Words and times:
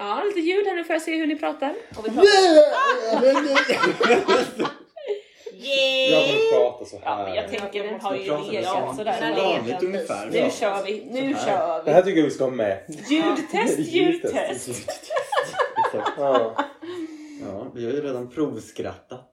Ja, 0.00 0.22
lite 0.26 0.40
ljud 0.40 0.66
här 0.66 0.74
nu 0.76 0.84
får 0.84 0.94
jag 0.94 1.02
se 1.02 1.16
hur 1.16 1.26
ni 1.26 1.36
pratar. 1.36 1.74
Och 1.98 2.06
vi 2.06 2.10
pratar. 2.10 2.26
Jag 5.62 5.64
Yeah! 5.64 6.26
kommer 6.26 6.52
prata 6.70 6.84
så 6.84 7.00
Ja, 7.04 7.16
men 7.16 7.26
här. 7.26 7.34
jag 7.36 7.48
tänker 7.50 7.84
den 7.84 8.00
har 8.00 8.14
ju 8.14 8.20
vi 8.22 8.50
legat 8.52 8.88
så? 8.90 8.94
sådär. 8.96 9.34
Som 9.34 9.44
vanligt 9.44 9.82
ungefär. 9.82 10.26
Nu 10.32 10.50
kör 10.50 10.82
vi, 10.84 11.04
nu 11.10 11.34
här. 11.34 11.44
kör 11.46 11.84
Det 11.84 11.90
här 11.92 12.02
vi. 12.02 12.06
tycker 12.10 12.18
jag 12.20 12.24
vi 12.24 12.30
ska 12.30 12.44
ha 12.44 12.50
med. 12.50 12.78
Ljudtest, 13.08 13.78
ljudtest. 13.78 14.68
Exakt. 14.68 16.12
Ja. 16.18 16.54
Ja, 17.46 17.66
vi 17.74 17.84
har 17.84 17.92
ju 17.92 18.00
redan 18.02 18.30
provskrattat 18.30 19.29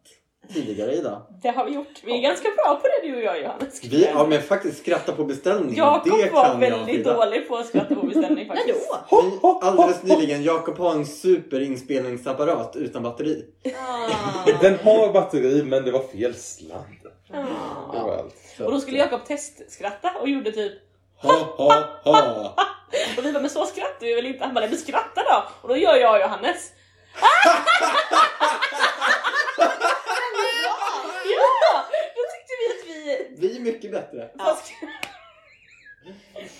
tidigare 0.54 0.92
idag. 0.94 1.22
Det 1.42 1.50
har 1.50 1.66
vi 1.66 1.72
gjort. 1.72 2.02
Vi 2.04 2.18
är 2.18 2.22
ganska 2.22 2.50
bra 2.58 2.76
på 2.82 2.88
det 2.88 3.08
du 3.08 3.16
och 3.16 3.22
jag 3.24 3.42
Johannes. 3.42 3.84
Vi 3.84 4.08
har 4.08 4.28
men 4.28 4.42
faktiskt 4.42 4.78
skratta 4.80 5.12
på 5.12 5.24
beställning. 5.26 5.76
Jakob 5.76 6.04
det 6.20 6.32
var 6.32 6.44
kan 6.44 6.62
jag 6.62 6.70
väldigt 6.72 6.96
fylla. 6.96 7.14
dålig 7.14 7.48
på 7.48 7.56
att 7.58 7.66
skratta 7.68 7.96
på 7.96 8.06
beställning 8.06 8.48
När 8.48 8.56
faktiskt. 8.56 8.90
då? 9.10 9.22
Vi- 9.22 9.68
Alldeles 9.68 10.04
nyligen, 10.04 10.44
Jakob 10.44 10.78
har 10.78 10.92
en 10.92 11.06
superinspelningsapparat 11.06 12.76
utan 12.76 13.04
batteri. 13.04 13.46
Ah. 13.66 14.52
Den 14.62 14.80
har 14.84 15.14
batteri 15.14 15.64
men 15.64 15.86
det 15.86 15.92
var 15.92 16.00
fel 16.04 16.34
Ja. 16.60 16.86
allt. 18.20 18.36
Så 18.58 18.66
Och 18.66 18.72
då 18.72 18.80
skulle 18.80 18.98
Jakob 18.98 19.26
testskratta 19.26 20.12
och 20.22 20.30
gjorde 20.30 20.52
typ 20.52 20.74
Ha, 21.22 21.34
ha, 21.34 21.74
ha. 22.04 22.54
och 23.18 23.26
vi 23.26 23.32
bara 23.34 23.42
men 23.42 23.50
så 23.50 23.66
skrattar 23.66 24.06
vi 24.06 24.14
väl 24.16 24.26
inte? 24.26 24.44
Han 24.46 24.54
bara 24.54 24.68
men 24.68 24.78
skratta 24.78 25.22
då! 25.24 25.44
Och 25.62 25.68
då 25.70 25.78
gör 25.78 25.96
jag 25.96 26.14
och 26.16 26.20
Johannes. 26.22 26.72
ja! 31.26 31.84
Då 32.16 32.22
tyckte 32.34 32.54
vi 33.38 33.56
är 33.56 33.60
mycket 33.60 33.92
bättre. 33.92 34.30
Ja. 34.38 34.58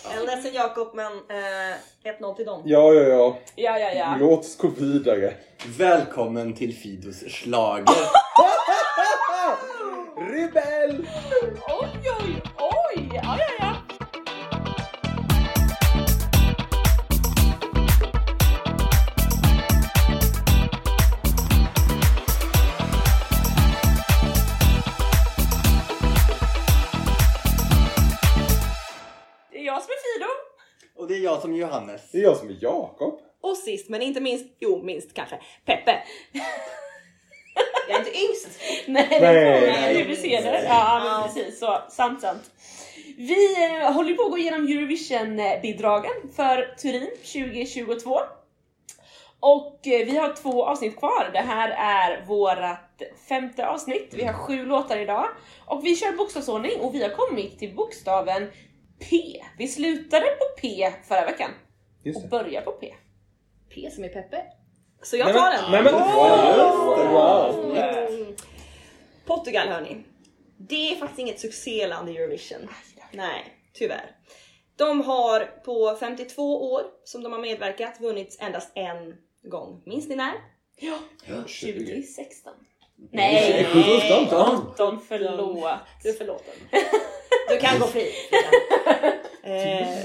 Jag 0.04 0.22
är 0.22 0.26
ledsen 0.26 0.54
Jakob 0.54 0.96
men 0.96 1.14
eh, 1.14 1.76
1-0 2.20 2.36
till 2.36 2.46
dem. 2.46 2.62
Ja, 2.66 2.94
ja, 2.94 3.02
ja. 3.02 3.38
Ja, 3.56 3.80
ja, 3.80 3.92
ja. 3.92 4.18
Låt 4.20 4.40
oss 4.40 4.58
gå 4.58 4.68
vidare. 4.68 5.34
Välkommen 5.78 6.54
till 6.54 6.76
Fidos 6.76 7.24
schlager. 7.28 7.86
Rebell! 10.18 11.08
Oj, 11.68 11.90
oj, 12.04 12.12
oj! 12.24 12.37
Jag 31.28 31.42
som 31.42 31.54
är 31.54 31.58
Johannes. 31.58 32.12
Det 32.12 32.18
är 32.18 32.24
jag 32.24 32.38
som 32.38 32.50
är 32.50 32.58
Jakob. 32.62 33.20
Och 33.42 33.58
sist 33.58 33.90
men 33.90 34.02
inte 34.02 34.22
minst, 34.22 34.46
jo 34.60 34.84
minst 34.84 35.14
kanske, 35.14 35.40
Peppe. 35.66 36.04
Jag 37.90 37.96
är 37.96 38.00
inte 38.00 38.20
yngst. 38.20 38.48
Nej, 38.88 39.08
det 39.10 39.20
Nej, 39.20 39.66
är 39.66 39.72
nej, 39.72 40.06
du 40.08 40.16
ser 40.16 40.42
det. 40.42 40.64
Ja. 40.64 41.02
men 41.04 41.24
precis. 41.24 41.60
Så, 41.60 41.82
sant, 41.90 42.22
sant. 42.22 42.52
Vi 43.18 43.66
eh, 43.66 43.94
håller 43.94 44.14
på 44.14 44.24
att 44.24 44.32
gå 44.32 44.38
igenom 44.38 44.68
Eurovision-bidragen 44.68 46.12
för 46.36 46.76
Turin 46.82 47.10
2022. 47.18 48.20
Och 49.40 49.88
eh, 49.88 50.06
vi 50.06 50.18
har 50.18 50.36
två 50.36 50.66
avsnitt 50.66 50.98
kvar. 50.98 51.30
Det 51.34 51.40
här 51.40 51.70
är 51.70 52.26
vårat 52.26 53.02
femte 53.30 53.68
avsnitt. 53.68 54.14
Vi 54.14 54.24
har 54.24 54.34
sju 54.34 54.66
låtar 54.66 54.98
idag. 54.98 55.28
Och 55.66 55.86
vi 55.86 55.96
kör 55.96 56.12
bokstavsordning 56.12 56.80
och 56.80 56.96
vi 56.96 57.04
har 57.04 57.10
kommit 57.10 57.60
till 57.60 57.76
bokstaven 57.76 58.52
P. 59.00 59.44
Vi 59.58 59.68
slutade 59.68 60.26
på 60.26 60.62
P 60.62 60.92
förra 61.08 61.26
veckan 61.26 61.52
Just 62.04 62.18
och 62.18 62.24
det. 62.24 62.30
börjar 62.30 62.62
på 62.62 62.72
P. 62.72 62.94
P 63.76 63.92
som 63.92 64.04
är 64.04 64.10
Peppe. 64.10 64.44
Så 65.02 65.18
jag 65.18 65.34
tar 65.34 65.52
den. 65.52 65.72
nej, 65.72 65.84
men- 65.84 65.94
Wow. 65.94 67.12
Wow. 67.12 67.78
Mm. 67.78 68.36
Portugal 69.26 69.68
hörni. 69.68 70.04
Det 70.58 70.92
är 70.92 70.96
faktiskt 70.96 71.20
inget 71.20 71.40
succéland 71.40 72.10
i 72.10 72.18
Eurovision. 72.18 72.70
Nej, 73.12 73.44
tyvärr. 73.74 74.16
De 74.76 75.02
har 75.02 75.46
på 75.46 75.96
52 76.00 76.72
år 76.72 76.82
som 77.04 77.24
de 77.24 77.32
har 77.32 77.40
medverkat 77.40 78.02
vunnit 78.02 78.38
endast 78.42 78.72
en 78.76 79.16
gång. 79.50 79.84
Minns 79.86 80.08
ni 80.08 80.16
när? 80.16 80.34
Ja, 80.80 80.98
2016. 81.42 82.54
Nej, 83.12 83.68
Nej, 83.74 84.28
17. 84.28 84.38
18, 84.38 85.00
förlåt. 85.08 85.70
Du 86.04 86.10
är 86.10 86.14
förlåten. 86.14 86.54
Du 87.50 87.58
kan 87.58 87.80
gå 87.80 87.88
fri. 87.88 88.12
eh. 89.44 89.88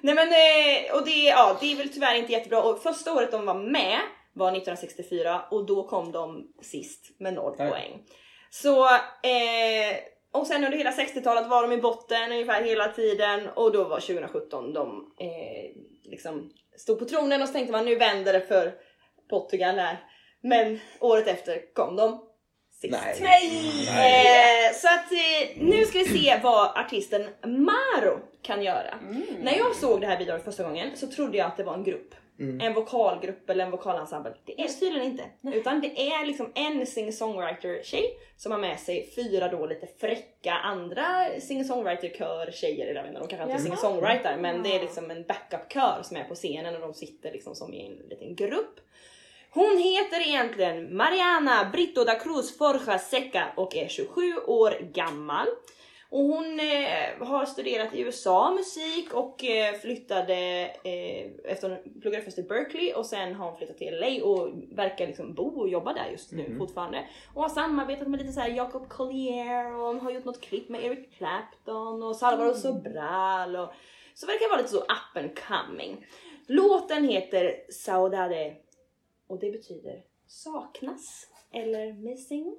Nej 0.00 0.14
men 0.14 0.28
eh, 0.28 0.94
och 0.96 1.04
det, 1.04 1.10
ja, 1.10 1.56
det 1.60 1.72
är 1.72 1.76
väl 1.76 1.88
tyvärr 1.88 2.14
inte 2.14 2.32
jättebra 2.32 2.62
och 2.62 2.82
första 2.82 3.12
året 3.12 3.30
de 3.30 3.46
var 3.46 3.54
med 3.54 3.98
var 4.32 4.48
1964 4.48 5.42
och 5.50 5.66
då 5.66 5.88
kom 5.88 6.12
de 6.12 6.46
sist 6.62 7.20
med 7.20 7.34
noll 7.34 7.54
Nej. 7.58 7.70
poäng. 7.70 8.02
Så 8.50 8.84
eh, 8.84 9.96
och 10.32 10.46
sen 10.46 10.64
under 10.64 10.78
hela 10.78 10.90
60-talet 10.90 11.46
var 11.48 11.62
de 11.62 11.72
i 11.72 11.76
botten 11.80 12.32
ungefär 12.32 12.62
hela 12.62 12.88
tiden 12.88 13.48
och 13.48 13.72
då 13.72 13.84
var 13.84 14.00
2017 14.00 14.72
de 14.72 15.12
eh, 15.20 15.70
liksom 16.10 16.50
stod 16.76 16.98
på 16.98 17.04
tronen 17.04 17.42
och 17.42 17.48
så 17.48 17.52
tänkte 17.54 17.72
man 17.72 17.84
nu 17.84 17.94
vänder 17.96 18.32
det 18.32 18.40
för 18.40 18.72
Portugal 19.30 19.78
här. 19.78 19.96
Men 20.44 20.80
året 21.00 21.26
efter 21.26 21.74
kom 21.74 21.96
de 21.96 22.24
sist. 22.80 22.92
Nej. 23.20 23.88
Eh, 23.88 24.74
så 24.74 24.88
att 24.88 25.12
eh, 25.12 25.62
nu 25.62 25.84
ska 25.84 25.98
vi 25.98 26.04
se 26.04 26.40
vad 26.42 26.78
artisten 26.78 27.28
Maro 27.42 28.18
kan 28.42 28.62
göra. 28.62 28.98
När 29.40 29.56
jag 29.58 29.74
såg 29.74 30.00
det 30.00 30.06
här 30.06 30.18
bidraget 30.18 30.44
första 30.44 30.62
gången 30.62 30.96
så 30.96 31.06
trodde 31.06 31.38
jag 31.38 31.46
att 31.46 31.56
det 31.56 31.64
var 31.64 31.74
en 31.74 31.84
grupp. 31.84 32.14
En 32.60 32.74
vokalgrupp 32.74 33.50
eller 33.50 33.64
en 33.64 33.70
vokalensemble. 33.70 34.34
Det 34.44 34.60
är 34.60 34.66
det 34.66 34.72
tydligen 34.72 35.10
inte. 35.10 35.24
Utan 35.58 35.80
det 35.80 36.00
är 36.00 36.26
liksom 36.26 36.52
en 36.54 36.86
singer-songwriter 36.86 37.82
tjej 37.82 38.16
som 38.36 38.52
har 38.52 38.58
med 38.58 38.80
sig 38.80 39.12
fyra 39.16 39.48
då 39.48 39.66
lite 39.66 39.86
fräcka 40.00 40.52
andra 40.52 41.28
singer-songwriter 41.40 42.18
kör 42.18 42.50
tjejer. 42.52 42.86
Eller 42.86 43.00
jag 43.00 43.06
inte, 43.10 43.20
de 43.20 43.28
kanske 43.28 43.44
inte 43.44 43.54
är 43.54 43.64
singer-songwriter 43.64 44.36
men 44.36 44.62
det 44.62 44.76
är 44.76 44.80
liksom 44.80 45.10
en 45.10 45.24
backup-kör 45.24 46.02
som 46.02 46.16
är 46.16 46.24
på 46.24 46.34
scenen 46.34 46.74
och 46.74 46.80
de 46.80 46.94
sitter 46.94 47.32
liksom 47.32 47.54
som 47.54 47.74
i 47.74 47.86
en 47.86 48.08
liten 48.08 48.34
grupp. 48.36 48.80
Hon 49.54 49.78
heter 49.78 50.28
egentligen 50.28 50.96
Mariana 50.96 51.70
Brito 51.72 52.04
da 52.04 52.14
Cruz 52.14 52.58
Forja 52.58 52.98
Seca 52.98 53.52
och 53.56 53.76
är 53.76 53.88
27 53.88 54.34
år 54.46 54.70
gammal. 54.92 55.46
Och 56.10 56.24
hon 56.24 56.60
eh, 56.60 57.26
har 57.26 57.46
studerat 57.46 57.94
i 57.94 58.00
USA 58.00 58.50
musik 58.50 59.14
och 59.14 59.44
eh, 59.44 59.74
flyttade 59.74 60.34
eh, 60.84 61.52
efter 61.52 61.68
hon 61.70 62.00
pluggade 62.00 62.24
först 62.24 62.38
i 62.38 62.42
Berkeley 62.42 62.92
och 62.92 63.06
sen 63.06 63.34
har 63.34 63.46
hon 63.46 63.58
flyttat 63.58 63.78
till 63.78 64.00
LA 64.00 64.24
och 64.24 64.48
verkar 64.72 65.06
liksom 65.06 65.34
bo 65.34 65.60
och 65.60 65.68
jobba 65.68 65.92
där 65.92 66.10
just 66.10 66.32
nu 66.32 66.54
fortfarande. 66.58 67.08
Och 67.34 67.42
har 67.42 67.48
samarbetat 67.48 68.08
med 68.08 68.20
lite 68.20 68.32
så 68.32 68.40
här 68.40 68.48
Jacob 68.48 68.88
Collier 68.88 69.74
och 69.74 69.86
hon 69.86 70.00
har 70.00 70.10
gjort 70.10 70.24
något 70.24 70.40
klipp 70.40 70.68
med 70.68 70.84
Eric 70.84 71.18
Clapton 71.18 72.02
och 72.02 72.16
Salvador 72.16 72.54
Sobral 72.54 73.56
och 73.56 73.72
så 74.14 74.26
verkar 74.26 74.50
vara 74.50 74.58
lite 74.60 74.72
så 74.72 74.80
up 74.80 75.16
and 75.16 75.38
coming. 75.38 76.06
Låten 76.46 77.08
heter 77.08 77.72
Saudade 77.72 78.56
och 79.26 79.38
det 79.38 79.50
betyder 79.50 80.04
saknas 80.26 81.30
eller 81.50 81.92
missing. 81.92 82.56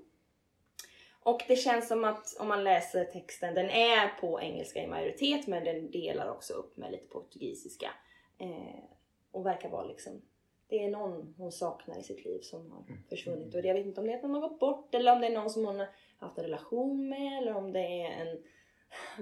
Och 1.23 1.41
det 1.47 1.55
känns 1.55 1.87
som 1.87 2.03
att 2.03 2.37
om 2.39 2.47
man 2.47 2.63
läser 2.63 3.05
texten, 3.05 3.53
den 3.53 3.69
är 3.69 4.07
på 4.07 4.41
engelska 4.41 4.83
i 4.83 4.87
majoritet 4.87 5.47
men 5.47 5.63
den 5.63 5.91
delar 5.91 6.29
också 6.29 6.53
upp 6.53 6.77
med 6.77 6.91
lite 6.91 7.07
portugisiska. 7.07 7.91
Eh, 8.37 8.83
och 9.31 9.45
verkar 9.45 9.69
vara 9.69 9.85
liksom, 9.85 10.21
det 10.67 10.83
är 10.83 10.89
någon 10.89 11.35
hon 11.37 11.51
saknar 11.51 11.99
i 11.99 12.03
sitt 12.03 12.25
liv 12.25 12.39
som 12.41 12.71
har 12.71 12.85
försvunnit. 13.09 13.55
Och 13.55 13.65
jag 13.65 13.73
vet 13.73 13.85
inte 13.85 14.01
om 14.01 14.07
det 14.07 14.13
är 14.13 14.17
att 14.17 14.23
någon 14.23 14.33
har 14.33 14.49
gått 14.49 14.59
bort 14.59 14.95
eller 14.95 15.13
om 15.13 15.21
det 15.21 15.27
är 15.27 15.33
någon 15.33 15.49
som 15.49 15.65
hon 15.65 15.79
har 15.79 15.87
haft 16.17 16.37
en 16.37 16.43
relation 16.43 17.09
med 17.09 17.37
eller 17.37 17.55
om 17.55 17.73
det 17.73 18.01
är 18.01 18.11
en 18.11 18.43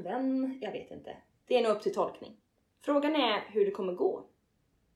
vän. 0.04 0.60
Jag 0.62 0.72
vet 0.72 0.92
inte. 0.92 1.18
Det 1.48 1.58
är 1.58 1.64
nog 1.64 1.72
upp 1.72 1.81
till 1.81 1.94
tolkning. 1.94 2.38
Frågan 2.81 3.16
är 3.16 3.40
hur 3.52 3.66
det 3.66 3.72
kommer 3.72 3.94
gå. 3.94 4.25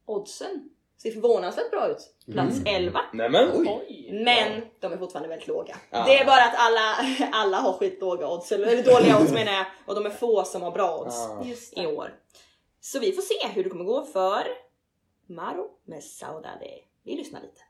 Oddsen 0.06 0.70
ser 0.98 1.12
förvånansvärt 1.12 1.72
bra 1.72 1.88
ut. 1.88 2.16
Plats 2.32 2.58
11. 2.66 3.00
Nämen. 3.14 3.52
Oj. 3.66 4.10
Men 4.26 4.62
de 4.80 4.94
är 4.94 4.98
fortfarande 4.98 5.30
väldigt 5.30 5.48
låga. 5.48 5.78
Ah. 5.92 6.06
Det 6.06 6.18
är 6.20 6.26
bara 6.26 6.42
att 6.44 6.56
alla, 6.58 6.96
alla 7.38 7.58
har 7.58 7.74
skitlåga 7.74 8.30
odds, 8.30 8.52
eller 8.52 8.84
dåliga 8.84 9.20
odds 9.22 9.32
menar 9.32 9.52
jag, 9.52 9.66
och 9.86 9.96
de 9.96 10.06
är 10.06 10.10
få 10.10 10.44
som 10.44 10.62
har 10.62 10.72
bra 10.72 10.98
odds 10.98 11.16
Ah. 11.16 11.44
Just 11.46 11.78
i 11.78 11.86
år. 11.86 12.14
Så 12.82 13.00
vi 13.00 13.12
får 13.12 13.22
se 13.22 13.48
hur 13.48 13.64
det 13.64 13.70
kommer 13.70 13.84
gå 13.86 14.06
för 14.06 14.48
Maro 15.30 15.70
med 15.86 16.04
Saudade. 16.04 16.70
Vi 17.04 17.16
lyssnar 17.16 17.42
lite. 17.42 17.62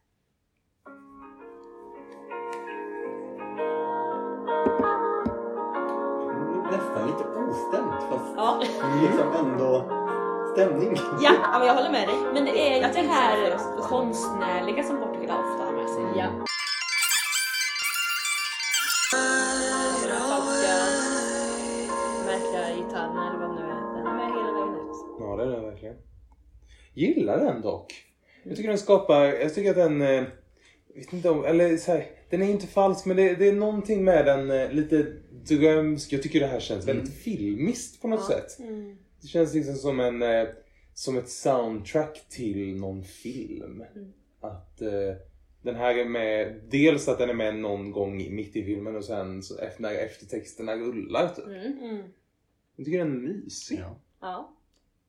Nästan 6.71 7.07
lite 7.07 7.23
ostämt 7.23 8.03
fast 8.09 8.33
Ja, 8.35 8.61
liksom 9.01 9.31
ändå 9.33 9.85
stämning. 10.57 10.93
ja 11.21 11.33
ja, 11.43 11.59
men 11.59 11.67
jag 11.67 11.75
håller 11.75 11.91
med 11.91 12.07
dig. 12.07 12.17
Men 12.33 12.45
det 12.45 12.51
är 12.51 12.75
ju 12.75 12.93
det 12.93 13.09
här 13.09 13.57
konstnärliga 13.81 14.83
som 14.83 14.99
Portugal 14.99 15.39
ofta 15.39 15.63
har 15.63 15.73
med 15.73 15.89
sig. 15.89 16.03
Ja. 16.21 16.45
Falska, 20.29 20.75
märkliga 22.25 22.75
gitarren 22.75 23.17
eller 23.17 23.39
vad 23.39 23.49
det 23.49 23.55
nu 23.55 23.71
är. 23.71 23.81
Den 23.95 24.07
är 24.07 24.13
med 24.13 24.27
hela 24.37 24.51
vägen 24.51 24.75
ut. 24.75 24.95
Ja, 25.19 25.35
det 25.35 25.43
är 25.43 25.47
det 25.47 25.71
verkligen. 25.71 25.95
gillar 26.93 27.37
den 27.37 27.61
dock. 27.61 27.93
Jag 28.43 28.55
tycker 28.55 28.69
den 28.69 28.77
skapar, 28.77 29.23
jag 29.25 29.55
tycker 29.55 29.69
att 29.69 29.75
den, 29.75 30.01
eh, 30.01 30.23
vet 30.95 31.13
inte 31.13 31.29
om, 31.29 31.45
eller 31.45 31.77
så 31.77 31.91
här, 31.91 32.05
den 32.29 32.41
är 32.41 32.49
inte 32.49 32.67
falsk 32.67 33.05
men 33.05 33.17
det, 33.17 33.35
det 33.35 33.47
är 33.47 33.53
någonting 33.53 34.03
med 34.03 34.25
den 34.25 34.51
eh, 34.51 34.71
lite 34.71 35.05
drömsk. 35.47 36.13
Jag 36.13 36.23
tycker 36.23 36.39
det 36.39 36.47
här 36.47 36.59
känns 36.59 36.87
väldigt 36.87 37.13
filmiskt 37.13 38.01
på 38.01 38.07
något 38.07 38.25
sätt. 38.25 38.59
Mm. 38.59 38.97
Det 39.21 39.27
känns 39.27 39.53
liksom 39.53 39.75
som 39.75 39.99
en, 39.99 40.21
eh, 40.21 40.47
som 40.93 41.17
ett 41.17 41.29
soundtrack 41.29 42.25
till 42.29 42.75
någon 42.75 43.03
film. 43.03 43.83
Att 44.41 44.81
eh, 44.81 45.15
den 45.61 45.75
här 45.75 45.97
är 45.97 46.05
med, 46.05 46.61
dels 46.69 47.07
att 47.07 47.17
den 47.17 47.29
är 47.29 47.33
med 47.33 47.55
någon 47.55 47.91
gång 47.91 48.35
mitt 48.35 48.55
i 48.55 48.63
filmen 48.63 48.95
och 48.95 49.05
sen 49.05 49.43
så 49.43 49.59
efter, 49.59 49.81
när 49.81 49.93
eftertexterna 49.93 50.75
rullar 50.75 51.29
typ. 51.29 51.45
Mm. 51.45 51.77
Mm. 51.83 52.03
Jag 52.75 52.85
tycker 52.85 52.97
den 52.99 53.11
är 53.11 53.33
mysig. 53.33 53.79
Ja. 53.79 53.95
Ja. 54.21 54.53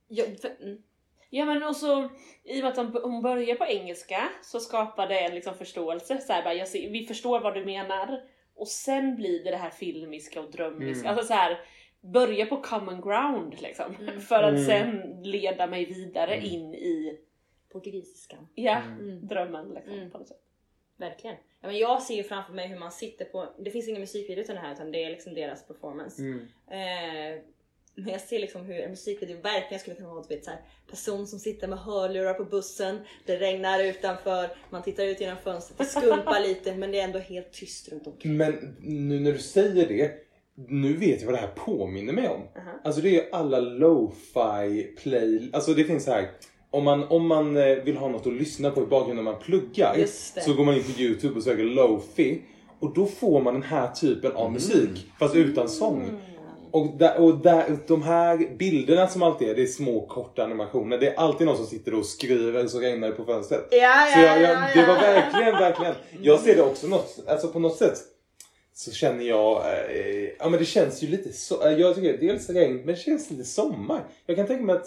Ja, 0.09 0.25
för, 0.41 0.63
mm. 0.63 0.83
Ja 1.31 1.45
men 1.45 1.63
också 1.63 2.11
i 2.45 2.61
och 2.61 2.63
med 2.65 2.73
att 2.73 2.77
hon- 2.77 3.03
hon 3.13 3.23
börjar 3.23 3.55
på 3.57 3.65
engelska 3.65 4.29
så 4.43 4.61
skapar 4.61 5.09
det 5.09 5.19
en 5.21 5.35
liksom 5.35 5.55
förståelse. 5.55 6.21
Så 6.21 6.33
här, 6.33 6.45
bara, 6.45 6.55
jag 6.55 6.69
ser, 6.69 6.91
vi 6.91 7.07
förstår 7.07 7.41
vad 7.41 7.55
du 7.55 7.65
menar. 7.65 8.21
Och 8.55 8.69
sen 8.69 9.17
blir 9.17 9.45
det 9.45 9.51
det 9.51 9.57
här 9.57 9.71
filmiska 9.71 10.41
och 10.41 10.51
drömmiska. 10.53 11.09
Mm. 11.09 11.19
Alltså 11.19 11.27
så 11.27 11.35
här, 11.35 11.59
börja 12.01 12.47
på 12.47 12.63
common 12.63 13.01
ground 13.01 13.55
liksom. 13.63 13.95
Mm. 14.01 14.21
För 14.31 14.43
att 14.43 14.55
Mm. 14.55 14.65
sen 14.67 15.23
leda 15.23 15.67
mig 15.67 15.85
vidare 15.85 16.35
Mm. 16.35 16.47
in 16.51 16.75
i 16.75 17.19
Portugisiskan. 17.73 18.49
ja, 18.55 18.83
Mm. 19.01 19.27
drömmen 19.27 19.69
liksom. 19.75 19.93
Mm. 19.93 20.11
På 20.11 20.19
något 20.19 20.29
sätt. 20.29 20.41
Verkligen. 20.97 21.37
Ja, 21.61 21.67
men 21.69 21.79
jag 21.79 22.03
ser 22.03 22.15
ju 22.15 22.23
framför 22.23 22.53
mig 22.53 22.69
hur 22.69 22.79
man 22.79 22.93
sitter 22.93 23.25
på, 23.25 23.49
det 23.59 23.71
finns 23.71 23.89
ingen 23.89 24.01
musikvideo 24.01 24.45
till 24.45 24.55
den 24.55 24.65
här 24.65 24.73
utan 24.75 24.93
det 24.93 25.05
är 25.05 25.11
liksom 25.11 25.35
deras 25.35 25.67
performance. 25.67 26.23
Mm. 26.23 26.39
Eh, 26.71 27.43
men 27.95 28.09
jag 28.13 28.21
ser 28.21 28.39
liksom 28.39 28.65
hur 28.67 28.81
en 28.81 28.91
musikvideo 28.91 29.41
verkligen 29.41 29.81
skulle 29.81 29.97
kunna 29.97 30.09
vara 30.09 30.25
en 30.31 30.43
så 30.43 30.51
här, 30.51 30.61
person 30.91 31.27
som 31.27 31.39
sitter 31.39 31.69
med 31.69 31.79
hörlurar 31.79 32.35
på 32.35 32.45
bussen, 32.45 33.01
det 33.27 33.37
regnar 33.37 33.85
utanför, 33.85 34.51
man 34.71 34.83
tittar 34.83 35.05
ut 35.05 35.21
genom 35.21 35.37
fönstret, 35.37 35.79
det 35.79 35.85
skumpar 36.01 36.41
lite 36.41 36.75
men 36.77 36.93
det 36.93 37.01
är 37.01 37.05
ändå 37.05 37.19
helt 37.19 37.53
tyst 37.53 37.89
runt 37.93 38.07
omkring. 38.07 38.37
Men 38.37 38.77
nu 38.81 39.21
när 39.21 39.33
du 39.33 39.39
säger 39.39 39.89
det, 39.89 40.28
nu 40.69 40.93
vet 40.93 41.21
jag 41.21 41.27
vad 41.27 41.35
det 41.35 41.41
här 41.41 41.55
påminner 41.57 42.13
mig 42.13 42.29
om. 42.29 42.41
Aha. 42.57 42.81
Alltså 42.85 43.01
det 43.01 43.09
är 43.09 43.13
ju 43.13 43.23
alla 43.33 43.61
lo-fi 43.61 44.83
play, 45.03 45.51
alltså 45.53 45.75
det 45.75 45.85
finns 45.85 46.05
så 46.05 46.11
här. 46.11 46.31
Om 46.71 46.85
man, 46.85 47.05
om 47.05 47.27
man 47.27 47.57
eh, 47.57 47.77
vill 47.77 47.97
ha 47.97 48.09
något 48.09 48.27
att 48.27 48.33
lyssna 48.33 48.71
på 48.71 48.83
i 48.83 48.87
bakgrunden 48.87 49.25
när 49.25 49.33
man 49.33 49.41
pluggar 49.41 49.97
så 50.41 50.55
går 50.55 50.65
man 50.65 50.75
in 50.75 50.83
på 50.83 51.01
Youtube 51.01 51.35
och 51.35 51.43
söker 51.43 51.65
lo-fi 51.65 52.43
och 52.81 52.95
då 52.95 53.07
får 53.07 53.41
man 53.41 53.55
den 53.55 53.63
här 53.63 53.91
typen 53.91 54.33
av 54.33 54.53
musik 54.53 55.07
fast 55.19 55.35
utan 55.35 55.69
sång. 55.69 56.05
Och, 56.71 56.99
där, 56.99 57.21
och 57.21 57.39
där, 57.39 57.77
de 57.87 58.03
här 58.03 58.57
bilderna 58.59 59.07
som 59.07 59.23
alltid 59.23 59.49
är, 59.49 59.55
det 59.55 59.63
är 59.63 59.67
små 59.67 60.07
korta 60.07 60.45
animationer. 60.45 60.99
Det 60.99 61.09
är 61.09 61.15
alltid 61.15 61.47
någon 61.47 61.57
som 61.57 61.67
sitter 61.67 61.95
och 61.95 62.07
skriver 62.07 62.67
så 62.67 62.81
regnar 62.81 63.09
det 63.09 63.15
på 63.15 63.25
fönstret. 63.25 63.69
Ja, 63.71 64.07
Så 64.15 64.21
jag, 64.21 64.43
jag, 64.43 64.59
det 64.75 64.87
var 64.87 64.95
verkligen, 64.95 65.53
verkligen. 65.53 65.95
Jag 66.23 66.41
ser 66.41 66.57
det 66.57 66.63
också 66.63 66.87
något, 66.87 67.19
alltså 67.27 67.49
på 67.49 67.59
något 67.59 67.77
sätt 67.77 67.99
så 68.79 68.93
känner 68.93 69.25
jag, 69.25 69.57
eh, 69.91 70.31
ja 70.39 70.49
men 70.49 70.59
det 70.59 70.65
känns 70.65 71.03
ju 71.03 71.09
lite 71.09 71.33
så, 71.33 71.67
eh, 71.67 71.73
jag 71.73 71.95
tycker 71.95 72.19
dels 72.19 72.51
regn 72.51 72.77
men 72.77 72.87
det 72.87 72.97
känns 72.97 73.31
lite 73.31 73.45
sommar. 73.45 74.05
Jag 74.27 74.37
kan 74.37 74.47
tänka 74.47 74.65
mig 74.65 74.77
att, 74.77 74.87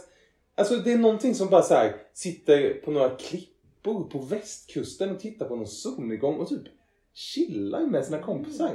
alltså 0.57 0.75
det 0.75 0.91
är 0.93 0.97
någonting 0.97 1.35
som 1.35 1.47
bara 1.49 1.61
så 1.61 1.73
här 1.73 1.95
sitter 2.13 2.73
på 2.73 2.91
några 2.91 3.09
klippor 3.09 4.03
på 4.09 4.19
västkusten 4.19 5.09
och 5.11 5.19
tittar 5.19 5.45
på 5.45 5.55
någon 5.55 5.67
solnedgång 5.67 6.35
och 6.37 6.49
typ 6.49 6.61
chillar 7.13 7.81
med 7.87 8.05
sina 8.05 8.19
kompisar. 8.19 8.71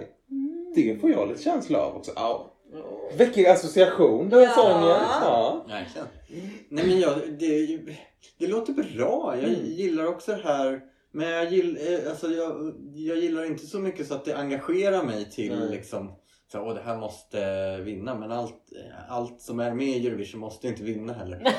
Det 0.74 0.96
får 1.00 1.10
jag 1.10 1.28
lite 1.28 1.42
känsla 1.42 1.78
av 1.78 1.96
också. 1.96 2.12
Ja. 2.16 2.52
Väcker 3.16 3.50
association 3.52 4.28
den 4.28 4.42
Ja. 4.42 4.50
sången. 4.54 5.06
Ja. 5.22 5.66
Verkligen. 5.68 6.06
Nej 6.68 6.86
men 6.86 7.00
jag, 7.00 7.18
det, 7.38 7.78
det 8.38 8.46
låter 8.46 8.72
bra. 8.72 9.34
Jag 9.42 9.48
Mm. 9.52 9.66
gillar 9.66 10.06
också 10.06 10.32
det 10.32 10.42
här. 10.44 10.80
Men 11.16 11.28
jag, 11.28 11.52
gill, 11.52 11.76
eh, 11.76 12.10
alltså 12.10 12.30
jag, 12.30 12.74
jag 12.94 13.18
gillar 13.18 13.44
inte 13.44 13.66
så 13.66 13.78
mycket 13.78 14.06
så 14.06 14.14
att 14.14 14.24
det 14.24 14.36
engagerar 14.36 15.02
mig 15.02 15.30
till 15.30 15.58
Nej. 15.58 15.70
liksom 15.70 16.12
så, 16.52 16.60
åh, 16.60 16.74
det 16.74 16.80
här 16.80 16.96
måste 16.96 17.76
vinna. 17.76 18.14
Men 18.14 18.32
allt, 18.32 18.72
allt 19.08 19.40
som 19.40 19.60
är 19.60 19.74
med 19.74 19.86
i 19.86 20.06
Eurovision 20.06 20.40
måste 20.40 20.68
inte 20.68 20.82
vinna 20.82 21.12
heller. 21.12 21.36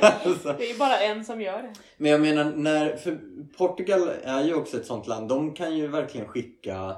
alltså, 0.00 0.54
Det 0.58 0.64
är 0.64 0.72
ju 0.72 0.78
bara 0.78 0.98
en 0.98 1.24
som 1.24 1.40
gör 1.40 1.62
det. 1.62 1.72
men 1.96 2.10
jag 2.10 2.20
menar, 2.20 2.52
när, 2.56 2.96
för 2.96 3.18
Portugal 3.58 4.10
är 4.22 4.44
ju 4.44 4.54
också 4.54 4.76
ett 4.76 4.86
sånt 4.86 5.06
land. 5.06 5.28
De 5.28 5.54
kan 5.54 5.76
ju 5.76 5.86
verkligen 5.86 6.28
skicka 6.28 6.96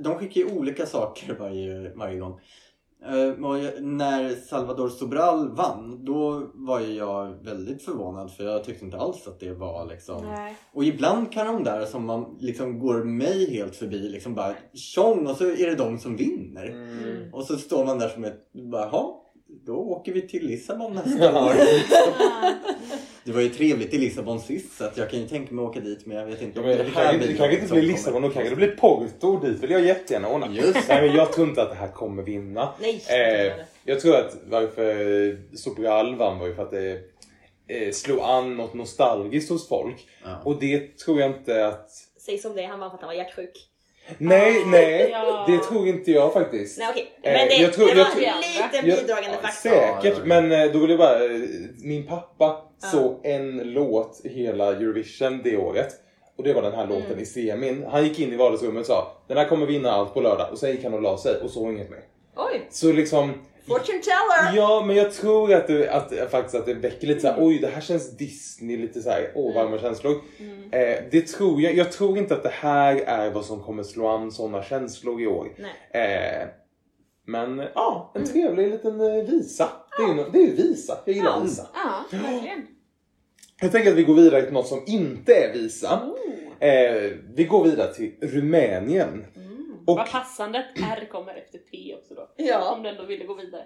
de 0.00 0.18
skickar 0.18 0.40
ju 0.40 0.46
olika 0.46 0.86
saker 0.86 1.34
varje, 1.34 1.94
varje 1.94 2.18
gång. 2.18 2.40
Eh, 3.04 3.80
när 3.80 4.34
Salvador 4.34 4.88
Sobral 4.88 5.48
vann, 5.48 6.04
då 6.04 6.50
var 6.54 6.80
ju 6.80 6.92
jag 6.92 7.44
väldigt 7.44 7.82
förvånad 7.82 8.30
för 8.30 8.44
jag 8.44 8.64
tyckte 8.64 8.84
inte 8.84 8.98
alls 8.98 9.26
att 9.26 9.40
det 9.40 9.52
var 9.52 9.86
liksom... 9.86 10.26
Nej. 10.26 10.56
Och 10.72 10.84
ibland 10.84 11.32
kan 11.32 11.46
de 11.46 11.64
där 11.64 11.84
som 11.84 12.06
man 12.06 12.36
liksom 12.40 12.78
går 12.78 13.04
mig 13.04 13.50
helt 13.50 13.76
förbi 13.76 14.08
liksom 14.08 14.34
bara 14.34 14.54
tjong 14.74 15.26
och 15.26 15.36
så 15.36 15.44
är 15.44 15.66
det 15.66 15.74
de 15.74 15.98
som 15.98 16.16
vinner. 16.16 16.66
Mm. 16.66 17.34
Och 17.34 17.44
så 17.44 17.56
står 17.56 17.84
man 17.84 17.98
där 17.98 18.08
som 18.08 18.24
ett, 18.24 18.52
bara 18.52 18.86
då 19.48 19.76
åker 19.76 20.12
vi 20.12 20.28
till 20.28 20.46
Lissabon 20.46 20.94
nästa 20.94 21.44
år. 21.44 21.54
Det 23.24 23.32
var 23.32 23.40
ju 23.40 23.48
trevligt 23.48 23.94
i 23.94 23.98
Lissabon 23.98 24.40
sist 24.40 24.76
så 24.76 24.84
att 24.84 24.96
jag 24.96 25.10
kan 25.10 25.20
ju 25.20 25.28
tänka 25.28 25.54
mig 25.54 25.64
att 25.64 25.70
åka 25.70 25.80
dit 25.80 26.06
men 26.06 26.16
jag 26.16 26.26
vet 26.26 26.42
inte 26.42 26.58
Ja, 26.60 26.62
om 26.62 26.68
men 26.68 26.78
det 26.78 26.84
det 26.84 26.88
inte, 27.24 27.36
kanske 27.36 27.58
inte 27.60 27.72
blir. 27.74 27.82
Lissabon, 27.82 28.22
då 28.22 28.30
kanske 28.30 28.50
det 28.50 28.56
blir 28.56 28.76
Porto. 28.76 29.40
Dit 29.40 29.62
vill 29.62 29.70
jag 29.70 29.84
jättegärna 29.84 30.28
ordna. 30.28 30.48
Just 30.52 30.88
Nej 30.88 31.06
men 31.06 31.16
jag 31.16 31.32
tror 31.32 31.48
inte 31.48 31.62
att 31.62 31.70
det 31.70 31.76
här 31.76 31.88
kommer 31.92 32.22
vinna. 32.22 32.74
Nej, 32.80 33.02
Eh, 33.10 33.52
jag 33.84 34.00
tror 34.00 34.16
att 34.16 34.36
varför 34.46 35.56
Sobral 35.56 36.16
vann 36.16 36.38
var 36.38 36.46
ju 36.46 36.54
för 36.54 36.62
att 36.62 36.70
det 36.70 37.00
eh, 37.68 37.92
slog 37.92 38.20
an 38.20 38.56
något 38.56 38.74
nostalgiskt 38.74 39.50
hos 39.50 39.68
folk. 39.68 40.08
Ja. 40.24 40.42
Och 40.44 40.60
det 40.60 40.98
tror 40.98 41.20
jag 41.20 41.30
inte 41.30 41.66
att... 41.66 41.90
Säg 42.18 42.38
som 42.38 42.54
det 42.54 42.62
han 42.62 42.80
vann 42.80 42.90
för 42.90 42.94
att 42.94 43.00
han 43.02 43.08
var 43.08 43.14
hjärtsjuk. 43.14 43.68
Nej, 44.18 44.64
nej. 44.66 45.08
Ja. 45.12 45.44
Det 45.48 45.58
tror 45.58 45.86
inte 45.88 46.10
jag 46.10 46.32
faktiskt. 46.32 46.78
Nej 46.78 46.88
okej, 46.90 47.12
Eh, 47.22 47.32
men 47.32 47.48
det, 47.48 47.54
jag 47.54 47.72
tror- 47.72 47.86
det 47.86 47.90
jag 47.92 48.04
var 48.04 48.04
tror- 48.04 48.22
en 48.24 48.40
liten 48.40 48.88
Jag- 48.90 48.98
bidragande 48.98 49.38
ja, 49.42 49.48
faktor. 49.48 49.70
Säkert, 49.70 50.24
men 50.24 50.52
eh, 50.52 50.72
då 50.72 50.78
vill 50.78 50.90
jag 50.90 50.98
bara... 50.98 51.24
eh, 51.24 51.30
Min 51.84 52.06
pappa 52.06 52.64
Ja. 52.82 52.88
såg 52.88 53.20
en 53.26 53.56
låt 53.72 54.20
hela 54.24 54.66
Eurovision 54.66 55.40
det 55.44 55.56
året. 55.56 55.88
Och 56.38 56.44
det 56.44 56.52
var 56.52 56.62
den 56.62 56.72
här 56.72 56.86
låten 56.86 57.06
Mm. 57.06 57.18
i 57.18 57.26
semin. 57.26 57.84
Han 57.90 58.04
gick 58.04 58.20
in 58.20 58.32
i 58.32 58.36
vardagsrummet 58.36 58.80
och 58.80 58.86
sa 58.86 59.12
den 59.28 59.36
här 59.36 59.48
kommer 59.48 59.66
vinna 59.66 59.90
allt 59.92 60.14
på 60.14 60.20
lördag. 60.20 60.48
Och 60.52 60.58
sen 60.58 60.70
gick 60.70 60.84
han 60.84 60.94
och 60.94 61.02
la 61.02 61.18
sig 61.18 61.34
och 61.42 61.50
såg 61.50 61.72
inget 61.72 61.90
mer. 61.90 62.00
Oj, 62.36 62.66
Så 62.70 62.92
liksom... 62.92 63.32
fortune 63.68 63.98
teller! 63.98 64.56
Ja, 64.56 64.84
men 64.86 64.96
jag 64.96 65.12
tror 65.12 65.52
att 65.54 65.66
det, 65.66 65.88
att, 65.90 66.30
faktiskt 66.30 66.54
att 66.54 66.66
det 66.66 66.74
väcker 66.74 67.06
lite 67.06 67.20
såhär, 67.20 67.36
oj 67.38 67.58
det 67.58 67.66
här 67.66 67.80
känns 67.80 68.16
Disney, 68.16 68.76
lite 68.76 69.00
såhär, 69.02 69.32
åh 69.34 69.54
varma 69.54 69.78
känslor. 69.78 70.12
Eh, 70.72 71.04
det 71.10 71.26
tror 71.26 71.60
jag, 71.60 71.74
jag 71.74 71.92
tror 71.92 72.18
inte 72.18 72.34
att 72.34 72.42
det 72.42 72.52
här 72.54 72.96
är 72.96 73.30
vad 73.30 73.44
som 73.44 73.60
kommer 73.62 73.82
slå 73.82 74.06
an 74.08 74.32
sådana 74.32 74.62
känslor 74.62 75.20
i 75.20 75.26
år. 75.26 75.48
Nej. 75.92 76.42
Eh, 76.42 76.48
men 77.26 77.62
ja, 77.74 78.12
en 78.14 78.24
trevlig 78.26 78.70
liten 78.70 79.00
eh, 79.00 79.24
visa. 79.24 79.68
Det 79.98 80.02
är 80.02 80.08
ju 80.08 80.14
no- 80.14 80.30
det 80.32 80.38
är 80.38 80.46
ju 80.46 80.54
visa, 80.54 80.98
jag 81.04 81.14
gillar 81.16 81.30
Ja. 81.30 81.40
visa. 81.44 81.66
Ja, 81.74 82.18
verkligen. 82.18 82.66
Jag 83.60 83.72
tänker 83.72 83.90
att 83.90 83.96
vi 83.96 84.02
går 84.02 84.14
vidare 84.14 84.42
till 84.42 84.52
något 84.52 84.66
som 84.66 84.82
inte 84.86 85.32
är 85.34 85.52
visa. 85.52 86.02
Oh. 86.06 86.68
Eh, 86.68 87.10
vi 87.34 87.44
går 87.44 87.64
vidare 87.64 87.94
till 87.94 88.12
Rumänien. 88.22 89.24
Och 89.88 89.96
Vad 89.96 90.10
passande 90.10 90.58
att 90.58 90.98
R 90.98 91.08
kommer 91.12 91.34
efter 91.34 91.58
P 91.58 91.94
också 91.98 92.14
då. 92.14 92.28
Ja. 92.36 92.70
Om 92.72 92.82
du 92.82 92.88
ändå 92.88 93.02
ville 93.04 93.24
gå 93.24 93.34
vidare. 93.34 93.64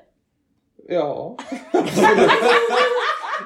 ja, 0.88 1.36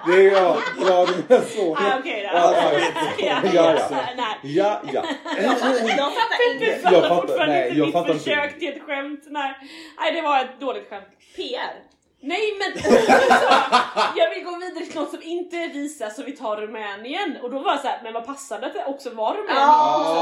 det 0.06 0.12
är 0.12 0.32
ja, 0.32 0.58
ja 0.88 1.06
det 1.28 1.34
är 1.34 1.40
så. 1.40 1.74
Ah, 1.76 1.98
Okej 1.98 2.22
då. 2.22 2.38
Ja, 2.38 2.54
ja, 2.54 2.80
ja, 3.18 3.40
ja, 3.54 3.74
ja. 3.90 3.98
Nej. 4.16 4.36
Ja, 4.42 4.80
ja. 4.92 5.04
Jag 5.42 5.58
fattar 5.60 5.86
Jag 5.88 7.02
fattar- 7.02 7.16
fortfarande 7.20 7.46
nej, 7.54 7.68
inte 7.68 7.78
jag 7.78 7.86
mitt 7.86 7.92
fattar 7.92 8.12
inte. 8.12 8.24
försök 8.24 8.58
till 8.58 8.68
ett 8.68 8.82
skämt. 8.82 9.20
Nej. 9.26 9.54
nej, 10.00 10.12
det 10.12 10.22
var 10.22 10.40
ett 10.40 10.60
dåligt 10.60 10.88
skämt. 10.88 11.06
PR. 11.36 11.95
Nej 12.20 12.58
men 12.58 12.82
jag 14.16 14.30
vill 14.34 14.44
gå 14.44 14.58
vidare 14.58 14.84
till 14.84 14.94
något 15.00 15.10
som 15.10 15.22
inte 15.22 15.56
är 15.56 15.68
visa 15.68 16.10
så 16.10 16.22
vi 16.22 16.32
tar 16.32 16.56
Rumänien. 16.56 17.36
Och 17.42 17.50
då 17.50 17.58
var 17.58 17.70
jag 17.70 17.80
såhär, 17.80 18.00
men 18.02 18.12
vad 18.12 18.26
passande 18.26 18.66
att 18.66 18.74
det 18.74 18.84
också 18.84 19.10
var 19.10 19.34
Rumänien. 19.34 19.56
Ah, 19.58 19.98
också, 19.98 20.14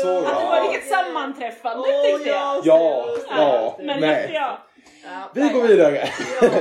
så 0.00 0.02
så, 0.02 0.18
Att 0.18 0.24
det 0.40 0.46
var 0.46 0.70
vilket 0.70 0.88
sammanträffande 0.88 1.88
Åh, 1.88 2.02
tänkte 2.02 2.28
jag. 2.28 2.66
Ja, 2.66 3.06
ja, 3.28 3.76
Men 3.78 4.00
nej. 4.00 4.30
ja. 4.34 4.58
Ja. 5.04 5.30
Vi 5.34 5.48
går 5.48 5.62
vidare. 5.62 6.08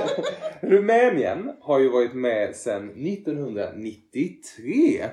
Rumänien 0.62 1.56
har 1.62 1.80
ju 1.80 1.90
varit 1.90 2.14
med 2.14 2.56
sedan 2.56 2.90
1993. 2.90 5.04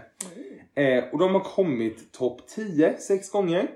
Eh, 0.75 1.05
och 1.13 1.19
de 1.19 1.35
har 1.35 1.41
kommit 1.41 2.13
topp 2.13 2.49
10 2.49 2.99
sex 2.99 3.31
gånger. 3.31 3.69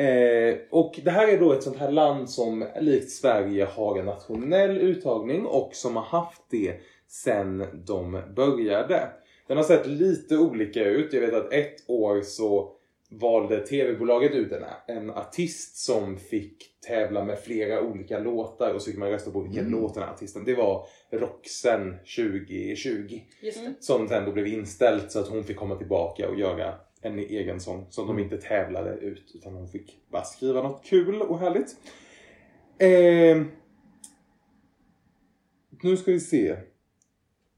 Eh, 0.00 0.56
och 0.70 1.00
det 1.04 1.10
här 1.10 1.28
är 1.28 1.38
då 1.38 1.52
ett 1.52 1.62
sånt 1.62 1.76
här 1.76 1.90
land 1.90 2.30
som 2.30 2.66
likt 2.80 3.10
Sverige 3.10 3.64
har 3.64 3.98
en 3.98 4.06
nationell 4.06 4.78
uttagning 4.78 5.46
och 5.46 5.70
som 5.74 5.96
har 5.96 6.02
haft 6.02 6.42
det 6.50 6.74
sedan 7.08 7.66
de 7.86 8.22
började. 8.36 9.08
Den 9.46 9.56
har 9.56 9.64
sett 9.64 9.86
lite 9.86 10.38
olika 10.38 10.84
ut. 10.84 11.12
Jag 11.12 11.20
vet 11.20 11.34
att 11.34 11.52
ett 11.52 11.76
år 11.86 12.20
så 12.22 12.72
valde 13.10 13.66
tv-bolaget 13.66 14.32
ut 14.32 14.52
en, 14.52 14.64
en 14.86 15.10
artist 15.10 15.76
som 15.76 16.16
fick 16.16 16.80
tävla 16.86 17.24
med 17.24 17.38
flera 17.38 17.82
olika 17.82 18.18
låtar 18.18 18.74
och 18.74 18.82
så 18.82 18.90
fick 18.90 18.98
man 18.98 19.10
rösta 19.10 19.30
på 19.30 19.40
vilken 19.40 19.68
låt 19.70 19.94
den 19.94 20.02
här 20.02 20.10
artisten. 20.10 20.44
Det 20.44 20.54
var 20.54 20.86
Roxen 21.10 21.96
2020 22.16 23.20
Just 23.40 23.64
det. 23.64 23.74
som 23.80 24.08
sen 24.08 24.24
då 24.24 24.32
blev 24.32 24.46
inställt 24.46 25.12
så 25.12 25.18
att 25.18 25.28
hon 25.28 25.44
fick 25.44 25.56
komma 25.56 25.76
tillbaka 25.76 26.28
och 26.28 26.38
göra 26.38 26.74
en 27.02 27.18
egen 27.18 27.60
sång 27.60 27.86
som 27.90 28.06
de 28.06 28.18
inte 28.18 28.36
tävlade 28.36 28.90
ut 28.90 29.32
utan 29.34 29.54
hon 29.54 29.68
fick 29.68 29.98
bara 30.10 30.24
skriva 30.24 30.62
något 30.62 30.84
kul 30.84 31.22
och 31.22 31.38
härligt. 31.38 31.76
Eh, 32.78 33.42
nu 35.82 35.96
ska 35.96 36.12
vi 36.12 36.20
se. 36.20 36.56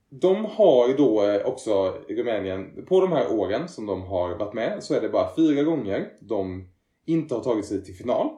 De 0.09 0.45
har 0.45 0.87
ju 0.87 0.93
då 0.93 1.23
eh, 1.23 1.45
också 1.45 2.03
Rumänien, 2.09 2.85
på 2.85 3.01
de 3.01 3.11
här 3.11 3.31
åren 3.31 3.69
som 3.69 3.85
de 3.85 4.01
har 4.01 4.37
varit 4.37 4.53
med 4.53 4.83
så 4.83 4.93
är 4.93 5.01
det 5.01 5.09
bara 5.09 5.35
fyra 5.35 5.63
gånger 5.63 6.13
de 6.19 6.69
inte 7.05 7.35
har 7.35 7.43
tagit 7.43 7.65
sig 7.65 7.83
till 7.83 7.95
final. 7.95 8.29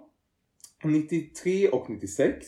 93 0.83 1.69
och 1.69 1.89
96. 1.89 2.47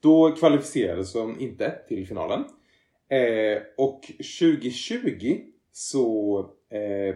Då 0.00 0.36
kvalificerades 0.36 1.12
de 1.12 1.40
inte 1.40 1.78
till 1.88 2.06
finalen. 2.06 2.44
Eh, 3.08 3.62
och 3.76 4.00
2020 4.40 5.40
så 5.72 6.38
eh, 6.70 7.14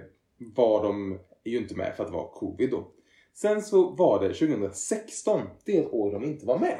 var 0.55 0.83
de 0.83 1.19
ju 1.45 1.59
inte 1.59 1.77
med 1.77 1.97
för 1.97 2.05
att 2.05 2.11
det 2.11 2.17
var 2.17 2.31
covid 2.31 2.71
då. 2.71 2.89
Sen 3.35 3.63
så 3.63 3.91
var 3.91 4.21
det 4.21 4.35
2016, 4.35 5.41
det 5.65 5.77
är 5.77 5.83
ett 5.83 5.93
år 5.93 6.13
de 6.13 6.25
inte 6.25 6.47
var 6.47 6.59
med. 6.59 6.79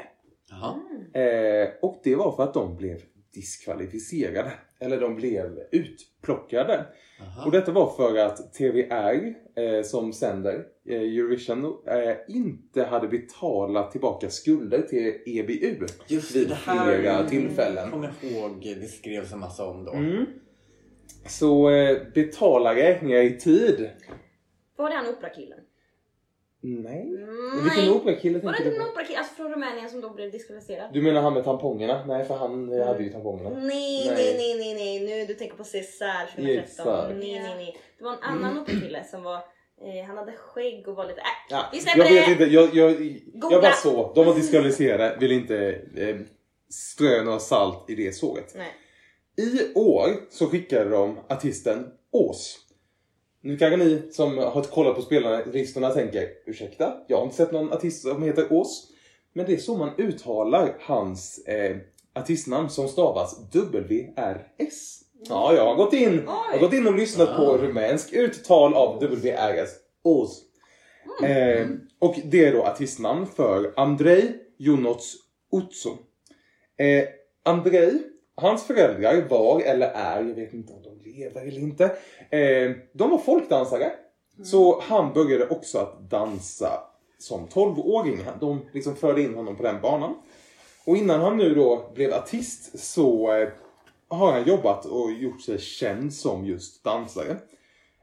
Eh, 1.13 1.69
och 1.81 2.01
det 2.03 2.15
var 2.15 2.35
för 2.35 2.43
att 2.43 2.53
de 2.53 2.75
blev 2.75 2.99
diskvalificerade. 3.33 4.51
Eller 4.79 5.01
de 5.01 5.15
blev 5.15 5.59
utplockade. 5.71 6.85
Jaha. 7.19 7.45
Och 7.45 7.51
detta 7.51 7.71
var 7.71 7.95
för 7.95 8.17
att 8.17 8.53
TVR 8.53 9.33
eh, 9.55 9.83
som 9.83 10.13
sänder 10.13 10.65
eh, 10.89 11.01
Eurovision 11.01 11.65
eh, 11.65 12.35
inte 12.35 12.83
hade 12.83 13.07
betalat 13.07 13.91
tillbaka 13.91 14.29
skulder 14.29 14.81
till 14.81 15.13
EBU. 15.25 15.85
Just 16.07 16.35
vid 16.35 16.49
det 16.49 16.55
här 16.55 16.97
flera 16.97 17.29
tillfällen. 17.29 17.91
kommer 17.91 18.11
ihåg 18.21 18.61
det 18.61 18.87
skrevs 18.87 19.33
en 19.33 19.39
massa 19.39 19.65
om 19.65 19.85
då. 19.85 19.93
Mm. 19.93 20.25
Så 21.27 21.69
eh, 21.69 21.97
betala 22.13 22.75
räkningar 22.75 23.19
i 23.21 23.39
tid. 23.39 23.89
Var 24.75 24.89
det 24.89 24.95
han 24.95 25.07
operakillen? 25.09 25.59
Nej. 26.61 27.01
Mm, 27.01 27.63
Vilken 27.63 27.83
nej. 27.85 27.89
operakille 27.91 28.39
Var 28.39 28.51
det 28.51 28.57
tänker 28.57 28.71
inte 28.71 28.79
du 28.79 28.81
en 28.81 28.87
på? 28.87 28.91
operakille 28.91 29.17
alltså 29.19 29.33
från 29.35 29.51
Rumänien 29.51 29.89
som 29.89 30.01
då 30.01 30.09
blev 30.09 30.31
diskvalificerad? 30.31 30.89
Du 30.93 31.01
menar 31.01 31.21
han 31.21 31.33
med 31.33 31.43
tampongerna? 31.43 32.05
Nej, 32.05 32.25
för 32.25 32.35
han 32.35 32.73
eh, 32.79 32.87
hade 32.87 33.03
ju 33.03 33.09
tampongerna. 33.09 33.49
Nej, 33.49 34.07
Nej. 34.07 34.35
nej, 34.37 34.55
nej, 34.57 34.73
nej, 34.75 34.99
nu 35.19 35.25
du 35.25 35.33
tänker 35.33 35.55
på 35.57 35.63
Cesar 35.63 36.25
2013. 36.35 36.63
Exakt. 36.63 37.09
Nej, 37.09 37.39
nej, 37.43 37.55
nej. 37.55 37.77
Det 37.97 38.03
var 38.03 38.11
en 38.13 38.19
annan 38.23 38.59
operakille 38.59 39.03
som 39.03 39.23
var, 39.23 39.35
eh, 39.35 40.05
han 40.07 40.17
hade 40.17 40.31
skägg 40.31 40.87
och 40.87 40.95
var 40.95 41.05
lite, 41.05 41.19
äh, 41.21 41.25
Ja, 41.49 41.65
vi 41.73 41.79
släpper 41.79 41.99
jag 41.99 42.09
vet 42.13 42.25
det! 42.25 42.31
inte, 42.31 42.43
jag, 42.43 42.75
jag, 42.75 42.97
Googla. 43.33 43.51
jag 43.55 43.61
bara 43.61 43.71
så. 43.71 44.13
De 44.15 44.25
var 44.25 44.35
diskvalificerade, 44.35 45.17
vill 45.19 45.31
inte 45.31 45.81
eh, 45.97 46.15
strö 46.69 47.23
några 47.23 47.39
salt 47.39 47.89
i 47.89 47.95
det 47.95 48.15
såret. 48.15 48.53
Nej. 48.57 48.67
I 49.37 49.73
år 49.75 50.09
så 50.29 50.47
skickade 50.47 50.89
de 50.89 51.19
artisten 51.29 51.85
Ås. 52.11 52.59
Nu 53.41 53.57
kanske 53.57 53.77
ni 53.77 54.01
som 54.11 54.37
har 54.37 54.63
kollat 54.63 54.95
på 54.95 55.01
spelarlistorna 55.01 55.89
tänker, 55.89 56.27
ursäkta, 56.45 56.93
jag 57.07 57.17
har 57.17 57.23
inte 57.23 57.35
sett 57.35 57.51
någon 57.51 57.73
artist 57.73 58.01
som 58.01 58.23
heter 58.23 58.53
Ås. 58.53 58.87
Men 59.33 59.45
det 59.45 59.53
är 59.53 59.57
så 59.57 59.77
man 59.77 59.91
uttalar 59.97 60.75
hans 60.79 61.47
eh, 61.47 61.77
artistnamn 62.15 62.69
som 62.69 62.87
stavas 62.87 63.39
WRS. 63.53 64.99
Ja, 65.29 65.53
jag 65.53 65.65
har 65.65 65.75
gått 65.75 65.93
in, 65.93 66.21
jag 66.25 66.31
har 66.31 66.59
gått 66.59 66.73
in 66.73 66.87
och 66.87 66.97
lyssnat 66.97 67.37
på 67.37 67.57
rumänsk 67.57 68.13
uttal 68.13 68.73
av 68.73 69.03
WRS. 69.03 69.69
Ås. 70.03 70.41
Eh, 71.23 71.67
och 71.99 72.15
det 72.25 72.45
är 72.45 72.53
då 72.53 72.63
artistnamn 72.63 73.25
för 73.25 73.73
Andrei 73.75 74.33
Junots 74.57 75.15
Utsu. 75.53 75.89
Eh, 76.77 77.07
Andrei, 77.45 77.99
hans 78.35 78.63
föräldrar 78.63 79.21
var 79.29 79.61
eller 79.61 79.87
är, 79.87 80.23
jag 80.23 80.35
vet 80.35 80.53
inte 80.53 80.73
om 80.73 80.81
de 80.83 81.09
lever 81.09 81.41
eller 81.41 81.59
inte, 81.59 81.85
eh, 82.29 82.71
de 82.93 83.09
var 83.09 83.17
folkdansare. 83.17 83.91
Så 84.43 84.81
han 84.81 85.13
började 85.13 85.47
också 85.47 85.77
att 85.77 86.09
dansa 86.09 86.83
som 87.17 87.47
12-åring. 87.47 88.19
De 88.39 88.65
liksom 88.73 88.95
förde 88.95 89.21
in 89.21 89.33
honom 89.33 89.55
på 89.55 89.63
den 89.63 89.81
banan. 89.81 90.15
Och 90.85 90.97
innan 90.97 91.21
han 91.21 91.37
nu 91.37 91.55
då 91.55 91.91
blev 91.95 92.13
artist 92.13 92.79
så 92.79 93.33
eh, 93.33 93.49
har 94.07 94.31
han 94.31 94.47
jobbat 94.47 94.85
och 94.85 95.11
gjort 95.11 95.41
sig 95.41 95.59
känd 95.59 96.13
som 96.13 96.45
just 96.45 96.83
dansare. 96.83 97.37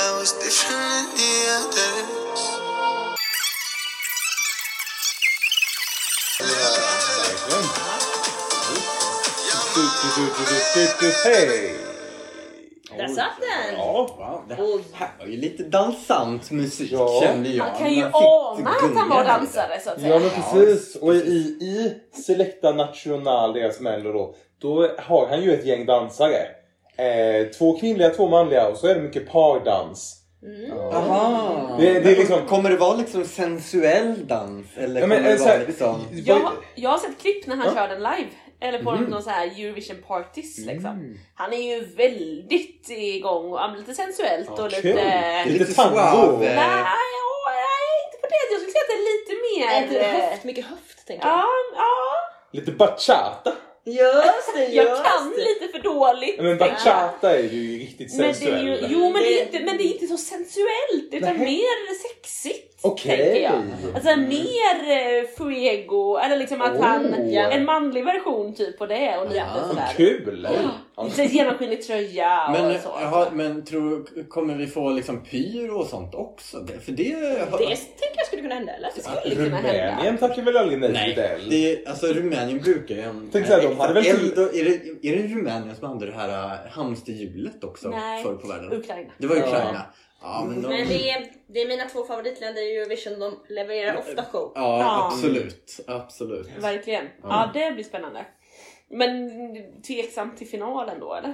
Där 12.98 13.08
satt 13.08 13.26
den! 13.40 13.78
Ja, 13.78 14.44
det 14.50 14.56
här 14.94 15.10
var 15.20 15.26
ju 15.26 15.38
lite 15.38 15.64
dansant 15.64 16.52
musik 16.52 16.92
Ja. 16.92 17.22
kände 17.24 17.50
jag. 17.50 17.68
Man 17.68 17.78
kan 17.80 17.94
ju 17.94 18.04
ana 18.04 18.70
att 18.70 18.96
han 18.98 19.10
var 19.10 19.24
dansare 19.26 19.80
så 19.84 19.90
att 19.90 20.02
säga. 20.02 20.14
Ja 20.14 20.20
men 20.20 20.30
precis. 20.30 20.96
Och 20.96 21.16
i, 21.16 21.20
i 21.62 21.94
Selecta 22.26 22.72
National, 22.72 23.54
deras 23.54 23.80
mello 23.80 24.12
då, 24.14 24.36
då 24.62 24.90
har 25.00 25.28
han 25.28 25.42
ju 25.44 25.54
ett 25.54 25.66
gäng 25.66 25.86
dansare. 25.86 26.38
Eh, 26.98 27.48
två 27.58 27.78
kvinnliga, 27.80 28.10
två 28.10 28.28
manliga 28.30 28.68
och 28.68 28.78
så 28.78 28.88
är 28.88 28.96
det 28.96 29.02
mycket 29.02 29.32
pardans. 29.32 30.22
Aha. 30.94 31.76
Det- 31.80 32.00
det 32.00 32.12
är 32.12 32.16
liksom- 32.16 32.48
Kommer 32.48 32.70
det 32.70 32.78
vara 32.78 32.96
liksom 32.98 33.26
sensuell 33.26 34.28
dans? 34.28 34.66
Eller 34.78 35.02
Ja, 35.02 35.08
men, 35.08 35.18
kommer 35.18 35.30
det 35.30 35.34
eh, 35.34 35.38
så 35.38 35.44
vara 35.46 35.58
här- 35.58 35.66
liksom... 35.68 36.02
Jag, 36.26 36.36
har- 36.36 36.54
jag 36.76 36.90
har 36.90 36.98
sett 36.98 37.20
klipp 37.22 37.48
när 37.48 37.56
han 37.56 37.66
Ja. 37.68 37.74
kör 37.74 37.88
den 37.88 37.98
live. 38.04 38.30
Eller 38.60 38.84
på 38.84 38.92
någon 38.92 39.24
så 39.24 39.30
här 39.30 39.48
Eurovision 39.48 39.98
parties 40.08 40.58
liksom. 40.58 41.18
Han 41.36 41.54
är 41.54 41.58
ju 41.76 41.86
väldigt 41.86 42.90
igång 42.90 43.52
och 43.52 43.78
lite 43.78 43.94
sensuellt 43.94 44.50
och 44.50 44.60
Okej. 44.60 44.84
lite... 44.84 45.46
Lite 45.46 45.60
Lite 45.60 45.74
tango. 45.74 46.38
Nej, 46.40 46.86
inte 48.06 48.18
på 48.22 48.28
det. 48.30 48.42
Jag 48.52 48.60
skulle 48.60 48.72
säga 48.72 48.84
att 48.86 48.92
det 48.92 48.98
är 49.02 49.08
lite 49.14 49.34
mer... 49.46 50.00
det 50.00 50.06
eh, 50.06 50.30
höft? 50.30 50.44
Mycket 50.44 50.66
höft 50.66 51.08
tänker 51.08 51.28
jag. 51.28 51.38
Ja, 51.38 51.46
ja. 51.76 52.14
Lite 52.52 52.72
bachata. 52.72 53.52
Just 53.88 54.56
det, 54.56 54.66
Jag 54.66 54.86
just 54.86 55.04
kan 55.04 55.30
det. 55.30 55.38
lite 55.38 55.68
för 55.78 55.84
dåligt. 55.84 56.42
Men 56.42 56.58
bachata 56.58 57.38
är 57.38 57.44
ju 57.44 57.80
riktigt 57.80 58.14
Men 58.14 58.22
det 58.22 58.30
är 58.30 58.34
sensuell. 58.34 58.66
ju, 58.66 58.88
jo 58.90 59.00
men 59.00 59.14
det 59.14 59.40
är, 59.40 59.46
inte, 59.46 59.60
men 59.60 59.78
det 59.78 59.84
är 59.84 59.94
inte 59.94 60.08
så 60.08 60.18
sensuellt 60.18 61.10
utan 61.12 61.38
Nej. 61.38 61.46
mer 61.46 61.94
sexigt. 62.08 62.75
Okej. 62.82 63.18
tänker 63.18 63.42
jag. 63.42 63.54
Alltså 63.96 64.16
mer 64.16 64.92
eh, 64.92 65.28
fuego, 65.38 66.18
eller 66.18 66.38
liksom 66.38 66.62
att 66.62 66.80
han, 66.82 67.06
Oh. 67.06 67.56
en 67.56 67.66
manlig 67.66 68.06
version 68.06 68.54
typ 68.56 68.78
på 68.78 68.86
det 68.86 69.18
och 69.18 69.24
lite 69.26 69.38
Ja. 69.38 69.68
sådär. 69.70 69.88
Kul! 69.98 70.48
Ja. 70.96 71.04
Lite 71.04 71.24
genomskinlig 71.24 71.82
tröja 71.84 72.50
Men, 72.52 72.76
och 72.76 72.82
så. 72.82 72.90
jaha, 73.02 73.28
men 73.34 73.66
tror, 73.66 74.06
kommer 74.30 74.56
vi 74.56 74.68
få 74.68 74.90
liksom 74.90 75.24
pyro 75.26 75.80
och 75.80 75.88
sånt 75.88 76.16
också? 76.16 76.58
Det- 76.60 76.80
För 76.80 76.92
det... 76.92 77.14
har- 77.52 77.58
Det 77.58 77.66
tänker 77.66 78.16
jag 78.18 78.28
skulle 78.28 78.42
kunna 78.42 78.56
hända 78.56 78.72
eller? 78.74 78.90
Det 78.96 79.02
skulle 79.02 79.36
kunna 79.46 79.56
hända. 79.58 79.92
Rumänien 79.92 80.18
tackar 80.18 80.42
väl 80.42 80.58
aldrig 80.58 80.80
nej 80.80 80.90
till 80.90 80.98
Nej, 81.00 81.10
Videll? 81.16 81.50
det, 81.50 81.88
alltså 81.90 82.08
Rumänien 82.08 82.60
brukar 82.60 82.96
ju... 82.96 83.04
Tänk 83.32 83.48
så 83.48 83.54
här, 83.54 83.62
de 83.62 83.80
hade 83.80 83.94
väl 83.94 84.06
eld 84.06 84.38
är, 84.38 84.64
det, 84.64 85.10
är 85.10 85.16
det 85.18 85.36
Rumänien 85.36 85.76
som 85.76 85.88
hade 85.90 86.06
det 86.06 86.12
här 86.12 86.30
äh, 86.66 86.72
hamsterhjulet 86.72 87.64
också 87.64 87.90
Nej. 87.90 88.24
förr 88.24 88.34
på 88.36 88.48
världen? 88.48 88.74
Ukraina. 88.74 89.10
Det 89.18 89.28
var. 89.28 89.36
Ukraina. 89.36 89.72
Ja, 89.74 89.94
men 90.48 90.62
de, 90.62 90.68
Men 90.68 90.88
det 90.88 91.10
är, 91.10 91.32
det 91.48 91.62
är 91.62 91.68
mina 91.68 91.86
två 91.90 92.04
favoritländer 92.04 92.62
i 92.62 92.78
Eurovision, 92.78 93.20
de 93.20 93.40
levererar 93.54 93.98
ofta 93.98 94.26
show. 94.26 94.52
Ja, 94.56 94.80
Ja. 94.80 95.08
absolut. 95.08 95.80
Absolut. 95.88 96.50
Verkligen. 96.60 97.08
Ja, 97.24 97.50
det 97.54 97.72
blir 97.72 97.84
spännande. 97.84 98.26
Men 98.90 99.32
tveksam 99.82 100.36
till 100.36 100.48
finalen 100.48 101.00
då 101.00 101.14
eller? 101.14 101.34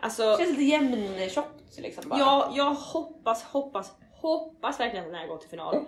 Alltså, 0.00 0.22
Det 0.30 0.36
känns 0.44 0.50
lite 0.50 0.62
jämntjockt 0.62 1.78
liksom 1.78 2.08
bara. 2.08 2.18
jag, 2.18 2.52
jag 2.56 2.74
hoppas, 2.74 3.42
hoppas, 3.44 3.92
hoppas 4.12 4.80
verkligen 4.80 5.04
att 5.04 5.10
den 5.12 5.20
här 5.20 5.26
går 5.28 5.38
till 5.38 5.50
final. 5.50 5.84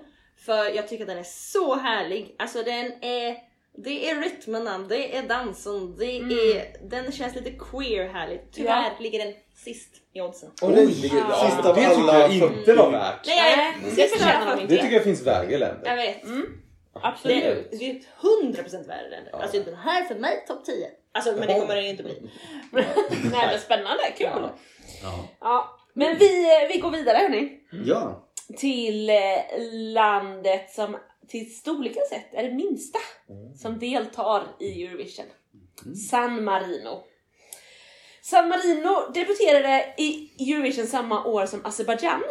För 0.47 0.64
jag 0.76 0.88
tycker 0.88 1.04
att 1.04 1.09
den 1.09 1.18
är 1.18 1.23
så 1.23 1.75
härlig. 1.75 2.35
Alltså 2.38 2.62
den 2.62 2.92
är 3.04 3.37
det 3.76 4.11
är 4.11 4.14
rytmerna, 4.21 4.79
det 4.79 5.17
är 5.17 5.23
dansen, 5.23 5.97
det 5.99 6.05
är, 6.19 6.88
den 6.88 7.12
känns 7.12 7.35
lite 7.35 7.50
queer 7.50 8.09
härligt. 8.09 8.52
Tyvärr 8.52 8.83
Ja. 8.83 8.91
ligger 9.00 9.25
den 9.25 9.35
sist 9.55 9.88
i 10.12 10.21
oddsen. 10.21 10.50
Och 10.62 10.71
det, 10.71 10.85
ligger, 10.85 11.17
Ja. 11.19 11.25
ja, 11.31 11.50
Sist 11.50 11.67
av 11.67 11.75
det 11.75 11.88
tycker 11.88 12.00
alla 12.02 12.19
jag 12.21 12.33
inte 12.35 12.75
var 12.75 12.91
värt. 12.91 13.26
Nej, 13.26 13.75
jag, 13.85 13.95
det 13.97 14.09
förtjänar 14.09 14.57
de 14.57 14.67
Det 14.67 14.83
tycker 14.83 14.95
jag 14.95 15.05
finns 15.05 15.26
värre 15.26 15.59
länder. 15.59 15.81
jag 15.85 15.97
vet. 15.97 16.23
Det, 16.23 17.00
Absolut. 17.02 17.71
det 17.71 17.91
är 17.91 17.95
ett 17.97 18.07
100% 18.57 18.87
värre 18.88 19.11
länder. 19.11 19.33
Alltså 19.43 19.62
den 19.62 19.76
här 19.76 20.05
för 20.05 20.14
mig 20.14 20.45
topp 20.49 20.64
10. 20.64 20.75
Alltså 21.14 21.33
men 21.33 21.49
det 21.49 21.55
kommer 21.61 21.75
den 21.75 21.85
ju 21.85 21.91
inte 21.91 22.02
bli. 22.02 22.31
Nej 22.73 22.85
men 23.33 23.59
spännande, 23.59 24.02
kul. 24.19 24.29
Ja. 25.02 25.29
Ja. 25.41 25.79
Men 25.95 26.19
vi, 26.19 26.47
vi 26.73 26.79
går 26.81 26.91
vidare 26.91 27.17
hörni. 27.19 27.59
ja. 27.85 28.29
Till 28.57 29.11
eh, 29.11 29.17
landet 29.93 30.71
som 30.71 30.97
till 31.29 31.55
storleken 31.57 32.02
sett 32.11 32.35
är 32.35 32.43
det 32.43 32.55
minsta 32.55 32.99
som 33.57 33.79
deltar 33.79 34.43
i 34.61 34.85
Eurovision. 34.85 35.26
San 36.11 36.45
Marino. 36.45 37.05
San 38.23 38.49
Marino 38.49 39.11
debuterade 39.14 39.95
i 39.99 40.31
Eurovision 40.52 40.87
samma 40.87 41.25
år 41.25 41.47
som 41.47 41.67
Azerbaijan. 41.67 42.23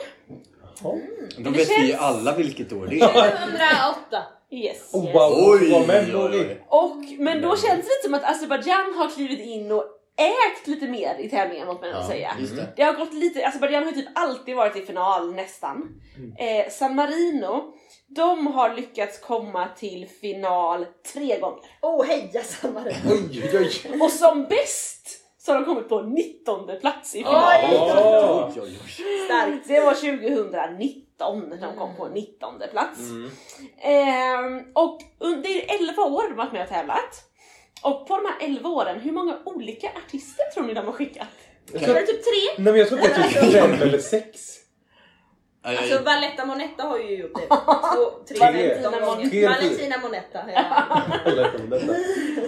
De 0.82 1.44
Det 1.44 1.50
vet 1.50 1.70
vi 1.70 1.82
ju 1.82 1.88
känns- 1.88 2.02
alla 2.02 2.36
vilket 2.36 2.74
år 2.74 2.88
det 2.88 3.00
är. 3.00 3.48
108. 3.48 4.24
Yes. 4.54 4.90
Oh, 4.94 5.14
wow, 5.14 5.34
Oj, 5.52 5.72
vad 5.72 5.82
oj, 5.82 5.88
memory. 5.88 6.40
oj. 6.40 6.66
Och, 6.68 6.98
men 7.20 7.42
då 7.42 7.50
känns 7.50 7.62
det 7.68 7.76
lite 7.76 8.04
som 8.04 8.14
att 8.14 8.24
Azerbaijan 8.24 8.94
har 8.98 9.10
klivit 9.10 9.40
in 9.40 9.72
och 9.72 9.84
ägt 10.18 10.68
lite 10.68 10.88
mer 10.88 11.16
i 11.20 11.30
tävlingen 11.30 11.68
måste 11.68 11.82
man 11.86 12.02
Ja, 12.02 12.08
säga. 12.08 12.32
det. 12.56 12.68
Det 12.76 12.84
har 12.84 12.94
gått 12.94 13.14
lite, 13.14 13.48
Azerbaijan 13.48 13.84
har 13.84 13.92
typ 13.92 14.08
alltid 14.16 14.56
varit 14.56 14.76
i 14.76 14.82
final 14.86 15.34
nästan. 15.36 16.02
Eh, 16.38 16.72
San 16.72 16.96
Marino, 16.96 17.74
de 18.16 18.48
har 18.48 18.74
lyckats 18.76 19.20
komma 19.20 19.68
till 19.78 20.08
final 20.22 20.86
tre 21.14 21.40
gånger. 21.40 21.60
Oh 21.82 22.06
heja 22.06 22.44
Samare! 22.44 22.96
Oj, 23.10 23.50
oj, 23.54 23.72
oj. 23.92 24.02
Och 24.02 24.12
som 24.12 24.44
bäst 24.44 25.08
så 25.38 25.52
har 25.52 25.60
de 25.60 25.66
kommit 25.66 25.90
på 25.90 26.02
19 26.02 26.80
plats 26.82 27.16
i 27.16 27.18
finalen. 27.18 27.70
Oj, 28.56 28.62
oj, 28.62 28.80
oj. 28.84 29.06
Starkt! 29.26 29.68
Det 29.68 29.80
var 29.80 29.94
2019 29.94 31.50
när 31.50 31.62
de 31.62 31.76
kom 31.78 31.96
på 31.96 32.08
19 32.08 32.54
plats. 32.72 33.00
Ehm, 33.82 34.62
och 34.76 35.00
un- 35.20 35.42
det 35.44 35.48
är 35.72 35.80
11 35.82 36.04
år 36.04 36.22
de 36.24 36.30
har 36.30 36.36
varit 36.38 36.54
med 36.54 36.64
och 36.64 36.70
tävlat. 36.70 37.24
Och 37.84 38.08
på 38.08 38.16
de 38.18 38.26
här 38.26 38.36
11 38.50 38.70
åren, 38.70 39.00
hur 39.00 39.12
många 39.12 39.38
olika 39.46 39.88
artister 40.06 40.44
tror 40.54 40.64
ni 40.64 40.74
de 40.74 40.86
har 40.86 40.94
skickat? 40.94 41.28
Det 41.72 41.80
typ 42.06 42.24
tre? 42.24 42.64
Nej 42.64 42.74
men 42.74 42.76
jag 42.80 42.88
tror 42.90 42.98
det 42.98 43.06
är 43.06 43.24
typ 43.42 43.54
fem 43.54 43.74
eller 43.82 43.98
sex. 43.98 44.56
Alltså 45.64 46.04
Valletta 46.04 46.46
Monetta 46.46 46.84
har 46.84 46.98
ju 46.98 47.18
gjort 47.18 47.36
det. 47.36 47.48
Två, 47.96 48.12
tre. 48.28 48.80
Valentina 49.48 49.98
Monetta. 49.98 50.40
Om 51.64 51.70
detta. 51.70 51.94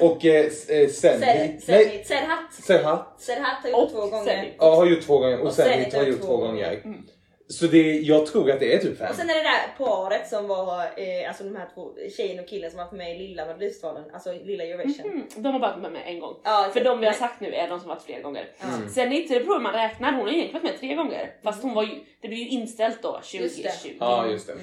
Och 0.06 0.26
eh, 0.26 0.46
eh, 0.46 0.90
Senhit. 0.90 1.68
Nej, 1.68 2.04
Serhat. 2.08 2.54
Serhat. 2.54 2.54
Serhat. 2.54 3.16
Serhat 3.18 3.64
har 3.64 3.70
gjort 3.70 3.80
Och 3.80 3.92
två 3.92 4.08
gånger. 4.08 4.56
Ja, 4.58 4.76
har 4.76 4.86
gjort 4.86 5.02
två 5.02 5.20
gånger 5.20 5.40
och 5.40 5.48
Och 5.48 5.54
Senhit 5.54 5.94
har 5.94 6.04
gjort 6.04 6.20
två 6.20 6.26
två 6.28 6.38
gånger. 6.38 6.82
Så 7.48 7.68
det, 7.68 8.00
jag 8.00 8.26
tror 8.26 8.52
att 8.52 8.60
det 8.60 8.74
är 8.74 8.80
typ 8.80 8.98
fem. 8.98 9.08
Och 9.10 9.16
sen 9.16 9.30
är 9.30 9.34
det 9.34 9.42
där 9.44 9.86
paret 9.86 10.30
som 10.30 10.48
var, 10.48 10.82
eh, 10.82 11.28
alltså 11.28 11.44
de 11.44 11.56
här 11.56 11.68
två 11.74 11.92
tjejen 12.18 12.40
och 12.40 12.48
killen 12.48 12.72
som 12.72 12.78
var 12.78 12.92
med 12.98 13.16
i 13.16 13.28
lilla 13.28 13.46
Melodifestivalen, 13.46 14.04
alltså 14.14 14.32
lilla 14.34 14.64
Eurovision. 14.64 15.12
Mm, 15.12 15.28
de 15.36 15.54
har 15.54 15.60
bara 15.60 15.78
varit 15.78 15.92
med 15.94 16.02
en 16.06 16.20
gång. 16.20 16.36
Ja, 16.44 16.70
För 16.74 16.84
de 16.84 17.00
vi 17.00 17.06
har 17.06 17.14
sagt 17.14 17.40
nu 17.42 17.54
är 17.54 17.70
de 17.70 17.80
som 17.80 17.90
varit 17.90 18.02
flera 18.04 18.22
gånger. 18.22 18.48
Ja. 18.62 18.68
Sen 18.90 19.14
inte 19.14 19.34
det 19.34 19.40
på 19.40 19.54
hur 19.54 19.60
man 19.60 19.74
räknar, 19.74 20.12
hon 20.12 20.22
har 20.22 20.28
egentligen 20.34 20.54
varit 20.64 20.72
med 20.72 20.80
tre 20.80 20.96
gånger. 20.96 21.36
Fast 21.44 21.64
hon 21.64 21.74
var 21.74 21.84
ju, 21.84 21.90
det 22.22 22.28
blev 22.28 22.40
ju 22.40 22.48
inställt 22.48 23.02
då 23.02 23.20
Just 23.34 23.56
2020. 23.64 23.98
Ja, 24.00 24.28
just 24.28 24.48
det. 24.48 24.54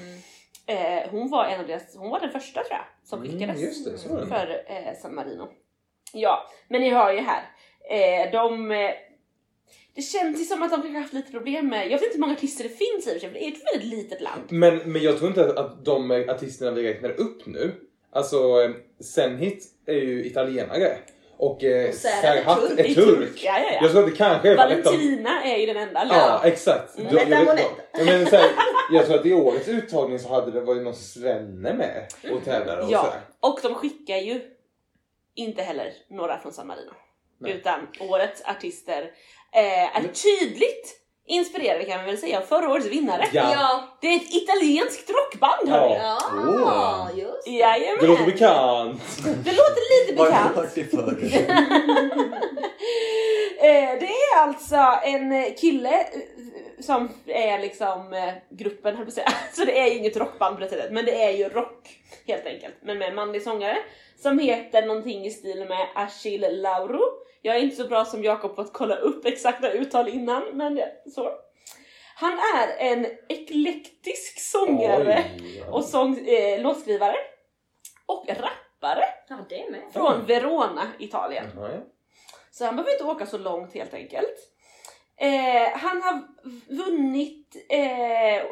Eh, 0.73 1.09
hon 1.11 1.29
var 1.29 1.45
en 1.45 1.59
av 1.59 1.67
deras, 1.67 1.95
hon 1.97 2.09
var 2.09 2.19
den 2.19 2.29
första 2.31 2.63
tror 2.63 2.71
jag 2.77 2.85
som 3.09 3.19
Mm, 3.19 3.31
skickades 3.31 3.61
just 3.61 3.85
det, 3.85 3.97
så 3.97 4.09
för 4.25 4.63
eh, 4.67 4.93
San 5.01 5.15
Marino. 5.15 5.47
Ja, 6.13 6.49
men 6.67 6.81
ni 6.81 6.89
hör 6.89 7.13
ju 7.13 7.19
här. 7.19 7.43
Eh, 7.89 8.31
de, 8.31 8.71
eh, 8.71 8.91
det 9.95 10.01
känns 10.01 10.41
ju 10.41 10.43
som 10.45 10.63
att 10.63 10.71
de 10.71 10.81
kanske 10.81 10.99
haft 10.99 11.13
lite 11.13 11.31
problem 11.31 11.67
med, 11.67 11.83
jag 11.85 11.89
vet 11.91 12.01
inte 12.03 12.13
hur 12.15 12.19
många 12.21 12.33
artister 12.33 12.63
det 12.63 12.69
finns 12.69 13.07
i 13.07 13.17
och 13.17 13.21
för 13.21 13.29
det 13.29 13.43
är 13.45 13.51
ett 13.51 13.61
väldigt 13.73 13.89
litet 13.99 14.21
land. 14.21 14.41
Men, 14.49 14.77
men 14.77 15.01
jag 15.01 15.17
tror 15.17 15.29
inte 15.29 15.59
att, 15.59 15.85
de 15.85 16.11
artisterna 16.29 16.71
vi 16.71 16.83
räknar 16.93 17.09
upp 17.09 17.45
nu, 17.45 17.71
alltså 18.11 18.61
eh, 18.63 18.71
Senhit 19.03 19.65
är 19.85 19.93
ju 19.93 20.25
italienare 20.25 20.97
och 21.37 21.63
eh, 21.63 21.89
Och 21.89 21.95
Serhat 21.95 22.63
är 22.63 22.67
turk. 22.77 22.79
är 22.79 22.93
turk. 22.93 23.41
Ja, 23.43 23.59
ja, 23.59 23.65
ja. 23.73 23.79
Jag 23.81 23.91
tror 23.91 24.03
att 24.03 24.09
det 24.11 24.15
kanske 24.17 24.49
är 24.49 24.55
Valletta. 24.57 24.91
Valentina 24.91 25.43
är 25.43 25.57
ju 25.57 25.65
den 25.65 25.77
enda. 25.77 26.07
Ja, 26.09 26.41
exakt. 26.43 26.97
Mm. 26.97 27.11
Då- 27.13 27.19
jag, 27.29 27.45
Valletta 27.45 27.69
jag, 27.93 28.05
men, 28.05 28.25
så 28.25 28.35
här, 28.35 28.49
jag 28.91 29.05
tror 29.05 29.19
att 29.19 29.25
i 29.25 29.33
årets 29.33 29.67
uttagning 29.67 30.19
så 30.19 30.29
hade 30.29 30.51
det 30.51 30.61
varit 30.61 30.83
någon 30.83 30.95
svenne 30.95 31.73
med 31.73 32.05
och 32.33 32.43
tävlade 32.45 32.81
och 32.83 32.91
Ja, 32.91 33.03
sådär. 33.03 33.21
och 33.39 33.59
de 33.63 33.75
skickar 33.75 34.17
ju 34.17 34.41
inte 35.35 35.61
heller 35.61 35.93
några 36.09 36.39
från 36.39 36.51
San 36.53 36.67
Marino. 36.67 36.91
Nej. 37.39 37.51
Utan 37.51 37.87
årets 37.99 38.41
artister 38.45 39.11
eh, 39.55 39.95
är 39.97 40.01
tydligt 40.01 40.97
inspirerade 41.27 41.83
kan 41.83 41.97
man 41.97 42.05
väl 42.05 42.17
säga 42.17 42.37
av 42.37 42.41
förra 42.41 42.69
årets 42.71 42.87
vinnare. 42.87 43.27
Ja. 43.33 43.51
Ja. 43.53 43.97
Det 44.01 44.07
är 44.07 44.15
ett 44.15 44.33
italienskt 44.33 45.09
rockband 45.09 45.61
Ja. 45.69 45.73
hörni! 45.73 45.95
Ja, 45.95 47.09
Åh. 47.13 47.19
just 47.19 47.45
det. 47.45 47.51
Jajamän! 47.51 47.97
Det 48.01 48.07
låter 48.07 48.25
bekant. 48.25 49.01
Det 49.23 49.51
låter 49.51 50.07
lite 50.09 50.21
Har 50.21 50.29
jag 50.29 50.33
bekant. 50.35 50.55
hört 50.55 50.75
det 50.75 50.83
förr? 50.83 51.17
Eh, 53.63 53.99
det 53.99 54.05
är 54.05 54.37
alltså 54.41 54.75
en 55.03 55.53
kille 55.55 55.99
eh, 55.99 56.05
som 56.79 57.09
är 57.27 57.59
liksom 57.59 58.13
eh, 58.13 58.33
gruppen, 58.49 58.95
höll 58.95 59.05
på 59.05 59.09
att 59.09 59.13
säga. 59.13 59.31
Så 59.53 59.65
det 59.65 59.79
är 59.79 59.87
ju 59.87 59.97
inget 59.97 60.17
rockband 60.17 60.55
på 60.55 60.61
det 60.63 60.69
sättet, 60.69 60.91
men 60.91 61.05
det 61.05 61.23
är 61.23 61.31
ju 61.31 61.49
rock 61.49 61.89
helt 62.27 62.45
enkelt. 62.45 62.73
Men 62.83 62.97
med 62.97 63.09
en 63.09 63.15
manlig 63.15 63.41
sångare 63.43 63.77
som 64.21 64.39
heter 64.39 64.85
någonting 64.85 65.25
i 65.25 65.31
stil 65.31 65.65
med 65.69 65.87
Achille 65.95 66.49
Lauro. 66.51 67.01
Jag 67.41 67.55
är 67.55 67.59
inte 67.59 67.75
så 67.75 67.87
bra 67.87 68.05
som 68.05 68.23
Jakob 68.23 68.55
på 68.55 68.61
att 68.61 68.73
kolla 68.73 68.95
upp 68.95 69.25
exakta 69.25 69.71
uttal 69.71 70.07
innan, 70.09 70.43
men 70.53 70.81
så. 71.15 71.31
Han 72.15 72.33
är 72.33 72.91
en 72.91 73.07
eklektisk 73.29 74.39
sångare 74.39 75.23
Oj. 75.39 75.63
och 75.71 75.85
sång, 75.85 76.27
eh, 76.27 76.61
låtskrivare 76.61 77.15
och 78.05 78.25
rappare 78.29 79.03
Ja, 79.29 79.37
det 79.49 79.61
är 79.61 79.71
med. 79.71 79.81
från 79.93 80.25
Verona, 80.25 80.87
Italien. 80.99 81.45
Ja. 81.55 81.69
Så 82.51 82.65
han 82.65 82.75
behöver 82.75 82.91
inte 82.91 83.03
åka 83.03 83.25
så 83.25 83.37
långt 83.37 83.73
helt 83.73 83.93
enkelt. 83.93 84.37
Eh, 85.17 85.77
han 85.77 86.01
har 86.01 86.23
vunnit 86.75 87.55
eh, 87.69 88.45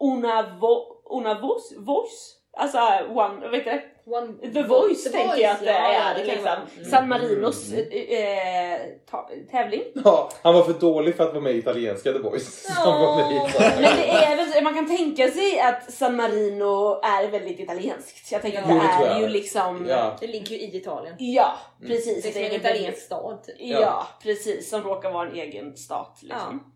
una, 0.00 0.56
vo, 0.58 1.02
una 1.04 1.40
voice, 1.40 1.72
voice, 1.78 2.36
alltså 2.52 2.78
one, 3.08 3.48
vad 3.48 3.54
heter 3.54 3.72
det? 3.72 3.89
One 4.06 4.52
The 4.52 4.62
Voice 4.62 5.12
tänker 5.12 5.38
jag 5.38 5.52
att 5.52 5.60
det 5.60 5.66
ja, 5.66 5.92
ja, 5.92 6.00
är. 6.00 6.14
det 6.14 6.24
liksom. 6.24 6.46
Mm. 6.46 6.90
San 6.90 7.08
Marinos 7.08 7.72
eh, 7.72 8.80
ta, 9.10 9.30
tävling. 9.50 9.82
Ja, 10.04 10.30
han 10.42 10.54
var 10.54 10.62
för 10.62 10.72
dålig 10.72 11.16
för 11.16 11.24
att 11.24 11.30
vara 11.32 11.42
med 11.42 11.54
i 11.54 11.58
italienska 11.58 12.12
The 12.12 12.18
Voice. 12.18 12.66
I 12.70 13.60
Men 13.80 13.96
det 13.96 14.10
är 14.10 14.62
man 14.62 14.74
kan 14.74 14.96
tänka 14.96 15.30
sig 15.30 15.60
att 15.60 15.92
San 15.92 16.16
Marino 16.16 17.00
är 17.02 17.30
väldigt 17.30 17.60
italienskt. 17.60 18.32
Jag 18.32 18.42
tänker 18.42 18.62
att 18.62 18.68
Ja, 18.68 18.74
det 18.74 18.80
det 18.80 18.96
tror 18.96 19.06
är 19.06 19.20
ju 19.20 19.28
liksom... 19.28 19.86
Ja. 19.88 20.16
Det 20.20 20.26
ligger 20.26 20.56
ju 20.56 20.62
i 20.62 20.76
Italien. 20.76 21.14
Ja, 21.18 21.54
precis. 21.86 22.34
Det 22.34 22.46
är 22.46 22.50
en 22.50 22.56
italiensk 22.56 22.98
stad 22.98 23.42
typ. 23.42 23.56
Ja, 23.58 24.06
precis. 24.22 24.70
Som 24.70 24.82
råkar 24.82 25.10
vara 25.10 25.28
en 25.28 25.34
egen 25.34 25.76
stat. 25.76 26.18
Liksom. 26.22 26.72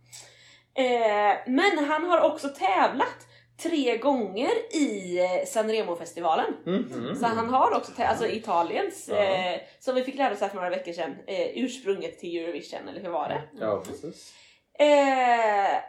Eh, 0.74 1.36
men 1.46 1.84
han 1.84 2.04
har 2.04 2.20
också 2.20 2.48
tävlat 2.48 3.26
tre 3.62 3.96
gånger 3.96 4.50
i 4.76 5.18
eh, 5.18 5.46
Sanremo-festivalen. 5.46 6.54
Mhm. 6.66 7.16
Så 7.16 7.26
han 7.26 7.48
har 7.48 7.76
också, 7.76 8.02
alltså 8.02 8.26
Italiens, 8.26 9.08
Ja. 9.08 9.16
eh, 9.16 9.60
som 9.80 9.94
vi 9.94 10.02
fick 10.04 10.14
lära 10.14 10.32
oss 10.34 10.40
här 10.40 10.48
för 10.48 10.56
några 10.56 10.70
veckor 10.70 10.92
sedan, 10.92 11.16
eh, 11.26 11.46
ursprunget 11.54 12.18
till 12.18 12.36
Eurovision, 12.36 12.88
eller 12.88 13.00
hur 13.00 13.10
var 13.10 13.28
det? 13.28 13.42
Ja, 13.60 13.82
precis. 13.86 14.34
Eh, 14.78 15.80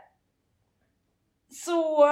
så 1.49 2.07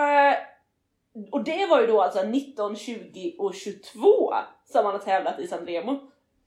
Och 1.31 1.43
det 1.43 1.65
var 1.65 1.81
ju 1.81 1.87
då 1.87 2.01
alltså 2.01 2.23
19, 2.23 2.75
20 2.75 3.35
och 3.39 3.53
22 3.55 4.33
som 4.65 4.85
han 4.85 4.93
har 4.93 4.99
tävlat 4.99 5.39
i 5.39 5.47
San 5.47 5.65
Remo. 5.65 5.99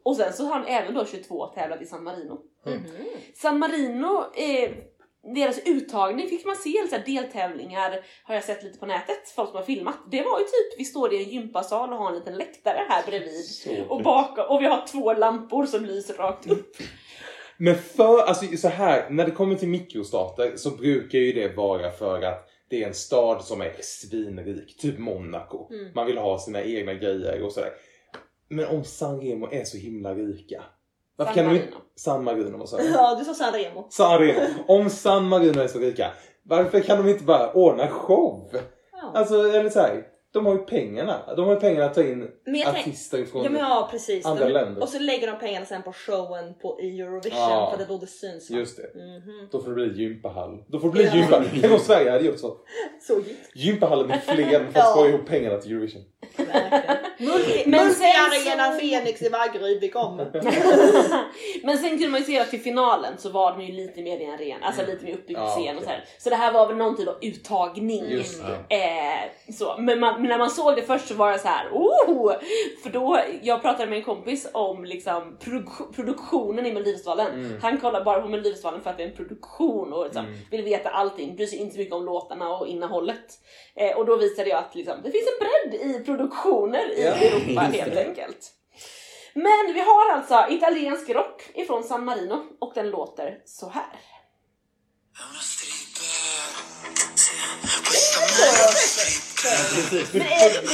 Och 0.03 0.17
sen 0.17 0.33
så 0.33 0.45
har 0.47 0.53
han 0.55 0.67
även 0.67 0.95
då 0.95 1.05
22 1.05 1.47
tävlat 1.47 1.83
i 1.83 1.87
San 1.87 2.05
Marino. 2.05 2.41
Mhm. 2.67 2.87
San 3.35 3.59
Marino, 3.59 4.25
eh, 4.35 4.71
deras 5.35 5.59
uttagning 5.67 6.29
fick 6.29 6.45
man 6.45 6.57
se, 6.57 6.79
eller 6.79 6.89
så 6.89 6.97
deltävlingar 7.07 8.01
har 8.25 8.35
jag 8.35 8.45
sett 8.45 8.63
lite 8.63 8.79
på 8.79 8.87
nätet, 8.87 9.29
folk 9.35 9.49
som 9.49 9.57
har 9.57 9.65
filmat. 9.65 9.99
Det 10.11 10.23
var 10.23 10.39
ju 10.39 10.45
typ, 10.45 10.79
vi 10.79 10.85
står 10.85 11.15
i 11.15 11.25
en 11.25 11.31
gympasal 11.31 11.93
och 11.93 11.99
har 11.99 12.09
en 12.09 12.15
liten 12.15 12.37
läktare 12.37 12.87
här 12.89 13.07
bredvid. 13.07 13.87
Och 13.89 14.03
bakom, 14.03 14.45
och 14.49 14.63
vi 14.63 14.67
har 14.67 14.87
två 14.87 15.13
lampor 15.13 15.67
som 15.67 15.85
lyser 15.85 16.15
rakt 16.15 16.51
upp. 16.51 16.77
Men 17.57 17.75
för, 17.75 18.19
alltså 18.19 18.57
så 18.57 18.69
här, 18.69 19.11
när 19.11 19.25
det 19.25 19.31
kommer 19.31 19.55
till 19.55 19.69
mikrostater 19.69 20.57
så 20.57 20.71
brukar 20.71 21.19
ju 21.19 21.33
det 21.33 21.57
vara 21.57 21.91
för 21.91 22.23
att 22.23 22.49
det 22.69 22.83
är 22.83 22.87
en 22.87 22.95
stad 22.95 23.45
som 23.45 23.61
är 23.61 23.73
svinrik, 23.81 24.77
typ 24.77 24.99
Monaco. 24.99 25.75
Mm. 25.75 25.93
Man 25.95 26.07
vill 26.07 26.19
ha 26.19 26.39
sina 26.39 26.63
egna 26.63 26.95
grejer 26.95 27.43
och 27.43 27.53
sådär. 27.53 27.73
Men 28.49 28.67
om 28.67 28.85
San 28.85 29.21
Remo 29.21 29.49
är 29.53 29.65
så 29.65 29.77
himla 29.77 30.15
rika. 30.15 30.65
Varför 31.17 31.35
San 31.35 31.45
kan 31.45 31.55
de 31.55 31.61
inte... 31.61 31.69
Marino. 31.69 31.83
San 31.97 32.25
Marino, 32.25 32.59
vad 32.59 32.69
sa 32.69 32.79
jag? 32.79 32.87
Ja, 32.93 33.15
du 33.19 33.25
sa 33.25 33.35
San 33.35 33.53
Remo. 33.53 33.87
San 33.91 34.19
Remo. 34.19 34.41
Om 34.69 34.91
San 34.91 35.29
Marino 35.29 35.61
är 35.61 35.69
så 35.69 35.79
rika, 35.79 36.11
varför 36.43 36.81
kan 36.81 37.05
de 37.05 37.11
inte 37.11 37.25
bara 37.25 37.53
ordna 37.53 37.89
show? 37.89 38.51
Ja. 38.53 39.13
Alltså, 39.15 39.35
eller 39.35 39.71
så 39.71 39.81
här, 39.81 40.03
de 40.37 40.47
har 40.47 40.53
ju 40.53 40.59
pengarna. 40.59 41.35
De 41.37 41.47
har 41.47 41.55
ju 41.55 41.61
pengarna 41.61 41.87
att 41.87 41.95
ta 41.95 42.03
in 42.03 42.31
Men 42.45 42.55
jag 42.55 42.73
tänk- 42.75 42.87
artister 42.87 43.19
ifrån... 43.19 43.45
Ja 43.45 43.51
men 43.51 43.61
ja 43.61 43.89
precis. 43.91 44.27
Andra 44.27 44.45
De, 44.45 44.53
länder. 44.53 44.83
och 44.83 44.89
så 44.89 44.99
lägger 44.99 45.27
de 45.27 45.39
pengarna 45.39 45.67
sen 45.67 45.83
på 45.83 45.93
showen 45.93 46.55
på 46.63 46.81
i 46.81 47.01
Eurovision 47.01 47.39
Ja. 47.39 47.71
för 47.73 47.79
det 47.85 47.93
då 47.93 47.99
det 47.99 48.07
syns. 48.07 48.51
va? 48.51 48.57
Just 48.57 48.77
det. 48.77 48.99
Mhm. 48.99 49.49
Då 49.53 49.61
får 49.61 49.69
det 49.69 49.75
bli 49.75 50.03
gympahall. 50.03 50.65
Då 50.69 50.79
får 50.81 50.89
det 50.89 50.93
bli 50.93 51.05
Ja. 51.05 51.15
gympahall. 51.17 51.45
Tänk 51.61 51.73
om 51.73 51.79
Sverige 51.79 52.11
hade 52.11 52.25
gjort 52.25 52.39
så. 52.39 52.57
Så. 53.01 53.21
Gympahallen 53.55 54.07
med 54.09 54.23
Flen 54.23 54.51
för 54.51 54.57
att 54.69 54.75
Ja. 54.75 54.93
spara 54.93 55.09
ihop 55.09 55.27
pengarna 55.27 55.57
till 55.59 55.73
Eurovision. 55.73 56.03
Verkligen. 56.37 56.97
Multi- 57.19 57.63
Men 57.67 57.91
sen 57.91 58.09
Multiarena 58.31 58.73
så- 58.73 58.79
Fenix 58.81 59.23
i 59.23 59.29
Vaggeryd, 59.29 59.81
vi 59.81 59.89
kommer. 59.89 60.31
Men 61.65 61.79
sen 61.79 61.91
kunde 61.91 62.09
man 62.09 62.21
ju 62.21 62.27
se 62.27 62.39
att 62.41 62.51
till 62.51 62.61
finalen 62.61 63.15
så 63.19 63.31
var 63.31 63.53
de 63.53 63.65
ju 63.67 63.73
lite 63.73 64.03
mer 64.03 64.19
i 64.21 64.25
en 64.25 64.39
ren, 64.39 64.63
alltså 64.63 64.83
lite 64.87 65.05
mer 65.05 65.13
uppbyggd 65.15 65.39
Ja, 65.39 65.47
scen 65.49 65.77
och 65.77 65.83
så 65.83 65.89
här. 65.89 66.05
Så 66.19 66.31
det 66.31 66.37
här 66.37 66.53
var 66.53 66.67
väl 66.67 66.77
någon 66.77 66.97
typ 66.97 67.09
av 67.09 67.17
uttagning. 67.23 68.05
Just 68.11 68.43
Eh, 68.69 69.53
så. 69.59 69.77
Men, 69.79 70.01
man, 70.01 70.23
men 70.23 70.26
när 70.27 70.39
man 70.39 70.51
såg 70.51 70.77
det 70.77 70.83
först 70.83 71.09
så 71.09 71.15
var 71.15 71.33
det 71.33 71.39
så 71.39 71.49
här, 71.49 71.69
oh! 71.73 72.33
För 72.83 72.91
då, 72.91 73.21
jag 73.43 73.63
pratade 73.63 73.87
med 73.91 73.99
en 73.99 74.05
kompis 74.05 74.49
om 74.53 74.85
liksom 74.85 75.37
produk- 75.41 75.93
produktionen 75.95 76.67
i 76.67 76.73
Melodifestivalen. 76.73 77.33
Mm. 77.33 77.59
Han 77.63 77.81
kollar 77.81 78.05
bara 78.05 78.21
på 78.21 78.29
Melodifestivalen 78.29 78.83
för 78.83 78.91
att 78.91 78.97
det 78.97 79.03
är 79.03 79.09
en 79.09 79.17
produktion 79.17 79.93
och 79.93 80.05
liksom, 80.05 80.25
Mm. 80.27 80.39
vill 80.51 80.63
veta 80.65 80.89
allting, 80.91 81.37
bryr 81.37 81.47
sig 81.47 81.59
inte 81.59 81.75
så 81.75 81.79
mycket 81.79 81.95
om 81.95 82.05
låtarna 82.05 82.49
och 82.57 82.67
innehållet. 82.67 83.25
Eh, 83.77 83.97
och 83.97 84.07
då 84.07 84.17
visade 84.17 84.49
jag 84.49 84.59
att 84.59 84.75
liksom, 84.75 84.95
det 85.05 85.11
finns 85.11 85.29
en 85.41 85.47
bredd 85.47 85.81
i 85.91 86.05
produktioner 86.05 86.99
i 86.99 87.03
Ja, 87.05 87.11
Europa 87.13 87.61
helt 87.73 87.97
enkelt. 87.97 88.53
Men 89.35 89.75
vi 89.75 89.81
har 89.81 90.13
alltså 90.13 90.47
italiensk 90.51 91.09
rock 91.11 91.43
ifrån 91.55 91.85
San 91.85 92.05
Marino 92.05 92.43
och 92.61 92.73
den 92.75 92.91
låter 92.91 93.39
så 93.45 93.69
här. 93.69 94.01
È 98.39 99.26
Men 100.13 100.23
är 100.23 100.51
det. 100.51 100.69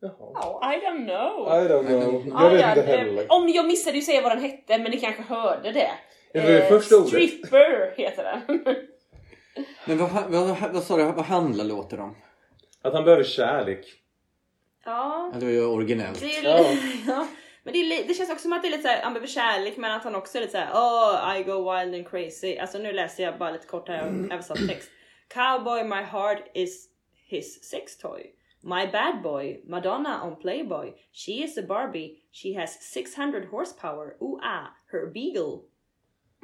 Jaha. 0.00 0.74
I 0.74 0.80
don't 0.80 1.04
know. 1.04 1.48
I 1.48 1.68
don't 1.68 1.86
know. 1.86 2.42
Jag 2.42 2.50
vet 2.50 2.60
ja, 2.60 2.68
inte 2.68 2.82
eh, 2.82 2.98
heller. 2.98 3.26
om 3.28 3.48
jag 3.48 3.66
missade 3.66 3.96
ju 3.96 4.02
säga 4.02 4.22
vad 4.22 4.32
den 4.32 4.42
hette, 4.42 4.78
men 4.78 4.90
ni 4.90 5.00
kanske 5.00 5.22
hörde 5.22 5.72
det. 5.72 5.90
Det 6.32 6.40
var 6.40 6.50
det 6.50 6.68
första 6.68 6.96
ordet. 6.96 7.08
Stripper 7.08 7.94
heter 7.96 8.24
den. 8.24 8.64
Men 9.84 9.98
vad, 9.98 10.10
vad, 10.28 10.72
vad 10.72 10.82
sa 10.82 10.96
du, 10.96 11.04
vad 11.04 11.24
handlar 11.24 11.64
låten 11.64 12.00
om? 12.00 12.16
Att 12.82 12.92
han 12.92 13.04
behöver 13.04 13.24
kärlek. 13.24 13.86
Ja. 14.84 15.30
Det 15.34 15.44
var 15.44 15.52
ju 15.52 15.64
originellt. 15.64 16.20
Det, 16.20 16.36
är, 16.36 16.44
Ja. 16.44 16.76
ja. 17.06 17.26
Men 17.64 17.72
det, 17.72 17.78
är, 17.78 18.08
det 18.08 18.14
känns 18.14 18.30
också 18.30 18.42
som 18.42 18.52
att 18.52 18.62
det 18.62 18.68
är 18.68 18.70
lite 18.70 18.82
såhär, 18.82 19.02
han 19.02 19.12
behöver 19.12 19.28
kärlek 19.28 19.76
men 19.76 19.92
att 19.92 20.04
han 20.04 20.14
också 20.14 20.38
är 20.38 20.42
lite 20.42 20.52
såhär 20.52 20.72
oh 20.72 21.36
I 21.36 21.42
go 21.42 21.72
wild 21.72 21.94
and 21.94 22.08
crazy. 22.08 22.56
Alltså 22.56 22.78
nu 22.78 22.92
läser 22.92 23.22
jag 23.22 23.38
bara 23.38 23.50
lite 23.50 23.66
kort 23.66 23.88
här 23.88 24.06
översatt 24.32 24.68
text. 24.68 24.90
Cowboy 25.28 25.84
my 25.84 26.02
heart 26.02 26.42
is 26.54 26.88
his 27.28 27.70
sex 27.70 27.98
toy. 27.98 28.34
My 28.62 28.86
bad 28.86 29.22
boy, 29.22 29.60
Madonna 29.68 30.22
on 30.24 30.36
Playboy. 30.36 30.94
She 31.12 31.32
is 31.32 31.58
a 31.58 31.62
Barbie. 31.62 32.22
She 32.32 32.54
has 32.54 32.78
600 32.80 33.48
horsepower. 33.50 34.16
Ooh 34.22 34.40
ah, 34.42 34.72
her 34.92 35.06
beagle 35.06 35.68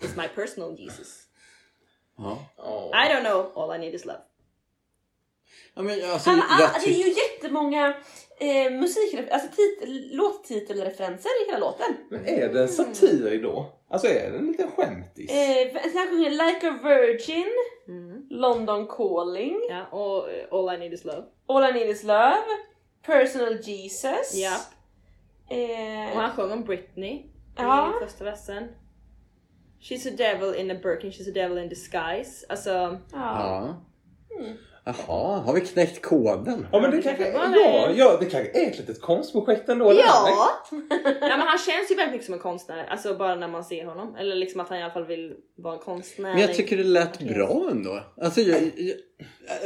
is 0.03 0.17
my 0.17 0.29
personal 0.29 0.77
Jesus. 0.77 1.27
Ja. 2.19 2.39
I 2.93 3.09
don't 3.09 3.23
know, 3.23 3.53
all 3.55 3.71
I 3.71 3.79
need 3.79 3.95
is 3.95 4.05
love. 4.05 4.23
Ja, 5.75 5.83
men, 5.83 6.11
alltså, 6.13 6.31
Han, 6.31 6.39
jag 6.39 6.71
ah, 6.71 6.79
det 6.85 6.91
är 6.91 7.07
ju 7.07 7.09
jättemånga 7.09 7.95
eh, 8.39 8.73
musik, 8.73 9.15
alltså 9.31 9.49
tit, 9.57 9.83
låttitelreferenser 10.13 11.29
i 11.43 11.47
hela 11.53 11.59
låten. 11.67 11.97
Men 12.11 12.27
är 12.27 12.49
det 12.49 12.61
en 12.63 12.69
satir 12.69 13.43
då? 13.43 13.73
Alltså 13.91 14.09
är 14.09 14.31
det 14.31 14.39
en 14.39 14.47
liten 14.47 14.71
skämtis? 14.71 15.31
Eh, 15.31 15.73
sen 15.83 15.97
han 15.99 16.09
sjunger 16.09 16.31
Like 16.31 16.69
a 16.69 16.79
Virgin, 16.83 17.47
Mm. 17.89 18.27
London 18.31 18.87
Calling, 18.87 19.61
Ja, 19.69 19.87
och 19.87 20.31
eh, 20.31 20.47
all 20.51 20.75
I 20.75 20.79
need 20.79 20.93
is 20.93 21.05
love. 21.05 21.23
All 21.47 21.65
I 21.71 21.73
Need 21.73 21.89
Is 21.89 22.03
Love, 22.03 22.37
Personal 23.07 23.59
Jesus. 23.63 24.35
Ja. 24.35 24.57
Eh, 25.57 26.13
Och 26.13 26.21
han 26.23 26.31
sjöng 26.31 26.53
om 26.53 26.65
Britney 26.65 27.23
Ja. 27.57 27.93
i 27.97 28.05
första 28.07 28.25
versen. 28.25 28.69
She's 29.81 30.09
a 30.09 30.15
devil 30.19 30.55
in 30.61 30.71
a 30.71 30.75
Birkin, 30.83 31.11
she's 31.11 31.29
a 31.31 31.33
devil 31.35 31.59
in 31.59 31.69
disguise. 31.69 32.47
Alltså, 32.49 32.71
ja. 32.71 32.99
Ja. 33.13 33.77
Jaha, 35.07 35.39
har 35.41 35.53
vi 35.55 35.61
knäckt 35.61 36.03
koden? 36.03 36.67
Ja 36.73 36.81
men 36.81 36.91
det 36.91 37.03
kanske, 37.03 37.29
ja, 37.33 37.47
det. 37.49 37.93
ja, 37.97 38.17
det 38.21 38.27
kanske 38.27 38.63
är 38.63 38.67
ett 38.71 38.79
litet 38.79 39.01
konstprojekt 39.01 39.69
ändå. 39.69 39.93
ja! 39.93 40.29
ja 41.21 41.37
men 41.37 41.41
han 41.41 41.59
känns 41.59 41.91
ju 41.91 41.95
väldigt 41.95 42.13
mycket 42.13 42.25
som 42.27 42.35
en 42.35 42.41
konstnär, 42.41 42.87
alltså 42.91 43.15
bara 43.15 43.35
när 43.35 43.49
man 43.49 43.65
ser 43.65 43.85
honom. 43.85 44.17
Eller 44.17 44.37
liksom 44.37 44.61
att 44.61 44.69
han 44.69 44.79
i 44.79 44.83
alla 44.83 44.93
fall 44.93 45.07
vill 45.07 45.33
vara 45.59 45.75
en 45.75 45.81
konstnär. 45.81 46.31
Men 46.33 46.41
jag 46.41 46.55
tycker 46.55 46.77
det 46.77 46.83
lät 46.85 47.19
bra 47.19 47.69
ändå. 47.71 48.01
Alltså, 48.23 48.41
jag, 48.41 48.63
jag, 48.63 48.97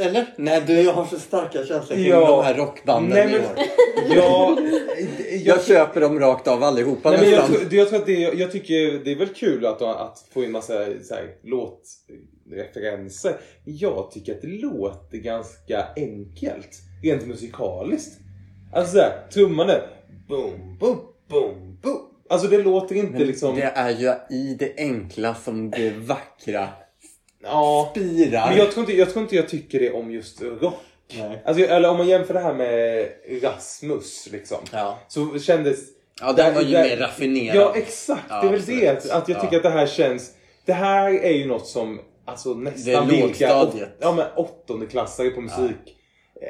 eller? 0.06 0.26
Nej, 0.37 0.62
du 0.66 0.80
jag 0.80 0.92
har 0.92 1.04
så 1.04 1.18
starka 1.18 1.58
känslor 1.66 1.96
kring 1.96 2.06
Ja. 2.06 2.26
de 2.37 2.44
här 2.44 2.54
rockbanden 2.54 3.10
Nej, 3.10 3.37
i 3.37 3.38
men- 3.38 3.44
år. 3.50 3.64
Ja, 4.16 4.56
Jag 5.30 5.40
jag, 5.56 5.64
köper 5.64 6.00
dem 6.00 6.20
rakt 6.20 6.48
av 6.48 6.62
allihopa 6.62 7.10
nej, 7.10 7.20
men 7.20 7.30
jag, 7.30 7.38
nästan. 7.40 7.56
tror- 7.68 7.74
jag 7.74 7.88
tror 7.88 7.98
att 7.98 8.06
det, 8.06 8.12
jag 8.20 8.52
tycker 8.52 9.04
det 9.04 9.10
är 9.12 9.16
väl 9.16 9.28
kul 9.28 9.66
att, 9.66 9.82
att 9.82 10.24
få 10.34 10.44
in 10.44 10.52
massa 10.52 10.74
så 11.02 11.14
här, 11.14 11.28
låtreferenser. 12.46 13.37
Jag 13.64 14.11
tycker 14.11 14.35
att 14.35 14.42
det 14.42 14.48
låter 14.48 15.18
ganska 15.18 15.87
enkelt, 15.96 16.70
rent 17.02 17.26
musikaliskt. 17.26 18.20
Alltså 18.72 18.92
såhär, 18.96 19.26
trumman 19.33 19.70
är 19.70 19.83
boom, 20.28 20.76
boom, 20.80 20.98
boom, 21.28 21.78
boom. 21.83 22.00
Alltså 22.28 22.48
det 22.48 22.59
låter 22.62 22.94
inte 22.94 23.12
Men 23.12 23.26
liksom... 23.26 23.57
Det 23.57 23.62
är 23.62 23.90
ju 23.90 24.37
i 24.37 24.54
det 24.59 24.72
enkla 24.76 25.35
som 25.35 25.70
det 25.70 25.90
vackra 25.90 26.68
Ja. 27.42 27.88
spirar. 27.90 28.48
Men 28.48 28.59
jag 28.59 28.70
tror, 28.72 28.80
inte, 28.83 28.92
jag 28.96 29.11
tror 29.11 29.22
inte 29.22 29.37
jag 29.37 29.48
tycker 29.48 29.80
det 29.80 29.92
om 29.92 30.11
just 30.11 30.42
rock. 30.42 30.80
Nej. 31.18 31.42
Alltså, 31.44 31.64
eller 31.64 31.90
om 31.90 31.96
man 31.96 32.09
jämför 32.09 32.35
det 32.35 32.40
här 32.40 32.54
med 32.54 33.09
Rasmus 33.42 34.28
liksom. 34.33 34.59
Ja. 34.72 34.98
Så 35.09 35.38
kändes... 35.38 35.78
ja, 36.20 36.33
den 36.33 36.54
var 36.54 36.62
ju 36.62 36.72
mer 36.72 36.96
raffinerad. 36.96 37.57
Ja 37.57 37.72
exakt, 37.76 38.22
Ja, 38.28 38.40
det 38.40 38.46
är 38.46 38.50
väl 38.50 38.61
absolut. 38.61 38.80
det. 38.80 39.12
Att, 39.12 39.28
jag 39.28 39.38
Ja. 39.38 39.42
tycker 39.42 39.57
att 39.57 39.62
det 39.62 39.70
här 39.70 39.87
känns... 39.87 40.30
Det 40.64 40.72
här 40.72 41.12
är 41.12 41.33
ju 41.33 41.46
något 41.46 41.66
som 41.66 42.00
alltså 42.24 42.54
nästan 42.54 43.08
Det 43.08 43.16
är 43.18 43.26
vilka 43.26 43.70
ja, 44.00 44.12
men 44.12 44.26
åttondeklassare 44.37 45.30
på 45.30 45.40
musik, 45.40 45.96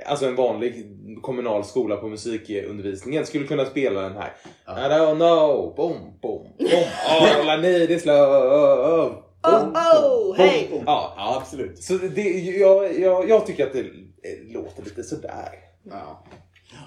alltså 0.07 0.27
en 0.27 0.37
vanlig 0.37 0.87
kommunal 1.23 1.65
skola 1.65 1.97
på 1.97 2.09
musikundervisningen 2.09 3.27
skulle 3.27 3.47
kunna 3.47 3.65
spela 3.65 4.01
den 4.01 4.17
här. 4.17 4.33
I 4.67 4.91
don't 4.91 5.17
know, 5.17 5.75
boom, 5.77 6.19
boom, 6.23 6.47
boom, 6.59 6.85
all 7.09 7.59
I 7.59 7.63
need 7.63 7.91
is 7.91 8.05
love. 8.05 9.15
Oh, 9.43 9.69
oh, 9.69 10.37
hej! 10.37 10.69
Ja, 10.87 11.15
Ja, 11.17 11.37
absolut. 11.41 11.83
så 11.83 11.95
det, 11.99 12.23
jag, 12.41 13.01
jag, 13.01 13.29
jag 13.29 13.47
tycker 13.47 13.67
att 13.67 13.73
det 13.73 13.81
eh, 13.81 14.53
låter 14.53 14.83
lite 14.83 15.03
sådär. 15.03 15.49
Ja. 15.91 16.25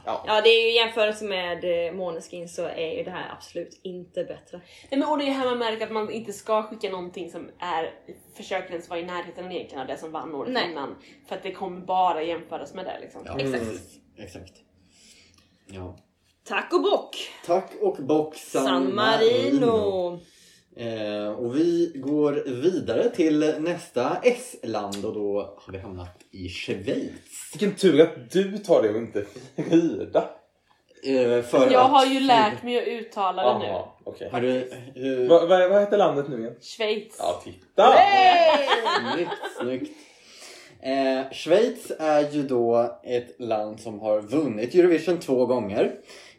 Ja 0.05 0.41
det 0.43 0.49
är 0.49 0.67
ju 0.67 0.75
jämförelse 0.75 1.25
med 1.25 1.87
eh, 1.87 1.93
Måneskin 1.93 2.49
så 2.49 2.65
är 2.65 2.97
ju 2.97 3.03
det 3.03 3.11
här 3.11 3.31
absolut 3.31 3.79
inte 3.83 4.23
bättre. 4.23 4.61
Nej, 4.89 4.99
men 4.99 5.09
och 5.09 5.17
det 5.17 5.23
är 5.23 5.31
här 5.31 5.45
man 5.45 5.59
märker 5.59 5.85
att 5.85 5.91
man 5.91 6.11
inte 6.11 6.33
ska 6.33 6.63
skicka 6.63 6.89
någonting 6.89 7.31
som 7.31 7.49
är 7.59 7.93
försöker 8.35 8.69
ens 8.71 8.89
vara 8.89 8.99
i 8.99 9.05
närheten 9.05 9.51
egentligen 9.51 9.81
av 9.81 9.87
det 9.87 9.97
som 9.97 10.11
vann 10.11 10.35
året 10.35 10.53
Nej. 10.53 10.71
innan. 10.71 10.95
För 11.27 11.35
att 11.35 11.43
det 11.43 11.51
kommer 11.51 11.81
bara 11.81 12.23
jämföras 12.23 12.73
med 12.73 12.85
det 12.85 12.99
liksom. 13.01 13.21
Ja. 13.25 13.39
Exakt. 13.39 13.63
Mm, 13.63 13.77
Exakt. 14.17 14.53
Ja. 15.67 15.97
Tack 16.43 16.73
och 16.73 16.81
bock! 16.81 17.15
Tack 17.45 17.71
och 17.81 17.97
bock 17.99 18.35
San, 18.35 18.65
San 18.65 18.95
Marino! 18.95 20.19
Eh, 20.75 21.27
och 21.27 21.55
vi 21.55 21.93
går 21.95 22.43
vidare 22.61 23.09
till 23.09 23.55
nästa 23.59 24.17
S-land 24.23 25.05
och 25.05 25.13
då 25.13 25.55
har 25.57 25.73
vi 25.73 25.79
hamnat 25.79 26.16
i 26.31 26.49
Schweiz. 26.49 27.11
Vilken 27.53 27.75
tur 27.75 28.01
att 28.01 28.31
du 28.31 28.57
tar 28.57 28.81
det 28.83 28.89
och 28.89 28.97
inte 28.97 29.25
Frida. 29.55 30.29
Eh, 31.03 31.41
för 31.43 31.71
Jag 31.71 31.73
att- 31.73 31.91
har 31.91 32.05
ju 32.05 32.19
lärt 32.19 32.63
mig 32.63 32.77
att 32.81 32.87
uttala 32.87 33.53
det 33.53 33.59
nu. 33.59 33.73
Okej. 34.03 34.29
Har 34.31 34.41
du... 34.41 34.71
Hur... 34.95 35.27
Vad 35.29 35.49
vad- 35.49 35.69
vad 35.69 35.79
heter 35.79 35.97
landet 35.97 36.25
nu 36.29 36.39
igen? 36.39 36.55
Schweiz. 36.61 37.15
Ja, 37.19 37.41
titta! 37.43 37.93
Snyggt, 39.13 39.31
snyggt. 39.61 39.91
Eh, 40.81 41.31
Schweiz 41.31 41.91
är 41.99 42.31
ju 42.31 42.43
då 42.43 42.99
ett 43.03 43.35
land 43.39 43.79
som 43.79 43.99
har 43.99 44.21
vunnit 44.21 44.75
Eurovision 44.75 45.19
två 45.19 45.45
gånger. 45.45 45.91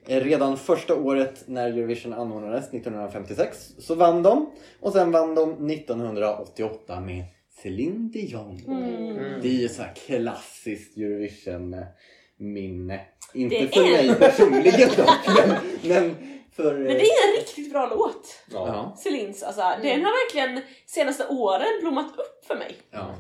Eh, 0.07 0.21
redan 0.25 0.57
första 0.57 0.95
året 0.95 1.43
när 1.47 1.69
Eurovision 1.69 2.13
anordnades, 2.13 2.65
1956, 2.69 3.69
så 3.79 3.95
vann 3.95 4.23
de. 4.23 4.51
Och 4.81 4.93
sen 4.93 5.13
vann 5.13 5.35
de 5.35 5.71
1988 5.71 7.01
med 7.01 7.25
Céline 7.63 8.11
Dion. 8.11 8.61
Mm. 8.67 9.41
Det 9.43 9.49
är 9.49 9.53
ju 9.53 9.69
så 9.69 9.83
här 9.83 9.95
klassiskt 9.95 10.97
Eurovision-minne. 10.97 13.01
Inte 13.35 13.59
Det 13.59 13.69
för 13.75 13.81
är- 13.81 14.07
mig 14.07 14.15
personligen 14.15 14.89
dock, 14.97 15.27
men, 15.37 15.49
men 15.83 16.17
för... 16.53 16.75
Men 16.75 16.85
det 16.85 17.01
är 17.05 17.29
en 17.31 17.37
riktigt 17.41 17.73
bra 17.73 17.87
låt. 17.95 18.27
Ja. 18.53 18.97
Celines 18.99 19.43
alltså. 19.43 19.61
Den 19.83 20.05
har 20.05 20.27
verkligen 20.27 20.61
senaste 20.87 21.27
åren 21.27 21.67
blommat 21.81 22.07
upp 22.19 22.45
för 22.47 22.55
mig. 22.57 22.77
Ja. 22.91 23.15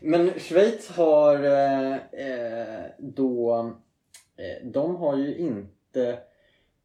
Men 0.00 0.30
Schweiz 0.40 0.88
har 0.88 1.44
eh, 1.44 1.92
eh, 1.94 2.84
då... 2.98 3.58
Eh, 4.38 4.66
de 4.70 4.96
har 4.96 5.16
ju 5.16 5.36
inte 5.36 6.18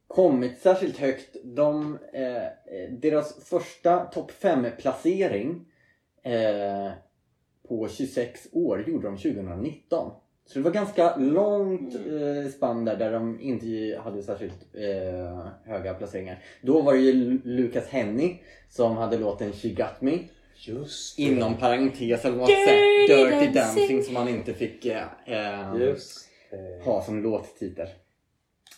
kommit 0.08 0.62
särskilt 0.62 0.98
högt. 0.98 1.36
De, 1.43 2.00
eh, 2.13 2.43
eh, 2.45 2.52
deras 3.02 3.45
första 3.50 4.06
topp 4.06 4.32
5-placering 4.41 5.65
eh, 6.33 6.91
på 7.67 7.87
26 7.89 8.47
år 8.51 8.83
gjorde 8.87 9.07
de 9.07 9.17
2019. 9.17 10.11
Så 10.45 10.59
det 10.59 10.63
var 10.65 10.71
ganska 10.71 11.15
långt 11.15 11.95
eh, 11.95 12.51
spann 12.51 12.85
där, 12.85 12.95
där 12.97 13.11
de 13.11 13.39
inte 13.41 13.99
hade 14.03 14.23
särskilt 14.23 14.75
eh, 14.75 15.47
höga 15.65 15.93
placeringar. 15.93 16.43
Då 16.61 16.81
var 16.81 16.93
det 16.93 16.99
ju 16.99 17.13
Lu- 17.13 17.41
Lucas 17.43 17.87
Henny 17.87 18.35
som 18.69 18.97
hade 18.97 19.17
låten 19.17 19.51
She 19.53 19.69
Got 19.69 20.01
Me. 20.01 20.17
Just 20.55 21.17
det. 21.17 21.23
Inom 21.23 21.57
parentes 21.57 22.25
eller 22.25 22.37
Dirty 22.37 22.65
sätt 22.65 23.07
Dirty 23.07 23.53
Dancing. 23.53 24.03
Som 24.03 24.13
man 24.13 24.27
inte 24.29 24.53
fick 24.53 24.85
eh, 24.85 25.03
eh, 25.25 25.73
ha 26.85 27.03
som 27.03 27.23
låttitel. 27.23 27.87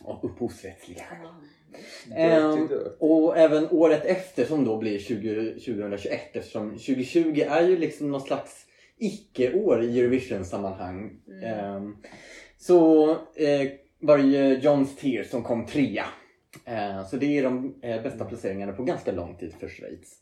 Av 0.03 0.19
upphovsrättsliga 0.25 1.03
skäl. 1.03 1.17
Dirty, 2.05 2.21
Ehm, 2.21 2.67
dirty. 2.67 2.75
och 2.99 3.38
även 3.38 3.67
året 3.71 4.05
efter 4.05 4.45
som 4.45 4.65
då 4.65 4.77
blir 4.77 4.99
20, 4.99 5.51
2021 5.53 6.36
eftersom 6.36 6.69
2020 6.69 7.41
är 7.49 7.62
ju 7.67 7.77
liksom 7.77 8.12
någon 8.12 8.21
slags 8.21 8.65
icke-år 8.97 9.84
i 9.84 9.99
Eurovision-sammanhang. 9.99 11.12
Ehm, 11.43 11.97
så 12.57 13.12
eh, 13.36 13.67
var 13.99 14.17
det 14.17 14.23
ju 14.23 14.60
Johns 14.60 14.95
Tears 14.95 15.29
som 15.29 15.43
kom 15.43 15.65
trea. 15.65 16.05
Eh, 16.65 17.07
så 17.07 17.17
det 17.17 17.38
är 17.38 17.43
de 17.43 17.75
eh, 17.81 18.03
bästa 18.03 18.25
placeringarna 18.25 18.73
på 18.73 18.84
ganska 18.84 19.12
lång 19.12 19.36
tid 19.36 19.53
för 19.60 19.67
Schweiz. 19.67 20.17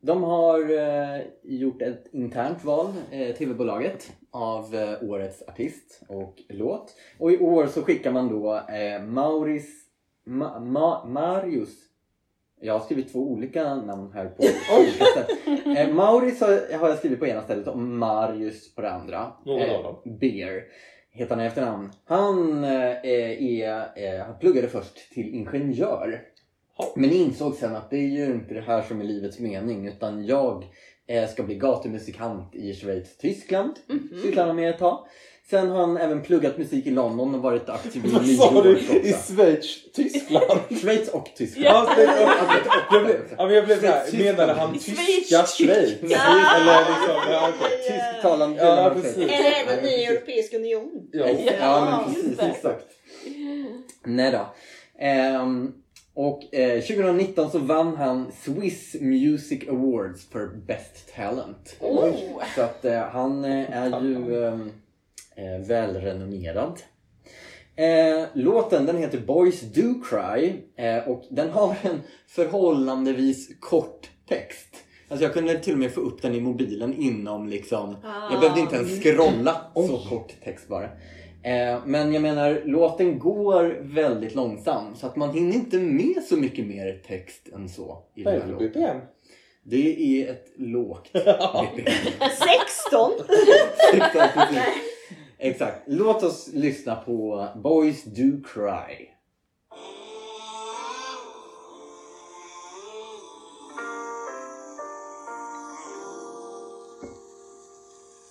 De 0.00 0.22
har 0.22 0.60
eh, 0.60 1.20
gjort 1.42 1.82
ett 1.82 2.06
internt 2.12 2.64
val, 2.64 2.92
eh, 3.10 3.36
TV-bolaget, 3.36 4.12
av 4.30 4.74
eh, 4.74 5.10
årets 5.10 5.42
artist 5.48 6.02
och 6.08 6.42
låt. 6.48 6.94
Och 7.18 7.32
i 7.32 7.38
år 7.38 7.66
så 7.66 7.82
skickar 7.82 8.12
man 8.12 8.28
då 8.28 8.54
eh, 8.56 9.02
Mauris, 9.02 9.86
Ma, 10.24 10.60
Ma, 10.60 11.04
Marius, 11.04 11.70
jag 12.60 12.72
har 12.72 12.80
skrivit 12.80 13.12
två 13.12 13.18
olika 13.18 13.74
namn 13.74 14.12
här 14.14 14.26
på 14.26 14.42
olika 14.80 15.04
sätt. 15.04 15.28
Eh, 15.78 15.94
Mauris 15.94 16.40
har, 16.40 16.78
har 16.78 16.88
jag 16.88 16.98
skrivit 16.98 17.18
på 17.18 17.26
ena 17.26 17.42
stället 17.42 17.66
och 17.68 17.78
Marius 17.78 18.74
på 18.74 18.82
det 18.82 18.90
andra. 18.90 19.32
Någon 19.44 19.70
av 19.70 19.82
dem. 19.82 20.18
Beer 20.20 20.62
heter 21.10 21.34
han 21.34 21.44
i 21.44 21.46
efternamn. 21.46 21.92
Han 22.04 22.64
eh, 22.64 23.04
är, 23.04 23.88
eh, 23.96 24.26
han 24.26 24.38
pluggade 24.38 24.68
först 24.68 25.12
till 25.12 25.34
ingenjör. 25.34 26.22
Men 26.96 27.12
insåg 27.12 27.54
sen 27.54 27.76
att 27.76 27.90
det 27.90 27.96
är 27.96 28.08
ju 28.08 28.24
inte 28.24 28.54
det 28.54 28.60
här 28.60 28.82
som 28.82 29.00
är 29.00 29.04
livets 29.04 29.38
mening 29.38 29.88
utan 29.88 30.26
jag 30.26 30.64
eh, 31.08 31.28
ska 31.28 31.42
bli 31.42 31.54
gatumusikant 31.54 32.54
i 32.54 32.74
Schweiz, 32.74 33.16
Tyskland. 33.16 33.76
Sysslar 34.22 34.46
han 34.46 34.56
med 34.56 34.70
ett 34.70 34.78
tag. 34.78 35.06
Sen 35.50 35.70
har 35.70 35.80
han 35.80 35.96
även 35.96 36.22
pluggat 36.22 36.58
musik 36.58 36.86
i 36.86 36.90
London 36.90 37.34
och 37.34 37.42
varit 37.42 37.68
aktiv 37.68 38.06
i 38.06 38.08
nio 38.08 38.40
år 38.40 38.62
du? 38.62 38.76
också. 38.76 38.92
I 38.92 39.12
Schweiz? 39.12 39.92
Tyskland? 39.92 40.60
Schweiz 40.80 41.08
och 41.08 41.30
Tyskland. 41.36 41.88
Ja, 41.96 41.96
jag 42.92 43.04
blev, 43.04 43.20
jag 43.38 43.66
blev 43.66 43.80
såhär, 43.80 44.24
menade 44.24 44.52
han 44.52 44.72
tyska 44.72 45.46
Schweiz. 45.46 46.02
Eller 46.02 46.78
liksom, 46.78 47.32
ja 47.32 47.50
okej. 47.56 47.78
Tysktalande 47.78 48.64
Ja, 48.64 48.90
precis. 48.94 49.16
Eller 49.16 49.52
även 49.64 49.84
i 49.84 50.04
Europeisk 50.04 50.54
union. 50.54 51.08
Ja. 51.12 51.26
Ja, 51.28 51.52
Ja, 51.60 52.04
men 52.04 52.14
precis, 52.14 52.38
exakt. 52.38 52.86
Nej 54.04 54.32
då. 54.32 54.54
Ehm, 54.98 55.72
och 56.16 56.54
eh, 56.54 56.80
2019 56.80 57.50
så 57.50 57.58
vann 57.58 57.96
han 57.96 58.32
Swiss 58.32 58.96
Music 59.00 59.68
Awards 59.68 60.28
för 60.28 60.46
Best 60.46 61.14
Talent. 61.16 61.76
Oh. 61.80 62.14
Så 62.54 62.62
att 62.62 62.84
eh, 62.84 63.00
han 63.00 63.44
eh, 63.44 63.76
är 63.76 64.00
ju 64.00 64.44
ehm, 64.44 64.70
eh, 65.36 65.66
välrenommerad. 65.66 66.80
Eh, 67.76 68.26
låten 68.34 68.86
den 68.86 68.98
heter 68.98 69.18
Boys 69.18 69.60
Do 69.60 69.94
Cry 70.04 70.52
eh, 70.76 71.08
och 71.08 71.24
den 71.30 71.50
har 71.50 71.76
en 71.82 72.00
förhållandevis 72.28 73.48
kort 73.60 74.10
text. 74.28 74.76
Alltså 75.08 75.24
jag 75.24 75.34
kunde 75.34 75.58
till 75.58 75.72
och 75.72 75.78
med 75.78 75.92
få 75.92 76.00
upp 76.00 76.22
den 76.22 76.34
i 76.34 76.40
mobilen 76.40 76.94
inom 76.94 77.48
liksom, 77.48 77.96
jag 78.30 78.40
behövde 78.40 78.60
inte 78.60 78.76
ens 78.76 79.02
scrolla 79.02 79.56
så 79.74 79.98
kort 80.08 80.32
text 80.44 80.68
bara. 80.68 80.88
Eh, 81.46 81.80
men 81.86 82.12
jag 82.12 82.22
menar, 82.22 82.62
låten 82.64 83.18
går 83.18 83.78
väldigt 83.80 84.34
långsamt 84.34 84.98
så 84.98 85.06
att 85.06 85.16
man 85.16 85.30
hinner 85.30 85.54
inte 85.54 85.78
med 85.78 86.22
så 86.28 86.36
mycket 86.36 86.66
mer 86.66 87.02
text 87.06 87.48
än 87.54 87.68
så 87.68 88.02
i 88.14 88.22
Vad 88.22 88.34
är 88.34 88.38
det 88.40 88.46
för. 88.46 88.58
BPM? 88.58 89.00
Det 89.62 90.22
är 90.22 90.30
ett 90.30 90.46
lågt 90.56 91.12
BPM. 91.12 91.94
16! 92.78 93.12
Exakt, 93.94 94.34
precis. 94.34 94.58
Exakt. 95.38 95.82
Låt 95.86 96.22
oss 96.22 96.50
lyssna 96.52 96.96
på 96.96 97.48
Boys 97.56 98.04
Do 98.04 98.42
Cry. 98.46 99.08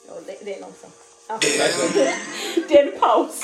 Ja, 0.08 0.14
det, 0.26 0.46
det 0.46 0.56
är 0.56 0.62
långsamt. 0.62 1.05
Det 2.68 2.80
är 2.80 2.88
en 2.88 3.00
paus. 3.00 3.42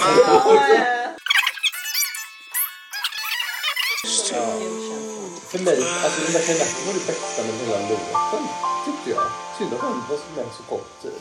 För 5.52 5.60
mig, 5.60 5.78
alltså 6.04 6.22
den 6.22 6.34
där 6.34 6.46
Kajnaki 6.48 6.86
var 6.88 6.94
det 6.94 7.08
bästa 7.08 7.44
med 7.44 7.54
hela 7.54 7.90
låten. 7.90 8.44
Tyckte 8.86 9.10
jag. 9.10 9.28
Synd 9.58 9.74
att 9.74 9.82
den 9.82 9.90
var 10.10 10.44
med 10.44 10.54
så 10.54 10.64
kort 10.64 11.02
tid. 11.02 11.12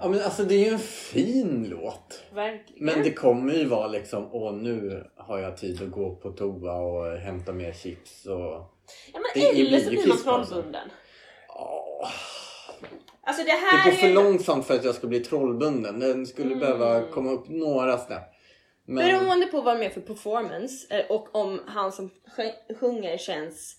Ja 0.00 0.08
men 0.08 0.22
alltså 0.22 0.44
det 0.44 0.54
är 0.54 0.58
ju 0.58 0.68
en 0.68 0.78
fin 0.78 1.66
låt. 1.70 2.22
Verkligen. 2.34 2.84
Men 2.84 3.02
det 3.02 3.12
kommer 3.12 3.54
ju 3.54 3.64
vara 3.64 3.86
liksom, 3.86 4.28
åh 4.32 4.52
nu 4.54 5.04
har 5.16 5.38
jag 5.38 5.56
tid 5.56 5.82
att 5.82 5.90
gå 5.90 6.14
på 6.14 6.30
toa 6.30 6.72
och 6.72 7.18
hämta 7.18 7.52
mer 7.52 7.72
chips 7.72 8.26
och... 8.26 8.34
ja, 9.12 9.20
men 9.34 9.56
eller 9.56 9.80
så 9.80 9.90
blir 9.90 10.08
man 10.08 10.18
trollbunden. 10.18 10.90
Åh, 11.48 12.08
Alltså 13.28 13.44
det 13.44 13.50
det 13.50 13.56
här 13.56 13.84
går 13.90 13.96
för 13.96 14.06
är... 14.06 14.12
långsamt 14.14 14.66
för 14.66 14.74
att 14.74 14.84
jag 14.84 14.94
ska 14.94 15.06
bli 15.06 15.20
trollbunden. 15.20 16.00
Den 16.00 16.26
skulle 16.26 16.46
Mm. 16.54 16.58
behöva 16.58 17.02
komma 17.02 17.30
upp 17.30 17.48
några 17.48 17.98
snäpp. 17.98 18.22
Men... 18.86 19.06
Beroende 19.06 19.46
på 19.46 19.60
vad 19.60 19.78
det 19.78 19.84
är 19.84 19.90
för 19.90 20.00
performance 20.00 20.96
eh, 20.98 21.06
och 21.10 21.34
om 21.34 21.60
han 21.66 21.92
som 21.92 22.10
sj- 22.36 22.74
sjunger 22.80 23.16
känns 23.18 23.76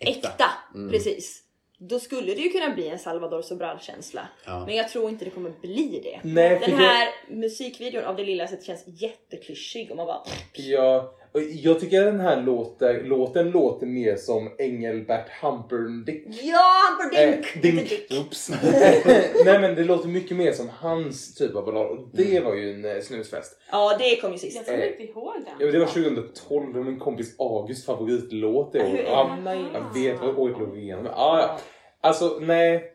Äkta. 0.00 0.28
äkta. 0.28 0.44
Mm. 0.74 0.90
Precis. 0.90 1.42
Då 1.78 1.98
skulle 2.00 2.34
det 2.34 2.40
ju 2.40 2.48
kunna 2.50 2.74
bli 2.74 2.88
en 2.88 2.98
Salvador 2.98 3.42
Sobral-känsla. 3.42 4.28
Ja. 4.46 4.66
Men 4.66 4.76
jag 4.76 4.88
tror 4.88 5.08
inte 5.10 5.24
det 5.24 5.30
kommer 5.30 5.50
bli 5.50 6.00
det. 6.04 6.20
Nej, 6.24 6.58
Den 6.60 6.70
jag- 6.70 6.76
här 6.78 7.08
musikvideon 7.30 8.04
av 8.04 8.16
det 8.16 8.24
lilla 8.24 8.46
sättet 8.48 8.64
känns 8.64 8.84
jätteklyschig 8.86 9.90
och 9.90 9.96
man 9.96 10.06
bara... 10.06 10.22
Ja, 10.52 11.14
jag 11.40 11.80
tycker 11.80 12.04
den 12.04 12.20
här 12.20 12.42
låter, 12.42 13.02
låten 13.04 13.50
låter 13.50 13.86
mer 13.86 14.16
som 14.16 14.50
Engelbert 14.58 15.28
Humperdinck. 15.42 16.26
Ja, 16.42 16.72
får 17.12 17.18
Eh, 17.18 17.38
dink! 17.62 17.92
Oops. 18.20 18.50
Nej 19.44 19.60
men 19.60 19.74
det 19.74 19.84
låter 19.84 20.08
mycket 20.08 20.36
mer 20.36 20.52
som 20.52 20.68
hans 20.68 21.34
typ 21.34 21.54
av 21.54 21.64
ballad 21.64 21.86
och 21.86 22.08
det 22.12 22.40
var 22.40 22.54
ju 22.54 22.74
en 22.74 22.84
eh, 22.84 23.00
snusfest. 23.02 23.58
Ja, 23.70 23.96
det 23.98 24.20
kom 24.20 24.32
ju 24.32 24.38
sist. 24.38 24.56
Jag 24.56 24.66
kommer 24.66 25.00
inte 25.00 25.02
ihåg 25.02 25.34
den. 25.34 25.66
Ja, 25.66 25.72
det 25.72 25.78
var 25.78 25.86
2012 25.86 26.78
och 26.78 26.84
min 26.84 26.98
kompis 26.98 27.34
Augusts 27.38 27.86
favoritlåt 27.86 28.72
det 28.72 28.78
året. 28.80 29.00
är 29.00 29.04
Ja, 29.04 29.38
jag 29.72 30.02
vet 30.02 30.20
vad 30.20 30.38
året 30.38 30.58
låg 30.58 30.78
igenom. 30.78 31.04
Ja, 31.06 31.38
ja. 31.40 31.58
Alltså 32.00 32.38
nej, 32.40 32.92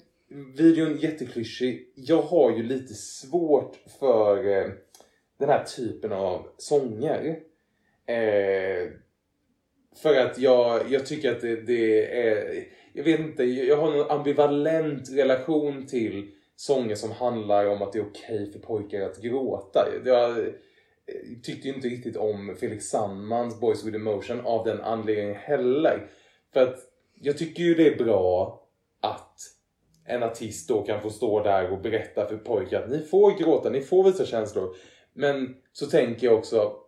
videon 0.58 0.98
jätteklyschig. 0.98 1.92
Jag 1.96 2.22
har 2.22 2.52
ju 2.52 2.64
lite 2.64 2.94
svårt 2.94 3.76
för 4.00 4.38
eh, 4.38 4.66
den 5.40 5.50
här 5.50 5.64
typen 5.64 6.12
av 6.12 6.48
sånger. 6.58 7.40
Eh, 8.08 8.90
för 10.02 10.16
att 10.16 10.38
jag, 10.38 10.92
jag 10.92 11.06
tycker 11.06 11.32
att 11.32 11.42
det, 11.42 11.56
det 11.56 12.18
är... 12.28 12.66
Jag 12.94 13.04
vet 13.04 13.20
inte, 13.20 13.44
jag 13.44 13.78
har 13.78 13.94
en 13.94 14.12
ambivalent 14.12 15.10
relation 15.12 15.88
till 15.88 16.32
sånger 16.56 16.96
som 16.96 17.12
handlar 17.12 17.66
om 17.66 17.82
att 17.82 17.94
det 17.94 18.00
är 18.00 18.06
okej 18.06 18.52
för 18.52 18.60
pojkar 18.60 19.02
att 19.02 19.22
gråta. 19.22 19.88
Jag, 20.06 20.38
eh, 20.40 20.46
tyckte 21.44 21.68
ju 21.68 21.74
inte 21.74 21.88
riktigt 21.88 22.18
om 22.18 22.56
Felix 22.60 22.86
Sandmans 22.86 23.60
Boys 23.60 23.86
with 23.86 23.96
Emotion 23.96 24.42
av 24.46 24.66
den 24.66 24.82
anledningen 24.82 25.36
heller. 25.36 26.10
För 26.54 26.64
att 26.64 26.80
jag 27.22 27.38
tycker 27.38 27.64
ju 27.64 27.76
det 27.76 27.88
är 27.88 28.04
bra 28.04 28.64
att 29.02 29.38
en 30.06 30.24
artist 30.24 30.70
då 30.70 30.82
kan 30.82 31.02
få 31.02 31.10
stå 31.10 31.44
där 31.44 31.72
och 31.72 31.82
berätta 31.82 32.28
för 32.28 32.38
pojkar 32.38 32.82
att 32.82 32.90
ni 32.90 33.00
får 33.00 33.40
gråta, 33.40 33.70
ni 33.70 33.82
får 33.82 34.04
visa 34.04 34.26
känslor. 34.26 34.76
Men 35.14 35.56
så 35.72 35.86
tänker 35.86 36.28
jag 36.28 36.38
också, 36.38 36.83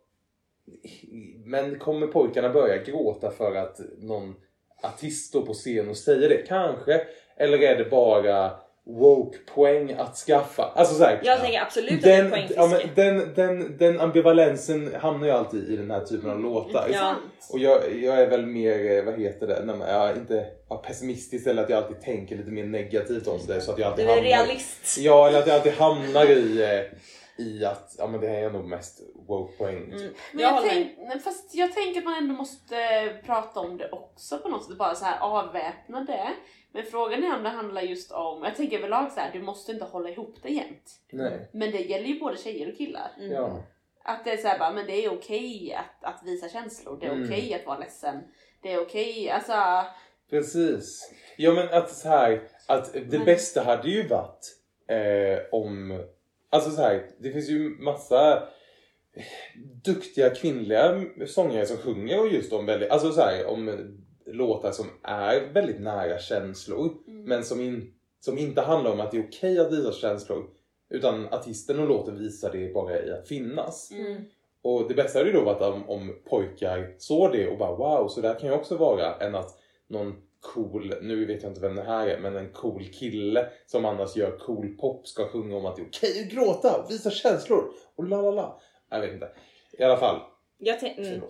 men 1.45 1.79
kommer 1.79 2.07
pojkarna 2.07 2.49
börja 2.49 2.77
gråta 2.77 3.31
för 3.31 3.55
att 3.55 3.79
någon 3.97 4.35
artist 4.83 5.27
står 5.27 5.41
på 5.45 5.53
scen 5.53 5.89
och 5.89 5.97
säger 5.97 6.29
det? 6.29 6.37
Kanske. 6.47 7.01
Eller 7.37 7.61
är 7.63 7.75
det 7.75 7.89
bara 7.89 8.51
woke-poäng 8.87 9.93
att 9.97 10.15
skaffa? 10.15 10.63
Alltså 10.75 10.95
så 10.95 11.03
här, 11.03 11.21
Jag 11.23 11.39
tänker 11.41 11.61
absolut 11.61 11.93
att 11.93 12.01
det 12.01 12.11
är 12.13 12.21
den, 12.21 12.31
poängfiske. 12.31 12.61
ja, 12.61 12.67
men 12.67 12.81
den, 12.95 13.33
den, 13.35 13.77
den 13.77 13.99
ambivalensen 13.99 14.95
hamnar 15.01 15.27
ju 15.27 15.33
alltid 15.33 15.69
i 15.69 15.77
den 15.77 15.91
här 15.91 16.05
typen 16.05 16.29
av 16.29 16.39
låtar. 16.39 16.89
Ja. 16.93 17.15
Och 17.49 17.59
jag, 17.59 17.95
jag 17.95 18.21
är 18.21 18.27
väl 18.29 18.45
mer, 18.45 18.97
eh, 18.97 19.03
vad 19.03 19.19
heter 19.19 19.47
det, 19.47 19.61
nej, 19.65 19.75
men 19.75 19.87
jag 19.87 20.09
är 20.09 20.13
inte 20.15 20.45
pessimistisk 20.87 21.47
eller 21.47 21.63
att 21.63 21.69
jag 21.69 21.77
alltid 21.83 22.01
tänker 22.01 22.35
lite 22.35 22.51
mer 22.51 22.63
negativt 22.65 23.27
om 23.27 23.39
det. 23.47 23.61
Så 23.61 23.71
att 23.71 23.79
jag 23.79 23.97
Du 23.97 24.03
alltid 24.03 24.05
är 24.05 24.09
hamnar, 24.09 24.23
realist. 24.23 24.97
Ja, 24.99 25.27
eller 25.27 25.39
att 25.39 25.47
jag 25.47 25.55
alltid 25.55 25.73
hamnar 25.73 26.25
i, 26.25 26.63
eh, 26.63 26.97
i 27.37 27.65
att 27.65 27.95
ja, 27.97 28.07
men 28.07 28.21
det 28.21 28.27
här 28.27 28.43
är 28.43 28.49
nog 28.51 28.65
mest 28.65 29.01
woke-poäng. 29.27 29.83
Mm. 29.83 30.13
Men 30.31 30.41
Jag 30.41 30.41
jag, 30.41 30.53
håller 30.53 30.69
tänk, 30.69 31.23
fast 31.23 31.55
jag 31.55 31.73
tänker 31.73 31.99
att 31.99 32.05
man 32.05 32.17
ändå 32.17 32.33
måste 32.33 32.75
prata 33.25 33.59
om 33.59 33.77
det 33.77 33.89
också 33.91 34.37
på 34.39 34.49
något 34.49 34.65
sätt, 34.65 34.77
bara 34.77 34.95
så 34.95 35.05
här 35.05 35.19
avväpna 35.19 36.03
det. 36.03 36.27
Men 36.71 36.83
frågan 36.85 37.23
är 37.23 37.35
om 37.35 37.43
det 37.43 37.49
handlar 37.49 37.81
just 37.81 38.11
om, 38.11 38.43
jag 38.43 38.55
tänker 38.55 38.77
överlag 38.77 39.11
så 39.11 39.19
här, 39.19 39.31
du 39.33 39.41
måste 39.41 39.71
inte 39.71 39.85
hålla 39.85 40.09
ihop 40.09 40.35
det 40.43 40.49
jämt. 40.49 40.91
Nej. 41.11 41.49
Men 41.53 41.71
det 41.71 41.79
gäller 41.81 42.07
ju 42.07 42.19
både 42.19 42.37
tjejer 42.37 42.71
och 42.71 42.77
killar. 42.77 43.11
Mm. 43.17 43.31
Ja. 43.31 43.63
Att 44.03 44.25
det 44.25 44.31
är 44.31 44.37
så 44.37 44.47
här, 44.47 44.59
bara, 44.59 44.71
men 44.71 44.85
det 44.85 45.05
är 45.05 45.13
okej 45.13 45.73
att, 45.79 46.03
att 46.15 46.23
visa 46.25 46.49
känslor, 46.49 46.97
det 46.99 47.05
är 47.07 47.11
Mm. 47.11 47.23
okej 47.29 47.53
att 47.53 47.65
vara 47.65 47.77
ledsen. 47.77 48.23
Det 48.61 48.71
är 48.73 48.81
okej, 48.81 49.29
alltså... 49.29 49.53
Precis. 50.29 51.11
Ja 51.37 51.53
men 51.53 51.69
att 51.69 51.91
så 51.91 52.07
här, 52.09 52.41
att 52.67 52.93
det 52.93 53.17
Men- 53.17 53.25
bästa 53.25 53.61
hade 53.63 53.89
ju 53.89 54.07
varit 54.07 54.55
eh, 54.87 55.39
om, 55.51 56.03
alltså 56.55 56.71
så 56.71 56.81
här, 56.81 57.09
det 57.19 57.31
finns 57.31 57.49
ju 57.49 57.69
massa 57.69 58.43
duktiga 59.85 60.29
kvinnliga 60.29 61.05
sångare 61.27 61.65
som 61.65 61.77
sjunger 61.77 62.25
just 62.25 62.53
om 62.53 62.65
väldigt, 62.65 62.89
alltså 62.89 63.11
så 63.11 63.21
här, 63.21 63.45
om 63.45 63.91
låtar 64.25 64.71
som 64.71 64.85
är 65.03 65.53
väldigt 65.53 65.79
nära 65.79 66.19
känslor 66.19 66.93
men 67.07 67.43
som, 67.43 67.61
in, 67.61 67.93
som 68.19 68.37
inte 68.37 68.61
handlar 68.61 68.91
om 68.91 68.99
att 68.99 69.11
det 69.11 69.17
är 69.17 69.27
okej 69.27 69.59
att 69.59 69.73
visa 69.73 69.91
känslor 69.91 70.43
utan 70.89 71.27
artisten 71.33 71.79
och 71.79 71.87
låten 71.87 72.19
visar 72.19 72.51
det 72.51 72.73
bara 72.73 73.03
i 73.03 73.11
att 73.11 73.27
finnas. 73.27 73.91
Mm. 73.91 74.25
Och 74.61 74.87
det 74.87 74.93
bästa 74.93 75.19
hade 75.19 75.29
ju 75.29 75.37
då 75.37 75.43
varit 75.45 75.61
om, 75.61 75.89
om 75.89 76.15
pojkar 76.29 76.95
såg 76.97 77.31
det 77.31 77.47
och 77.47 77.57
bara 77.57 77.75
wow, 77.75 78.07
så 78.07 78.21
där 78.21 78.39
kan 78.39 78.49
jag 78.49 78.59
också 78.59 78.77
vara 78.77 79.15
än 79.15 79.35
att 79.35 79.57
någon 79.87 80.13
cool, 80.53 80.93
nu 81.01 81.25
vet 81.25 81.43
jag 81.43 81.51
inte 81.51 81.61
vem 81.61 81.75
det 81.75 81.83
här 81.83 82.07
är, 82.07 82.19
men 82.19 82.35
en 82.35 82.51
cool 82.51 82.85
kille 82.85 83.49
som 83.65 83.85
annars 83.85 84.15
gör 84.15 84.37
cool 84.37 84.77
pop 84.77 85.07
ska 85.07 85.27
sjunga 85.27 85.55
om 85.55 85.65
att 85.65 85.75
det 85.75 85.81
är 85.81 85.87
okej 85.87 86.21
att 86.21 86.31
gråta 86.31 86.81
och 86.81 86.91
visa 86.91 87.11
känslor 87.11 87.71
och 87.95 88.03
la 88.03 88.21
la 88.21 88.31
la. 88.31 88.61
Jag 88.89 89.01
vet 89.01 89.13
inte. 89.13 89.29
I 89.77 89.83
alla 89.83 89.97
fall, 89.97 90.21
Jag, 90.57 90.83
mm. 90.83 91.21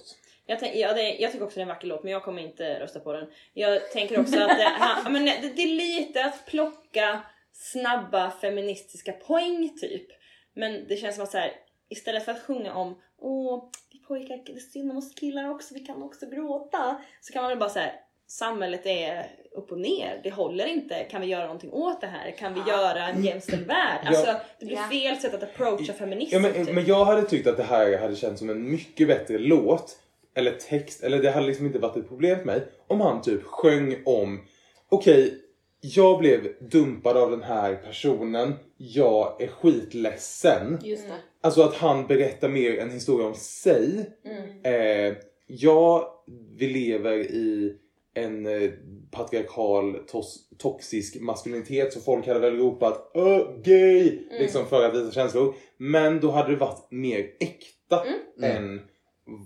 Jag, 0.45 0.60
tänk, 0.60 0.75
ja, 0.75 0.93
det, 0.93 1.15
jag 1.15 1.32
tycker 1.32 1.45
också 1.45 1.56
det 1.56 1.62
är 1.62 1.65
en 1.65 1.67
vacker 1.67 1.88
låt 1.88 2.04
men 2.04 2.12
jag 2.12 2.23
kommer 2.23 2.41
inte 2.41 2.80
rösta 2.80 2.99
på 2.99 3.13
den. 3.13 3.28
Jag 3.54 3.91
tänker 3.91 4.19
också 4.19 4.39
att 4.39 4.58
det, 4.58 4.63
han, 4.63 5.13
men 5.13 5.25
det, 5.25 5.54
det 5.56 5.62
är 5.62 5.75
lite 5.75 6.25
att 6.25 6.45
plocka 6.45 7.21
snabba 7.51 8.32
feministiska 8.32 9.12
poäng 9.12 9.78
typ. 9.82 10.08
Men 10.54 10.88
det 10.88 10.95
känns 10.95 11.15
som 11.15 11.23
att 11.23 11.32
så 11.32 11.38
här, 11.38 11.51
istället 11.89 12.25
för 12.25 12.32
att 12.32 12.43
sjunga 12.43 12.73
om 12.73 13.01
åh, 13.17 13.69
vi 13.91 13.99
pojkar, 13.99 14.41
det 14.45 14.51
är 14.51 14.60
synd 14.60 14.91
om 14.91 14.97
oss 14.97 15.15
killar 15.15 15.49
också, 15.49 15.73
vi 15.73 15.80
kan 15.80 16.04
också 16.04 16.25
gråta. 16.25 17.01
Så 17.21 17.34
kan 17.34 17.43
man 17.43 17.49
väl 17.49 17.60
bara 17.60 17.69
säga 17.69 17.91
samhället 18.27 18.85
är 18.85 19.25
upp 19.51 19.71
och 19.71 19.79
ner, 19.79 20.19
det 20.23 20.29
håller 20.29 20.65
inte. 20.65 21.03
Kan 21.03 21.21
vi 21.21 21.27
göra 21.27 21.43
någonting 21.43 21.71
åt 21.71 22.01
det 22.01 22.07
här? 22.07 22.31
Kan 22.31 22.53
vi 22.53 22.59
göra 22.59 23.07
en 23.07 23.23
jämställd 23.23 23.67
värld? 23.67 23.99
Alltså 24.05 24.35
det 24.59 24.65
blir 24.65 24.77
fel 24.77 25.17
sätt 25.17 25.33
att 25.33 25.43
approacha 25.43 25.93
feminism. 25.93 26.35
Ja, 26.35 26.39
men, 26.39 26.65
typ. 26.65 26.75
men 26.75 26.85
jag 26.85 27.05
hade 27.05 27.21
tyckt 27.21 27.47
att 27.47 27.57
det 27.57 27.63
här 27.63 27.97
hade 27.97 28.15
känts 28.15 28.39
som 28.39 28.49
en 28.49 28.71
mycket 28.71 29.07
bättre 29.07 29.38
låt 29.38 29.97
eller 30.35 30.51
text, 30.51 31.03
eller 31.03 31.21
det 31.21 31.31
hade 31.31 31.47
liksom 31.47 31.65
inte 31.65 31.79
varit 31.79 31.97
ett 31.97 32.07
problem 32.07 32.38
för 32.38 32.45
mig 32.45 32.67
om 32.88 33.01
han 33.01 33.21
typ 33.21 33.43
sjöng 33.43 34.01
om 34.05 34.45
okej, 34.89 35.41
jag 35.81 36.19
blev 36.19 36.47
dumpad 36.59 37.17
av 37.17 37.31
den 37.31 37.43
här 37.43 37.75
personen, 37.75 38.53
jag 38.77 39.41
är 39.41 39.47
skitledsen. 39.47 40.79
Just 40.83 41.07
det. 41.07 41.13
Alltså 41.41 41.61
att 41.61 41.75
han 41.75 42.07
berättar 42.07 42.49
mer 42.49 42.79
en 42.79 42.91
historia 42.91 43.27
om 43.27 43.35
sig. 43.35 44.11
Mm. 44.25 45.09
Eh, 45.09 45.17
ja, 45.47 46.11
vi 46.57 46.67
lever 46.67 47.17
i 47.17 47.77
en 48.15 48.45
eh, 48.45 48.71
patriarkal 49.12 49.95
tos- 49.95 50.58
toxisk 50.58 51.21
maskulinitet 51.21 51.93
så 51.93 51.99
folk 51.99 52.28
hade 52.28 52.39
väl 52.39 52.58
ropat 52.58 53.12
"Öh, 53.15 53.41
gay 53.63 54.19
liksom 54.39 54.65
för 54.65 54.86
att 54.86 54.95
visa 54.95 55.12
känslor. 55.12 55.56
Men 55.78 56.19
då 56.19 56.32
hade 56.32 56.49
det 56.51 56.56
varit 56.58 56.91
mer 56.91 57.19
äkta 57.39 58.04
än 58.41 58.82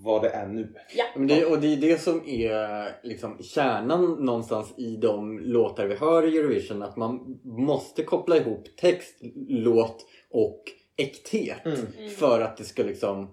vad 0.04 0.22
det 0.22 0.28
är 0.28 0.46
nu. 0.46 0.74
Men 1.16 1.26
det, 1.26 1.44
och 1.44 1.60
det 1.60 1.72
är 1.72 1.76
det 1.76 2.00
som 2.00 2.22
är 2.28 3.06
liksom 3.06 3.42
kärnan 3.42 4.12
någonstans 4.24 4.74
i 4.78 4.96
de 4.96 5.38
låtar 5.38 5.86
vi 5.86 5.94
hör 5.94 6.34
i 6.34 6.38
Eurovision. 6.38 6.82
Att 6.82 6.96
man 6.96 7.40
måste 7.44 8.02
koppla 8.02 8.36
ihop 8.36 8.64
text, 8.76 9.18
låt 9.48 10.06
och 10.30 10.62
äkthet. 10.96 11.66
Mm. 11.66 12.10
För 12.10 12.40
att 12.40 12.56
det 12.56 12.64
ska 12.64 12.82
liksom, 12.82 13.28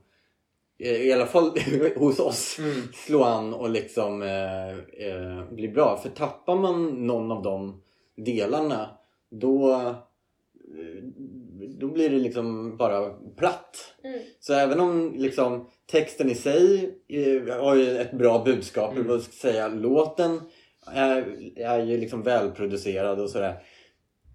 i 0.79 1.11
alla 1.13 1.25
fall 1.25 1.51
hos 1.95 2.19
oss, 2.19 2.59
Mm. 2.59 2.81
slå 2.93 3.23
an 3.23 3.53
och 3.53 3.69
liksom 3.69 4.21
eh, 4.21 4.69
eh, 5.07 5.51
bli 5.51 5.67
bra. 5.67 5.97
För 6.03 6.09
tappar 6.09 6.55
man 6.55 7.07
någon 7.07 7.31
av 7.31 7.43
de 7.43 7.81
delarna 8.15 8.89
då, 9.31 9.71
eh, 9.71 11.03
då 11.79 11.87
blir 11.87 12.09
det 12.09 12.17
liksom 12.17 12.77
bara 12.77 13.09
platt. 13.37 13.93
Mm. 14.03 14.19
Så 14.39 14.53
även 14.53 14.79
om 14.79 15.13
liksom 15.17 15.69
texten 15.91 16.29
i 16.29 16.35
sig 16.35 16.95
eh, 17.07 17.57
har 17.63 17.75
ju 17.75 17.97
ett 17.97 18.11
bra 18.11 18.43
budskap, 18.45 18.91
mm. 18.93 19.07
vad 19.07 19.21
ska 19.21 19.31
jag 19.31 19.53
säga, 19.53 19.67
låten 19.67 20.39
är, 20.93 21.37
är 21.55 21.85
ju 21.85 21.97
liksom 21.97 22.23
välproducerad 22.23 23.19
och 23.19 23.29
sådär. 23.29 23.55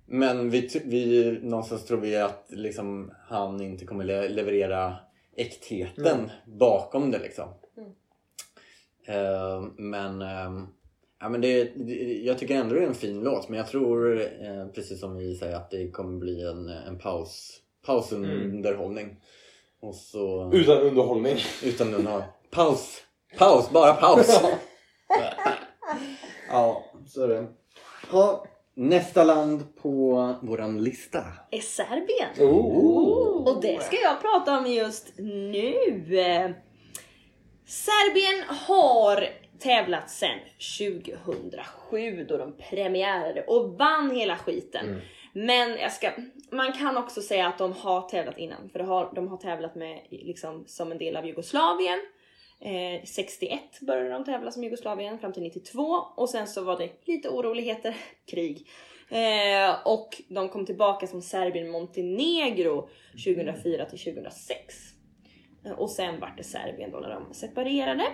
Men 0.07 0.51
vi, 0.51 0.69
vi, 0.85 1.33
någonstans 1.43 1.85
tror 1.85 2.01
vi 2.01 2.17
att 2.17 2.47
liksom, 2.49 3.13
han 3.29 3.61
inte 3.61 3.85
kommer 3.85 4.05
le- 4.05 4.29
leverera 4.29 4.95
äktheten 5.37 6.19
Mm. 6.19 6.31
bakom 6.47 7.11
det 7.11 7.19
liksom. 7.19 7.49
Mm. 7.77 7.91
Eh, 9.07 9.63
men 9.77 10.23
ehm, 10.23 10.67
ja, 11.21 11.29
men 11.29 11.41
det, 11.41 11.65
det, 11.65 11.95
jag 12.25 12.39
tycker 12.39 12.55
ändå 12.55 12.75
det 12.75 12.83
är 12.83 12.87
en 12.87 12.95
fin 12.95 13.21
låt. 13.21 13.49
Men 13.49 13.59
jag 13.59 13.67
tror, 13.69 14.21
eh, 14.21 14.67
precis 14.75 15.01
som 15.01 15.17
vi 15.17 15.35
säger, 15.37 15.57
att 15.57 15.71
det 15.71 15.91
kommer 15.91 16.19
bli 16.19 16.43
en, 16.43 16.69
en 16.69 16.99
paus, 16.99 17.61
pausunderhållning. 17.87 19.21
Och 19.81 19.95
så... 19.95 20.51
Utan 20.55 20.79
underhållning. 20.79 21.37
Utan 21.65 21.95
underhållning. 21.95 22.29
Paus! 22.51 23.03
Paus! 23.39 23.71
Bara 23.71 23.95
paus! 23.95 24.41
ja, 26.49 26.85
så 27.07 27.23
är 27.25 27.29
det. 27.29 27.47
Ja, 28.13 28.47
nästa 28.75 29.25
land 29.25 29.77
på 29.83 30.35
våran 30.43 30.85
lista. 30.85 31.25
Är 31.51 31.61
Serbien. 31.61 32.51
Oh. 32.51 33.49
Och 33.49 33.63
det 33.63 33.83
ska 33.83 33.97
jag 33.97 34.21
prata 34.21 34.59
om 34.59 34.67
just 34.67 35.19
nu. 35.19 36.55
Serbien 37.67 38.45
har 38.49 39.29
tävlat 39.59 40.11
sedan 40.11 40.39
2007 40.79 42.25
då 42.29 42.37
de 42.37 42.53
premiärade 42.71 43.43
och 43.43 43.79
vann 43.79 44.11
hela 44.17 44.37
skiten. 44.37 44.87
Mm. 44.87 45.01
Men 45.33 45.91
ska, 45.91 46.11
man 46.51 46.73
kan 46.73 46.97
också 46.97 47.23
säga 47.23 47.47
att 47.47 47.59
de 47.59 47.73
har 47.73 48.09
tävlat 48.09 48.39
innan 48.39 48.69
för 48.71 48.79
de 48.79 48.89
har, 48.89 49.13
de 49.15 49.29
har 49.29 49.37
tävlat 49.37 49.75
med 49.75 50.01
liksom 50.11 50.65
som 50.67 50.93
en 50.93 50.99
del 50.99 51.17
av 51.17 51.27
Jugoslavien. 51.27 51.99
Eh, 52.65 53.05
61 53.05 53.61
började 53.81 54.09
de 54.11 54.25
tävla 54.25 54.51
som 54.51 54.65
Jugoslavien 54.65 55.19
fram 55.19 55.33
till 55.33 55.43
92 55.43 55.83
och 56.17 56.29
sen 56.29 56.47
så 56.49 56.63
var 56.65 56.79
det 56.79 56.91
lite 57.05 57.29
oroligheter, 57.29 57.97
krig. 58.31 58.69
Eh, 59.09 59.87
och 59.87 60.23
de 60.29 60.49
kom 60.49 60.67
tillbaka 60.67 61.07
som 61.07 61.23
Serbien-Montenegro 61.23 62.89
2004 63.25 63.85
till 63.87 63.99
2006. 63.99 64.75
Eh, 65.65 65.73
Och 65.73 65.91
sen 65.91 66.21
vart 66.21 66.37
det 66.37 66.45
Serbien 66.45 66.91
då 66.91 66.99
när 67.01 67.11
de 67.11 67.35
separerade. 67.35 68.05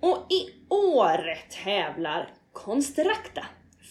Och 0.00 0.26
i 0.32 0.50
år 0.68 1.38
tävlar 1.64 2.34
Konstrakta 2.52 3.46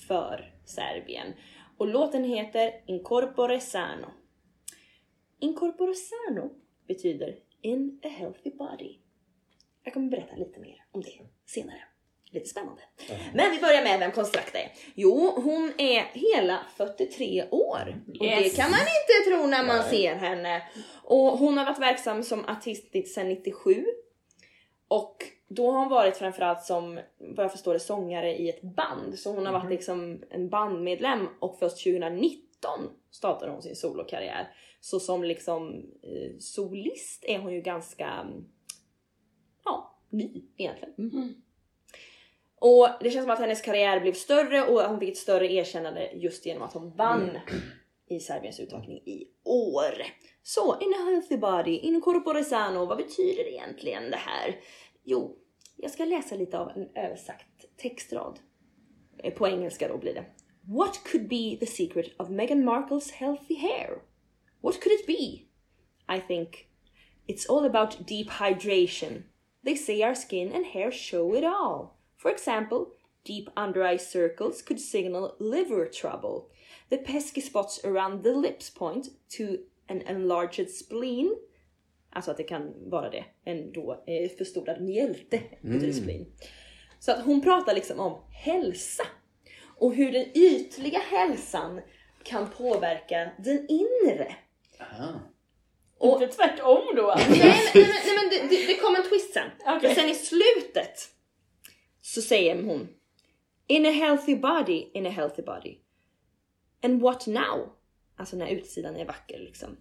för 0.07 0.53
Serbien. 0.66 1.34
Och 1.78 1.88
låten 1.88 2.24
heter 2.24 2.72
Incorpore 2.86 3.59
Sano. 3.59 4.07
Incorpore 5.39 5.93
Sano 5.93 6.49
betyder 6.88 7.36
In 7.62 7.99
a 8.03 8.07
healthy 8.07 8.49
body. 8.49 9.01
Jag 9.84 9.93
kommer 9.93 10.09
berätta 10.09 10.36
lite 10.36 10.59
mer 10.59 10.86
om 10.91 11.01
det 11.01 11.11
senare. 11.45 11.84
Lite 12.34 12.49
spännande. 12.49 12.82
Men 13.34 13.51
vi 13.51 13.59
börjar 13.59 13.84
med 13.84 13.99
vem 13.99 14.11
Konstrakta 14.11 14.59
är. 14.59 14.71
Jo, 14.95 15.34
hon 15.36 15.73
är 15.77 16.01
hela 16.13 16.59
43 16.77 17.43
år. 17.51 18.01
Och 18.19 18.25
Yes. 18.25 18.43
det 18.43 18.61
kan 18.61 18.71
man 18.71 18.79
inte 18.79 19.29
tro 19.29 19.47
när 19.47 19.65
man 19.65 19.77
Nej. 19.77 19.89
ser 19.89 20.15
henne. 20.15 20.63
Och 21.03 21.38
hon 21.38 21.57
har 21.57 21.65
varit 21.65 21.79
verksam 21.79 22.23
som 22.23 22.45
artist 22.45 23.13
sedan 23.13 23.29
97. 23.29 23.86
Och 24.88 25.17
då 25.47 25.71
har 25.71 25.79
hon 25.79 25.89
varit 25.89 26.17
framförallt 26.17 26.63
som, 26.63 26.99
vad 27.17 27.43
jag 27.45 27.51
förstår 27.51 27.73
det, 27.73 27.79
sångare 27.79 28.36
i 28.38 28.49
ett 28.49 28.61
band. 28.61 29.19
Så 29.19 29.32
hon 29.34 29.45
har 29.45 29.53
varit 29.53 29.69
liksom 29.69 30.23
en 30.29 30.49
bandmedlem 30.49 31.27
och 31.39 31.59
först 31.59 31.84
2019 31.84 32.36
startade 33.11 33.51
hon 33.51 33.61
sin 33.61 33.75
solokarriär. 33.75 34.53
Så 34.79 34.99
som 34.99 35.23
liksom 35.23 35.69
eh, 36.03 36.38
solist 36.39 37.23
är 37.27 37.39
hon 37.39 37.53
ju 37.53 37.61
ganska, 37.61 38.07
mm, 38.07 38.45
ja, 39.66 39.99
ny 40.09 40.43
egentligen. 40.57 40.93
Och 42.55 42.88
det 42.99 43.12
känns 43.12 43.24
som 43.24 43.32
att 43.32 43.39
hennes 43.39 43.62
karriär 43.62 43.99
blev 43.99 44.14
större 44.14 44.62
och 44.66 44.82
hon 44.82 44.99
fick 44.99 45.09
ett 45.09 45.18
större 45.18 45.51
erkännande 45.53 46.12
just 46.14 46.45
genom 46.45 46.64
att 46.64 46.74
hon 46.74 46.95
vann 46.95 47.39
i 48.09 48.20
Serbiens 48.20 48.59
uttagning 48.59 48.97
i 48.97 49.28
år. 49.43 49.93
Så, 50.43 50.80
in 50.80 50.93
a 50.93 51.05
healthy 51.12 51.38
body, 51.38 51.78
in 51.78 52.01
corpore 52.01 52.43
sano, 52.43 52.86
vad 52.86 52.97
betyder 52.97 53.47
egentligen 53.47 54.12
det 54.12 54.18
här? 54.18 54.55
Jo, 55.03 55.38
jag 55.78 55.91
ska 55.91 56.05
läsa 56.05 56.36
lite 56.36 56.59
av 56.59 56.70
en 56.70 56.89
översagt 56.95 57.78
textrad. 57.78 58.39
Eh, 59.24 59.34
På 59.34 59.47
engelska 59.47 59.88
då 59.88 59.97
blir 59.97 60.14
det. 60.14 60.26
What 60.68 61.03
could 61.03 61.28
be 61.28 61.57
the 61.59 61.66
secret 61.66 62.20
of 62.20 62.30
Meghan 62.30 62.66
Markles 62.66 63.12
healthy 63.12 63.55
hair? 63.55 64.01
What 64.62 64.82
could 64.82 64.99
it 64.99 65.07
be? 65.07 65.47
I 66.16 66.22
think 66.28 66.68
it's 67.28 67.49
all 67.49 67.66
about 67.66 68.07
deep 68.07 68.30
hydration. 68.30 69.24
They 69.64 69.76
say 69.76 70.01
our 70.01 70.16
skin 70.16 70.51
and 70.53 70.66
hair 70.66 70.91
show 70.91 71.36
it 71.36 71.43
all. 71.43 71.97
For 72.18 72.32
example, 72.32 72.86
deep 73.24 73.49
under 73.55 73.84
eye 73.84 73.97
circles 73.97 74.62
could 74.62 74.80
signal 74.80 75.36
liver 75.39 75.86
trouble. 75.86 76.49
The 76.89 76.97
pesky 76.97 77.41
spots 77.41 77.86
around 77.86 78.24
the 78.24 78.34
lips 78.34 78.70
point 78.70 79.07
to 79.38 79.43
an 79.89 80.01
enlarged 80.01 80.70
spleen. 80.70 81.36
Alltså 82.09 82.32
att 82.32 82.38
det 82.38 82.43
kan 82.43 82.89
vara 82.89 83.09
det. 83.09 83.26
En 83.43 83.72
då 83.72 84.03
eh, 84.07 84.32
förstorad 84.38 84.82
mjälte 84.82 85.41
betyder 85.62 85.93
spleen. 85.93 86.26
Så 86.99 87.12
att 87.12 87.26
hon 87.26 87.41
pratar 87.41 87.74
liksom 87.74 87.99
om 87.99 88.22
hälsa. 88.32 89.03
Och 89.78 89.95
hur 89.95 90.12
den 90.12 90.26
ytliga 90.38 90.99
hälsan 90.99 91.82
kan 92.24 92.49
påverka 92.49 93.32
den 93.38 93.68
inre. 93.70 94.36
Och- 96.02 96.22
Inte 96.22 96.36
tvärtom 96.36 96.95
då 96.95 97.12
alltså. 97.12 97.30
Nej 97.30 97.39
men, 97.39 97.47
nej, 97.74 97.74
men, 97.74 97.84
nej, 98.06 98.16
men 98.16 98.30
det, 98.49 98.56
det, 98.56 98.68
det 98.68 98.76
kommer 98.76 98.99
en 98.99 99.10
twist 99.10 99.34
sen. 99.34 99.49
Men 99.82 99.95
sen 99.95 100.10
i 100.10 100.16
slutet 100.16 101.10
så 102.02 102.22
säger 102.22 102.64
hon 102.64 102.89
In 103.68 103.86
a 103.86 103.89
healthy 103.91 104.36
body, 104.36 104.89
in 104.93 105.06
a 105.06 105.10
healthy 105.10 105.41
body. 105.41 105.78
And 106.84 107.02
what 107.02 107.28
now? 107.28 107.76
Alltså 108.18 108.36
när 108.36 108.47
utsidan 108.47 108.95
är 108.95 109.06
vacker 109.06 109.39
liksom. 109.39 109.78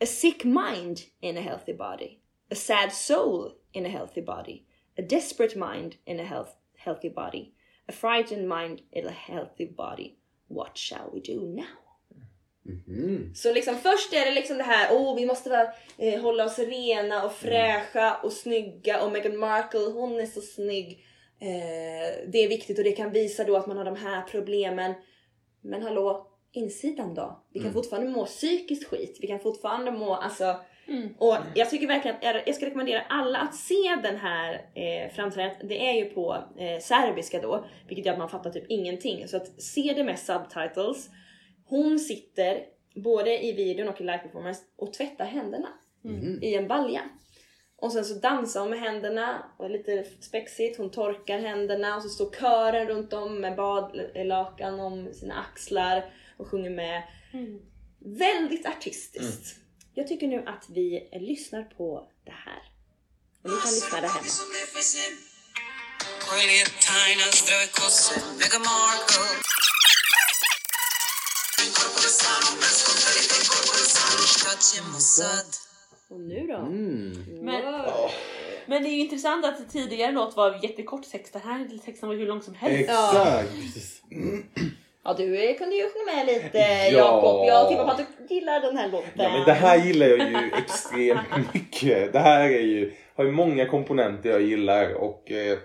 A 0.00 0.06
sick 0.06 0.44
mind 0.44 0.98
in 1.20 1.36
a 1.38 1.40
healthy 1.40 1.72
body. 1.74 2.18
A 2.50 2.54
sad 2.54 2.92
soul 2.92 3.52
in 3.72 3.86
a 3.86 3.88
healthy 3.88 4.22
body. 4.22 4.62
A 4.98 5.02
desperate 5.02 5.58
mind 5.58 5.94
in 6.04 6.20
a 6.20 6.24
health, 6.24 6.50
healthy 6.76 7.10
body. 7.10 7.52
A 7.88 7.92
frightened 7.92 8.48
mind 8.48 8.80
in 8.92 9.06
a 9.06 9.10
healthy 9.10 9.66
body. 9.76 10.18
What 10.48 10.78
shall 10.78 11.10
we 11.14 11.20
do 11.20 11.40
now? 11.46 11.83
Så 13.34 13.52
liksom 13.52 13.74
först 13.76 14.12
är 14.12 14.24
det 14.26 14.30
liksom 14.34 14.58
det 14.58 14.64
här, 14.64 14.88
åh 14.92 15.16
vi 15.16 15.26
måste 15.26 15.50
vara, 15.50 15.68
eh, 15.98 16.20
hålla 16.22 16.44
oss 16.44 16.58
rena 16.58 17.24
och 17.24 17.32
fräscha 17.32 18.14
och 18.22 18.32
snygga 18.32 19.02
och 19.02 19.12
Meghan 19.12 19.36
Markle 19.38 19.80
hon 19.80 20.20
är 20.20 20.26
så 20.26 20.40
snygg. 20.40 21.04
Eh, 21.40 22.28
det 22.32 22.38
är 22.44 22.48
viktigt 22.48 22.78
och 22.78 22.84
det 22.84 22.92
kan 22.92 23.12
visa 23.12 23.44
då 23.44 23.56
att 23.56 23.66
man 23.66 23.76
har 23.76 23.84
de 23.84 23.96
här 23.96 24.22
problemen. 24.22 24.94
Men 25.62 25.82
hallå, 25.82 26.26
insidan 26.52 27.14
då? 27.14 27.44
Vi 27.52 27.60
kan 27.60 27.72
fortfarande 27.72 28.10
må 28.10 28.26
psykiskt 28.26 28.88
skit. 28.88 29.18
Vi 29.20 29.26
kan 29.26 29.40
fortfarande 29.40 29.90
må, 29.90 30.14
alltså. 30.14 30.56
Och 31.18 31.36
jag 31.54 31.70
tycker 31.70 31.86
verkligen 31.86 32.16
att 32.16 32.22
jag- 32.24 32.42
jag 32.48 32.54
ska 32.54 32.66
rekommendera 32.66 33.02
alla 33.08 33.38
att 33.38 33.54
se 33.54 33.96
den 34.02 34.16
här 34.16 34.52
eh, 34.54 35.12
framträdandet. 35.14 35.68
Det 35.68 35.86
är 35.88 35.92
ju 35.92 36.04
på 36.04 36.34
eh, 36.58 36.80
serbiska 36.80 37.40
då, 37.40 37.64
vilket 37.88 38.06
gör 38.06 38.12
att 38.12 38.18
man 38.18 38.28
fattar 38.28 38.50
typ 38.50 38.64
ingenting. 38.68 39.28
Så 39.28 39.36
att 39.36 39.62
se 39.62 39.92
det 39.96 40.04
med 40.04 40.18
subtitles. 40.18 41.08
Hon 41.74 41.98
sitter 41.98 42.64
både 42.94 43.44
i 43.44 43.52
videon 43.52 43.88
och 43.88 44.00
i 44.00 44.04
live 44.04 44.18
performance 44.18 44.62
och 44.76 44.92
tvättar 44.92 45.24
händerna 45.24 45.68
i 46.42 46.54
en 46.54 46.68
balja. 46.68 47.02
Och 47.76 47.92
sen 47.92 48.04
så 48.04 48.14
dansar 48.14 48.60
hon 48.60 48.70
med 48.70 48.80
händerna 48.80 49.52
och 49.58 49.64
är 49.64 49.68
lite 49.68 50.04
spexigt. 50.20 50.78
Hon 50.78 50.90
torkar 50.90 51.38
händerna 51.38 51.96
och 51.96 52.02
så 52.02 52.08
står 52.08 52.30
kören 52.40 52.86
runt 52.86 53.12
om 53.12 53.40
med 53.40 53.56
badlakan 53.56 54.80
om 54.80 55.12
sina 55.14 55.34
axlar 55.40 56.14
och 56.36 56.48
sjunger 56.48 56.70
med. 56.70 57.02
Väldigt 57.98 58.66
artistiskt. 58.66 59.56
Jag 59.94 60.08
tycker 60.08 60.26
nu 60.26 60.42
att 60.46 60.64
vi 60.68 61.08
lyssnar 61.12 61.62
på 61.62 62.08
det 62.24 62.36
här. 62.46 62.62
Och 63.42 63.50
ni 63.50 63.56
kan 63.56 63.72
lyssna 63.72 64.00
där 64.00 64.08
hemma. 64.08 64.24
Och 76.10 76.20
nu 76.20 76.46
då? 76.46 76.58
Men, 77.42 77.62
Wow. 77.64 78.10
men 78.66 78.82
det 78.82 78.88
är 78.88 78.92
ju 78.92 79.00
intressant 79.00 79.44
att 79.46 79.70
tidigare 79.72 80.12
låt 80.12 80.36
var 80.36 80.60
jättekort 80.62 81.10
text. 81.10 81.32
Den 81.32 81.42
här 81.42 81.78
texten 81.84 82.08
var 82.08 82.16
hur 82.16 82.26
lång 82.26 82.42
som 82.42 82.54
helst. 82.54 82.80
Exakt! 82.80 83.50
Ja 85.04 85.14
du 85.14 85.48
eh, 85.50 85.56
kunde 85.56 85.76
ju 85.76 85.82
sjunga 85.90 86.16
med 86.16 86.26
lite 86.26 86.58
Ja. 86.58 86.90
Jakob. 86.92 87.46
Jag 87.48 87.68
tippar 87.68 87.84
på 87.84 87.90
att 87.90 87.98
du 88.28 88.34
gillar 88.34 88.60
den 88.60 88.76
här 88.76 88.88
låten. 88.88 89.10
Ja, 89.14 89.30
men 89.30 89.44
det 89.44 89.52
här 89.52 89.76
gillar 89.86 90.06
jag 90.06 90.18
ju 90.18 90.50
extremt 90.58 91.20
mycket. 91.54 92.12
Det 92.12 92.18
här 92.18 92.44
är 92.44 92.60
ju, 92.60 92.92
har 93.16 93.24
ju 93.24 93.30
många 93.30 93.66
komponenter 93.68 94.30
jag 94.30 94.42
gillar 94.42 94.94
och 94.94 95.30
eh, 95.30 95.58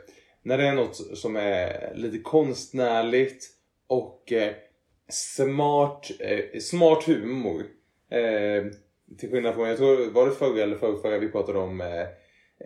när 0.43 0.58
det 0.58 0.68
är 0.68 0.74
något 0.74 1.18
som 1.18 1.36
är 1.36 1.93
lite 1.95 2.18
konstnärligt 2.20 3.45
och 3.88 4.32
eh, 4.32 4.54
smart, 5.10 6.12
eh, 6.20 6.60
smart 6.60 7.03
humor. 7.03 7.64
Eh, 8.12 8.64
till 9.20 9.32
skillnad 9.32 9.55
från, 9.55 9.68
jag 9.68 9.78
tror, 9.78 10.12
var 10.12 10.26
det 10.26 10.32
förra 10.32 10.64
eller 10.64 10.76
förrförra 10.76 11.18
vi 11.18 11.32
pratade 11.32 11.60
om 11.60 11.82
eh, 11.82 12.01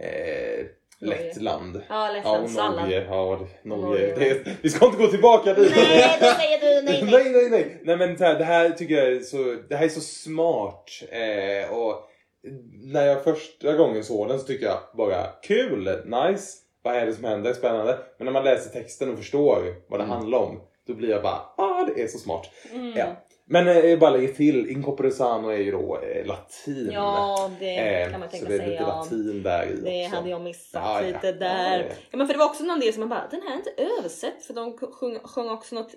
eh, 0.05 0.65
Lettland. 0.99 1.81
Ja, 1.89 2.07
Ja, 2.07 2.13
Lettland 2.13 2.43
och 2.43 2.49
sallad. 2.49 2.81
Norge. 2.81 3.05
Ja, 3.09 3.47
Norge, 3.63 3.85
Norge. 3.85 4.09
ja. 4.09 4.15
Det, 4.19 4.51
vi 4.61 4.69
ska 4.69 4.85
inte 4.85 4.97
gå 4.97 5.07
tillbaka 5.07 5.53
dit. 5.53 5.71
Nej, 5.75 6.17
då 6.21 6.25
säger 6.25 6.59
du 6.59 6.81
nej, 6.91 7.03
nej. 7.03 7.11
nej, 7.11 7.31
nej, 7.33 7.49
nej. 7.49 7.77
Nej 7.83 7.97
men 7.97 8.15
det 8.17 8.43
här 8.43 8.69
tycker 8.69 8.95
jag 8.95 9.07
är 9.07 9.19
så, 9.19 9.57
det 9.69 9.75
här 9.75 9.85
är 9.85 9.89
så 9.89 10.01
smart. 10.01 10.89
Eh, 11.11 11.73
och 11.77 12.09
när 12.83 13.05
jag 13.05 13.23
första 13.23 13.73
gången 13.73 14.03
såg 14.03 14.27
den 14.27 14.39
så 14.39 14.45
tycker 14.45 14.65
jag 14.65 14.79
bara 14.97 15.27
kul, 15.43 15.83
nice. 16.05 16.57
Vad 16.81 16.95
är 16.95 17.05
det 17.05 17.13
som 17.13 17.23
händer? 17.23 17.53
Spännande. 17.53 17.97
Men 18.17 18.25
när 18.25 18.31
man 18.31 18.43
läser 18.43 18.69
texten 18.69 19.11
och 19.11 19.17
förstår 19.17 19.75
vad 19.87 19.99
det 19.99 20.03
handlar 20.03 20.37
om. 20.37 20.61
Då 20.87 20.93
blir 20.93 21.09
jag 21.09 21.23
bara, 21.23 21.41
ah 21.57 21.85
det 21.95 22.01
är 22.03 22.07
så 22.07 22.17
smart. 22.17 22.49
Ja. 22.95 23.15
Men 23.45 23.67
eh, 23.67 23.99
bara 23.99 24.09
lägger 24.09 24.33
till, 24.33 24.69
incorporesano 24.69 25.47
är 25.49 25.57
ju 25.57 25.71
då 25.71 25.99
eh, 26.01 26.25
latin. 26.25 26.89
Ja, 26.93 27.51
det 27.59 27.77
Eh, 28.01 28.11
kan 28.11 28.19
man 28.19 28.29
tänka 28.29 28.45
så 28.45 28.49
det 28.51 28.55
är 28.55 28.59
sig. 28.59 28.69
lite 28.69 28.83
Ja. 28.83 28.87
latin 28.87 29.43
där 29.43 29.65
i 29.67 29.75
Det 29.75 30.05
också. 30.05 30.15
hade 30.15 30.29
jag 30.29 30.41
missat 30.41 30.81
Ja, 30.85 31.01
ja. 31.01 31.07
lite 31.07 31.27
Ja, 31.27 31.33
där. 31.33 31.79
det- 31.79 31.95
Ja, 32.11 32.17
men 32.17 32.27
för 32.27 32.33
det 32.33 32.39
var 32.39 32.45
också 32.45 32.63
någon 32.63 32.79
del 32.79 32.93
som 32.93 32.99
man 32.99 33.09
bara, 33.09 33.27
den 33.31 33.41
här 33.41 33.51
är 33.53 33.57
inte 33.57 33.71
översatt 33.99 34.43
för 34.47 34.53
de 34.53 34.77
sjöng, 34.77 35.19
sjöng 35.19 35.49
också 35.49 35.75
något, 35.75 35.91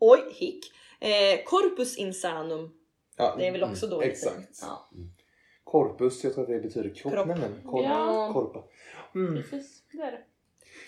oj 0.00 0.18
hick, 0.34 0.64
eh, 1.00 1.44
corpus 1.44 1.96
insanum. 1.96 2.70
Ja, 3.16 3.34
Det 3.38 3.46
är 3.46 3.52
väl 3.52 3.62
också 3.64 3.86
då 3.86 3.96
mm, 3.96 4.08
lite, 4.08 4.28
Exakt. 4.28 4.58
ja. 4.62 4.90
Corpus, 5.64 6.24
jag 6.24 6.34
tror 6.34 6.42
att 6.44 6.50
det 6.50 6.58
betyder 6.60 6.94
kropp. 6.94 7.12
Kropp. 7.12 7.26
Nej, 7.26 7.36
men, 7.40 7.70
korp, 7.72 7.84
Ja. 7.84 8.30
Korpa. 8.32 8.64
Mm. 9.14 9.42
Precis, 9.42 9.82
det 9.92 9.98
är 10.02 10.10
det. 10.12 10.18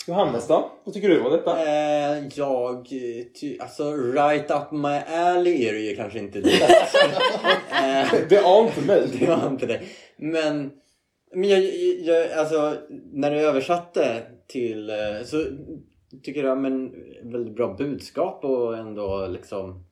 Johannes 0.09 0.49
då? 0.49 0.71
Vad 0.85 0.95
tycker 0.95 1.09
du 1.09 1.21
om 1.21 1.33
detta? 1.33 1.67
Eh, 1.67 2.29
jag, 2.35 2.77
eh, 2.77 3.25
ty, 3.41 3.59
alltså 3.59 3.93
right 3.93 4.51
up 4.51 4.73
my 4.73 4.99
alley 5.17 5.65
är 5.65 5.73
det 5.73 5.81
ju 5.81 5.97
kanske 5.97 6.19
inte 6.19 6.41
direkt. 6.41 6.95
eh, 7.71 8.29
Det 8.29 8.37
är 8.37 8.67
inte 8.67 8.81
mig. 8.81 9.09
det 9.21 9.27
var 9.27 9.47
inte 9.47 9.67
det. 9.67 9.81
Men, 10.17 10.71
men 11.35 11.49
jag, 11.49 11.63
jag, 12.01 12.33
alltså 12.33 12.77
när 13.13 13.33
jag 13.33 13.43
översatte 13.43 14.23
till 14.47 14.91
eh, 14.91 15.25
så 15.25 15.45
tycker 16.23 16.45
jag 16.45 16.59
men 16.59 16.93
väldigt 17.23 17.57
bra 17.57 17.75
budskap 17.79 18.45
och 18.45 18.79
ändå 18.79 19.27
liksom 19.27 19.85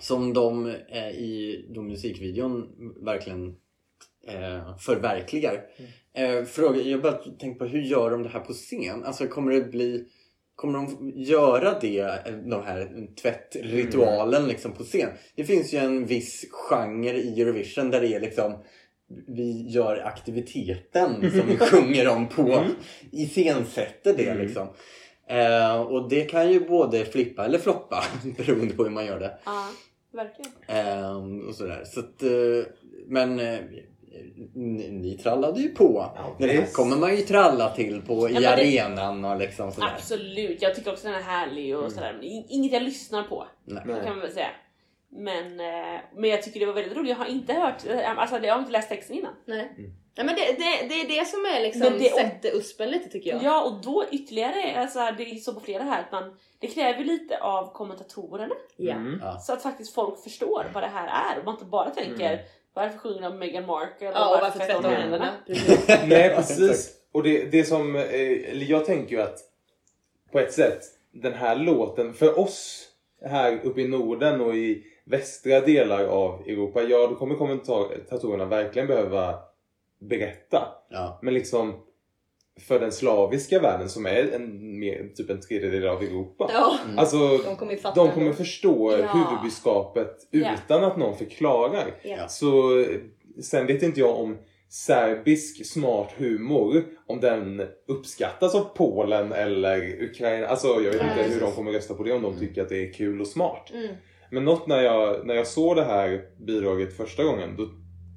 som 0.00 0.32
de 0.32 0.66
eh, 0.88 1.10
i 1.10 1.66
de 1.74 1.86
musikvideon 1.86 2.68
verkligen 3.04 3.56
eh, 4.26 4.76
förverkligar. 4.78 5.60
Eh, 6.14 6.44
fråga, 6.44 6.80
jag 6.82 7.02
bara 7.02 7.12
tänker 7.12 7.58
på 7.58 7.64
hur 7.64 7.82
gör 7.82 8.10
de 8.10 8.22
det 8.22 8.28
här 8.28 8.40
på 8.40 8.52
scen? 8.52 9.04
Alltså 9.04 9.26
kommer 9.26 9.52
det 9.52 9.60
bli 9.60 10.06
Kommer 10.56 10.78
de 10.78 11.12
göra 11.16 11.78
det, 11.80 11.98
eh, 12.00 12.32
den 12.32 12.62
här 12.62 13.08
tvättritualen 13.22 14.48
liksom 14.48 14.72
på 14.72 14.84
scen? 14.84 15.10
Det 15.36 15.44
finns 15.44 15.74
ju 15.74 15.78
en 15.78 16.06
viss 16.06 16.44
genre 16.50 17.16
i 17.16 17.40
Eurovision 17.40 17.90
där 17.90 18.00
det 18.00 18.14
är 18.14 18.20
liksom 18.20 18.52
vi 19.26 19.68
gör 19.68 19.96
aktiviteten 19.96 21.30
som 21.30 21.48
vi 21.48 21.56
sjunger 21.56 22.08
om 22.08 22.28
på, 22.28 22.64
iscensätter 23.12 24.14
det 24.16 24.34
liksom. 24.34 24.68
Eh, 25.28 25.80
och 25.80 26.08
det 26.08 26.24
kan 26.24 26.52
ju 26.52 26.60
både 26.60 27.04
flippa 27.04 27.44
eller 27.44 27.58
floppa 27.58 28.04
beroende 28.36 28.74
på 28.74 28.84
hur 28.84 28.90
man 28.90 29.06
gör 29.06 29.20
det. 29.20 29.38
Ja, 29.44 29.68
verkligen. 30.12 30.52
Ehm, 30.66 31.48
och 31.48 31.54
sådär. 31.54 31.84
Så 31.84 32.00
att, 32.00 32.22
eh, 32.22 32.72
men 33.06 33.40
eh, 33.40 33.58
ni, 34.54 34.90
ni 34.90 35.18
trallade 35.18 35.60
ju 35.60 35.68
på. 35.68 36.06
det 36.38 36.46
här 36.46 36.60
visst. 36.60 36.76
kommer 36.76 36.96
man 36.96 37.16
ju 37.16 37.22
tralla 37.22 37.70
till 37.70 38.02
på 38.02 38.28
i 38.28 38.32
det- 38.32 38.46
arenan 38.52 39.24
och 39.24 39.38
liksom 39.38 39.72
sådär. 39.72 39.92
Absolut, 39.96 40.62
jag 40.62 40.74
tycker 40.74 40.92
också 40.92 41.06
den 41.06 41.16
är 41.16 41.20
härlig 41.22 41.76
och 41.78 41.92
sådär. 41.92 42.12
Men 42.12 42.22
in- 42.24 42.46
Inget 42.48 42.72
jag 42.72 42.82
lyssnar 42.82 43.22
på. 43.22 43.46
Nej. 43.64 43.82
Kan 43.84 44.04
man 44.04 44.20
väl 44.20 44.32
säga. 44.32 44.50
Men, 45.10 45.60
eh, 45.60 46.00
men 46.16 46.30
jag 46.30 46.42
tycker 46.42 46.60
det 46.60 46.66
var 46.66 46.72
väldigt 46.72 46.96
roligt. 46.96 47.10
Jag 47.10 47.16
har 47.16 47.26
inte 47.26 47.52
hört, 47.52 47.86
eh, 47.86 48.18
alltså 48.18 48.38
jag 48.38 48.54
har 48.54 48.58
inte 48.60 48.72
läst 48.72 48.88
texten 48.88 49.16
innan. 49.16 49.34
Nej. 49.44 49.72
Nej 50.16 50.26
men 50.26 50.34
det, 50.34 50.40
det, 50.40 50.88
det 50.88 50.94
är 51.00 51.20
det 51.20 51.26
som 51.28 51.40
är 51.44 51.60
liksom 51.62 51.80
Men 51.80 51.98
det- 51.98 52.08
sätter 52.08 52.56
uspen 52.56 52.90
lite 52.90 53.08
tycker 53.08 53.30
jag. 53.30 53.42
Ja 53.42 53.64
och 53.64 53.80
då 53.82 54.04
ytterligare, 54.12 54.80
alltså 54.80 54.98
det 55.16 55.22
är 55.30 55.34
så 55.34 55.54
på 55.54 55.60
flera 55.60 55.82
här, 55.82 56.00
att 56.00 56.12
man, 56.12 56.36
det 56.58 56.66
kräver 56.66 57.04
lite 57.04 57.38
av 57.38 57.72
kommentatorerna. 57.72 58.54
Ja. 58.76 58.92
Mm. 58.94 59.20
Så 59.40 59.52
att 59.52 59.62
faktiskt 59.62 59.94
folk 59.94 60.22
förstår 60.22 60.66
vad 60.74 60.82
det 60.82 60.86
här 60.86 61.32
är 61.34 61.38
och 61.38 61.44
man 61.44 61.54
inte 61.54 61.64
bara 61.66 61.90
tänker 61.90 62.40
varför 62.74 62.98
sjunger 62.98 63.20
de 63.20 63.26
om 63.26 63.38
Meghan 63.38 63.66
Markle 63.66 64.06
Ja, 64.14 64.34
och 64.34 64.40
varför 64.40 64.58
tvättar 64.58 64.82
de 64.82 64.88
händerna? 64.88 65.34
Precis. 65.46 65.88
Nej 66.06 66.34
precis. 66.36 66.90
Och 67.12 67.22
det, 67.22 67.44
det 67.44 67.64
som, 67.64 67.96
eh, 67.96 68.62
jag 68.62 68.84
tänker 68.84 69.16
ju 69.16 69.22
att 69.22 69.38
på 70.32 70.38
ett 70.38 70.52
sätt, 70.52 70.82
den 71.12 71.32
här 71.32 71.56
låten 71.56 72.14
för 72.14 72.38
oss 72.38 72.88
här 73.24 73.60
uppe 73.64 73.80
i 73.80 73.88
Norden 73.88 74.40
och 74.40 74.54
i 74.54 74.84
västra 75.04 75.60
delar 75.60 76.04
av 76.04 76.42
Europa, 76.46 76.82
ja 76.82 77.06
då 77.06 77.14
kommer 77.14 77.34
kommentatorerna 77.34 78.44
verkligen 78.44 78.88
behöva 78.88 79.38
berätta. 80.00 80.68
Ja. 80.90 81.18
Men 81.22 81.34
liksom 81.34 81.74
för 82.60 82.80
den 82.80 82.92
slaviska 82.92 83.60
världen 83.60 83.88
som 83.88 84.06
är 84.06 84.32
en, 84.34 84.78
mer, 84.78 85.08
typ 85.16 85.30
en 85.30 85.40
tredjedel 85.40 85.88
av 85.88 86.02
Europa. 86.02 86.50
Ja, 86.54 86.78
Alltså, 86.96 87.38
de 87.38 87.56
kommer 87.56 87.76
fatta 87.76 88.04
de 88.04 88.12
kommer 88.12 88.32
förstå 88.32 88.92
Ja. 89.00 89.06
huvudbudskapet 89.12 90.16
Ja. 90.30 90.50
utan 90.54 90.84
att 90.84 90.96
någon 90.96 91.16
förklarar. 91.16 91.94
Ja. 92.02 92.28
Så 92.28 92.84
sen 93.42 93.66
vet 93.66 93.82
inte 93.82 94.00
jag 94.00 94.16
om 94.20 94.36
serbisk 94.68 95.66
smart 95.66 96.12
humor, 96.16 96.84
om 97.06 97.20
den 97.20 97.62
uppskattas 97.88 98.54
av 98.54 98.64
Polen 98.76 99.32
eller 99.32 100.02
Ukraina. 100.02 100.46
Alltså 100.46 100.68
jag 100.68 100.92
vet 100.92 101.02
inte 101.02 101.22
hur 101.34 101.40
de 101.40 101.52
kommer 101.52 101.72
rösta 101.72 101.94
på 101.94 102.02
det, 102.02 102.12
om 102.12 102.22
de 102.22 102.38
tycker 102.38 102.62
att 102.62 102.68
det 102.68 102.88
är 102.88 102.92
kul 102.92 103.20
och 103.20 103.26
smart. 103.26 103.70
Mm. 103.74 103.94
Men 104.30 104.44
något 104.44 104.66
när 104.66 104.82
jag, 104.82 105.26
när 105.26 105.34
jag 105.34 105.46
såg 105.46 105.76
det 105.76 105.84
här 105.84 106.20
bidraget 106.46 106.96
första 106.96 107.24
gången 107.24 107.56
då, 107.56 107.62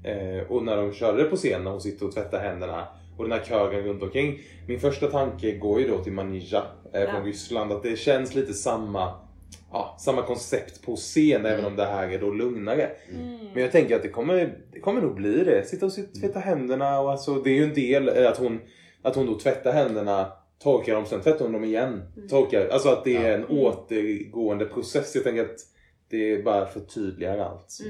eh, 0.09 0.51
och 0.51 0.63
när 0.63 0.77
de 0.77 0.93
körde 0.93 1.23
det 1.23 1.29
på 1.29 1.35
scen 1.35 1.63
när 1.63 1.71
hon 1.71 1.81
sitter 1.81 2.05
och 2.05 2.13
tvättar 2.13 2.39
händerna 2.39 2.87
och 3.17 3.23
den 3.29 3.39
här 3.39 3.45
kören 3.45 3.83
runt 3.83 4.03
omkring. 4.03 4.39
Min 4.67 4.79
första 4.79 5.07
tanke 5.07 5.51
går 5.57 5.81
ju 5.81 5.87
då 5.87 6.03
till 6.03 6.13
Manija 6.13 6.63
eh, 6.93 7.01
Ja. 7.01 7.11
från 7.11 7.23
Ryssland. 7.25 7.71
Att 7.71 7.83
det 7.83 7.99
känns 7.99 8.35
lite 8.35 8.53
samma, 8.53 9.13
ja, 9.71 9.95
samma 9.99 10.21
koncept 10.21 10.85
på 10.85 10.95
scen 10.95 11.45
även 11.45 11.65
om 11.65 11.75
det 11.75 11.85
här 11.85 12.07
är 12.09 12.19
då 12.19 12.31
lugnare. 12.31 12.89
Mm. 13.13 13.37
Men 13.53 13.63
jag 13.63 13.71
tänker 13.71 13.95
att 13.95 14.03
det 14.03 14.09
kommer, 14.09 14.57
det 14.73 14.79
kommer 14.79 15.01
nog 15.01 15.15
bli 15.15 15.43
det. 15.43 15.67
Sitta 15.67 15.85
och 15.85 15.91
tvätta 16.21 16.39
händerna 16.39 16.99
och 16.99 17.11
alltså 17.11 17.35
det 17.35 17.49
är 17.49 17.55
ju 17.55 17.63
en 17.63 17.73
del 17.73 18.09
eh, 18.09 18.29
att 18.29 18.37
hon, 18.37 18.59
att 19.01 19.15
hon 19.15 19.25
då 19.25 19.39
tvättar 19.39 19.73
händerna 19.73 20.31
torkar 20.63 20.93
dem, 20.93 21.05
sen 21.05 21.21
tvättar 21.21 21.45
hon 21.45 21.53
dem 21.53 21.63
igen. 21.63 22.01
Torkar, 22.29 22.67
alltså 22.67 22.89
att 22.89 23.03
det 23.03 23.17
är 23.17 23.37
en 23.37 23.45
återgående 23.45 24.65
process. 24.65 25.15
Jag 25.15 25.23
tänker 25.23 25.41
att 25.41 25.59
det 26.09 26.43
bara 26.43 26.65
förtydligar 26.65 27.37
allt 27.37 27.65
så 27.71 27.83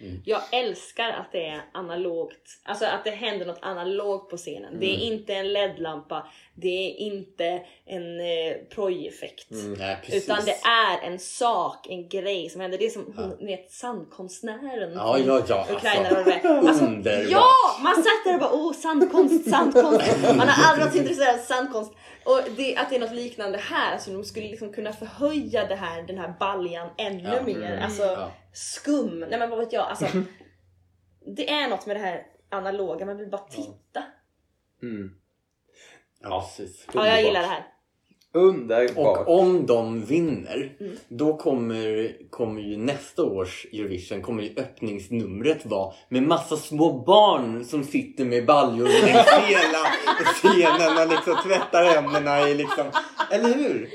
Mm. 0.00 0.22
Jag 0.24 0.40
älskar 0.52 1.08
att 1.10 1.32
det 1.32 1.46
är 1.46 1.60
analogt. 1.72 2.60
Alltså 2.62 2.84
att 2.86 3.04
det 3.04 3.10
händer 3.10 3.46
något 3.46 3.58
analogt 3.62 4.30
på 4.30 4.36
scenen. 4.36 4.80
Det 4.80 4.86
är 4.86 4.96
Mm. 4.96 5.12
inte 5.12 5.34
en 5.34 5.52
LED-lampa. 5.52 6.26
Det 6.54 6.68
är 6.68 6.96
inte 7.00 7.62
en 7.86 8.20
eh, 8.20 8.54
projeffekt. 8.70 9.50
Mm, 9.50 9.72
nej. 9.72 9.96
Utan 10.12 10.44
det 10.44 10.56
är 10.68 11.06
en 11.06 11.18
sak, 11.18 11.86
en 11.88 12.08
grej 12.08 12.48
som 12.50 12.60
händer. 12.60 12.78
Det 12.78 12.86
är 12.86 12.90
som 12.90 13.12
hon, 13.16 13.36
ni 13.40 13.46
vet 13.56 13.70
sandkonstnären 13.70 14.92
Ja, 14.94 15.18
ja, 15.18 15.42
ja. 15.48 15.66
Ukraina. 15.70 16.08
Alltså, 16.08 16.14
var 16.14 16.24
det. 16.24 16.68
Alltså, 16.68 16.84
underbart. 16.84 17.30
ja! 17.30 17.50
Man 17.82 17.94
satt 17.94 18.24
där 18.24 18.34
och 18.34 18.40
bara 18.40 18.52
åh 18.52 18.72
sandkonst, 18.72 19.50
sandkonst. 19.50 20.16
Man 20.36 20.48
har 20.48 20.70
aldrig 20.70 20.86
varit 20.86 20.96
intresserad 21.00 21.34
av 21.34 21.38
sandkonst. 21.42 21.92
Och 22.24 22.40
det, 22.56 22.76
att 22.76 22.90
det 22.90 22.96
är 22.96 23.00
något 23.00 23.12
liknande 23.14 23.58
här. 23.58 23.92
Alltså 23.92 24.10
de 24.10 24.24
skulle 24.24 24.48
liksom 24.48 24.72
kunna 24.72 24.92
förhöja 24.92 25.66
det 25.66 25.74
här, 25.74 26.02
den 26.02 26.18
här 26.18 26.34
baljan 26.40 26.88
ännu 26.98 27.22
Ja. 27.34 27.42
mer. 27.42 27.56
Mm. 27.72 27.82
Alltså 27.84 28.02
Ja. 28.02 28.32
skum. 28.52 29.20
Nej 29.20 29.38
men 29.38 29.50
vad 29.50 29.58
vet 29.58 29.72
jag. 29.72 29.86
Alltså, 29.88 30.06
det 31.36 31.50
är 31.50 31.68
något 31.68 31.86
med 31.86 31.96
det 31.96 32.00
här 32.00 32.22
analoga. 32.50 33.06
Man 33.06 33.16
vill 33.16 33.30
bara 33.30 33.46
titta. 33.50 34.02
Mm. 34.82 35.10
Ja, 36.22 36.50
precis. 36.56 36.86
Ja, 36.94 37.06
jag 37.08 37.22
gillar 37.22 37.40
det 37.40 37.46
här. 37.46 37.66
Underbart. 38.34 39.18
Och 39.28 39.38
om 39.40 39.66
de 39.66 40.04
vinner, 40.04 40.76
Mm. 40.80 40.96
då 41.08 41.36
kommer, 41.36 42.12
kommer 42.30 42.60
ju 42.62 42.76
nästa 42.76 43.22
års 43.24 43.66
Eurovision, 43.72 44.22
kommer 44.22 44.42
ju 44.42 44.54
öppningsnumret 44.56 45.66
vara 45.66 45.92
med 46.08 46.22
massa 46.22 46.56
små 46.56 46.92
barn 46.92 47.64
som 47.64 47.84
sitter 47.84 48.24
med 48.24 48.46
baljor 48.46 48.86
längs 48.88 49.28
hela 49.46 49.78
scenen 50.24 50.98
och 51.02 51.08
liksom 51.12 51.36
tvättar 51.44 51.84
händerna 51.84 52.48
i 52.48 52.54
liksom... 52.54 52.84
Eller 53.30 53.54
hur? 53.54 53.88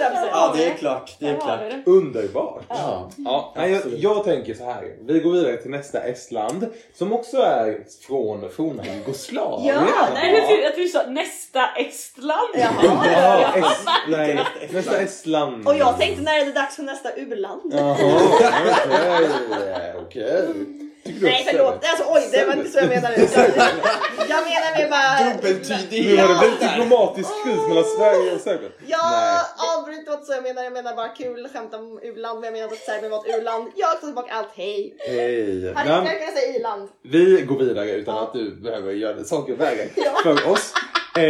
100%! 0.00 0.28
Ja, 0.30 0.54
det 0.56 0.64
är 0.64 0.74
klart. 0.74 1.16
Det 1.18 1.28
är 1.28 1.36
klart. 1.40 1.60
Underbart. 1.86 2.64
Ja. 2.68 3.10
Ja, 3.16 3.52
nej, 3.56 3.72
jag, 3.72 3.82
jag 3.96 4.24
tänker 4.24 4.54
så 4.54 4.64
här. 4.64 4.96
Vi 5.00 5.20
går 5.20 5.32
vidare 5.32 5.56
till 5.56 5.70
nästa 5.70 6.00
Estland 6.00 6.66
som 6.94 7.12
också 7.12 7.36
är 7.36 7.84
från 8.06 8.50
forna 8.50 8.82
Jugoslavien. 8.94 9.74
Ja, 9.74 10.08
Nej, 10.14 10.34
jag 10.34 10.48
trodde 10.48 10.68
att 10.68 10.76
du 10.76 10.88
sa 10.88 11.02
nästa 11.06 11.66
Estland. 11.76 12.48
Jaha. 12.54 13.06
Ja, 13.12 13.54
es, 13.56 13.86
nej, 14.08 14.40
nästa 14.72 15.00
Estland. 15.00 15.68
Och 15.68 15.76
jag 15.76 15.98
tänkte 15.98 16.22
när 16.22 16.40
är 16.40 16.44
det 16.44 16.52
dags 16.52 16.76
för 16.76 16.82
nästa 16.82 17.12
u-land? 17.12 17.74
Jaha, 17.74 17.96
okej. 19.50 19.94
okej. 20.06 20.48
Nej 21.20 21.46
förlåt, 21.50 21.74
alltså, 21.84 22.04
oj 22.14 22.28
det 22.32 22.44
var 22.44 22.52
inte 22.54 22.70
så 22.70 22.78
jag 22.78 22.88
menade. 22.88 23.16
Jag, 24.18 24.28
jag 24.28 24.44
menar 24.50 24.78
mer 24.78 24.88
bara... 24.90 25.18
Nu 25.90 26.16
har 26.16 26.28
det 26.28 26.38
blivit 26.40 26.60
diplomatisk 26.60 27.30
kris 27.44 27.60
mellan 27.68 27.84
Sverige 27.84 28.34
och 28.34 28.40
Serbien. 28.40 28.72
Ja, 28.86 29.40
avbryt 29.78 30.04
det 30.04 30.10
var 30.10 30.14
inte 30.16 30.26
så 30.26 30.32
jag 30.32 30.42
menar. 30.42 30.62
Jag 30.62 30.72
menar 30.72 30.96
bara 30.96 31.08
kul 31.08 31.48
skämt 31.52 31.74
om 31.74 32.00
u-land. 32.02 32.40
Men 32.40 32.44
jag 32.44 32.52
menar 32.52 32.72
att 32.72 32.78
Serbien 32.78 33.10
var 33.10 33.18
ett 33.18 33.38
u-land. 33.40 33.70
Jag 33.76 34.00
tar 34.00 34.06
tillbaka 34.06 34.32
allt, 34.34 34.48
hej. 34.54 34.96
Hej. 35.08 35.74
Hade 35.74 35.90
jag 35.90 36.20
kunnat 36.20 36.34
säga 36.38 36.56
i-land? 36.56 36.88
Vi 37.02 37.42
går 37.48 37.58
vidare 37.58 37.90
utan 37.90 38.14
Ja. 38.16 38.22
att 38.22 38.32
du 38.32 38.50
behöver 38.56 38.92
göra 38.92 39.24
saker 39.24 39.54
värre 39.54 39.86
för 40.22 40.50
oss. 40.50 40.72
Eh, 41.18 41.22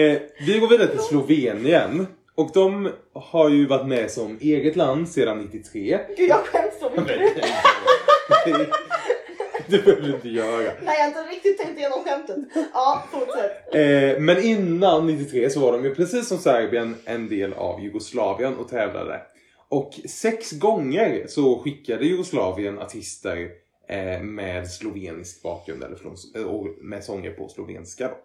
vi 0.47 0.59
går 0.61 0.69
vidare 0.69 0.89
till 0.89 1.01
Slovenien. 1.01 2.07
Och 2.35 2.51
de 2.55 2.91
har 3.15 3.49
ju 3.49 3.67
varit 3.67 3.87
med 3.87 4.11
som 4.11 4.39
eget 4.41 4.77
land 4.77 5.09
sedan 5.09 5.39
93. 5.53 5.99
Gud 6.17 6.31
jag 6.31 6.39
skäms 6.47 6.73
så 6.81 6.91
mycket. 7.01 7.45
Det- 9.71 9.85
behöver 9.85 10.03
du 10.09 10.15
inte 10.15 10.29
göra. 10.29 10.73
Nej 10.83 10.97
jag 10.99 11.05
har 11.05 11.07
inte 11.09 11.35
riktigt 11.35 11.59
tänkt 11.59 11.79
igenom 11.79 12.05
skämtet. 12.05 12.37
Ja, 12.75 13.05
fortsätt. 13.13 13.75
Eh, 13.75 14.21
men 14.21 14.43
innan 14.43 15.07
93 15.07 15.51
så 15.51 15.61
var 15.61 15.73
de 15.73 15.85
ju 15.85 15.95
precis 15.95 16.29
som 16.29 16.39
Serbien 16.39 16.95
en 17.05 17.29
del 17.29 17.53
av 17.53 17.81
Jugoslavien 17.81 18.55
och 18.57 18.69
tävlade. 18.69 19.21
Och 19.69 19.93
sex 20.09 20.53
gånger 20.53 21.25
så 21.29 21.59
skickade 21.59 22.05
Jugoslavien 22.07 22.79
artister 22.79 23.49
eh, 23.89 24.23
med 24.23 24.71
slovenisk 24.71 25.43
bakgrund 25.43 25.83
eller 25.85 26.47
och 26.47 26.67
med 26.81 27.05
sånger 27.05 27.31
på 27.31 27.49
slovenska. 27.49 28.09
Då. 28.09 28.17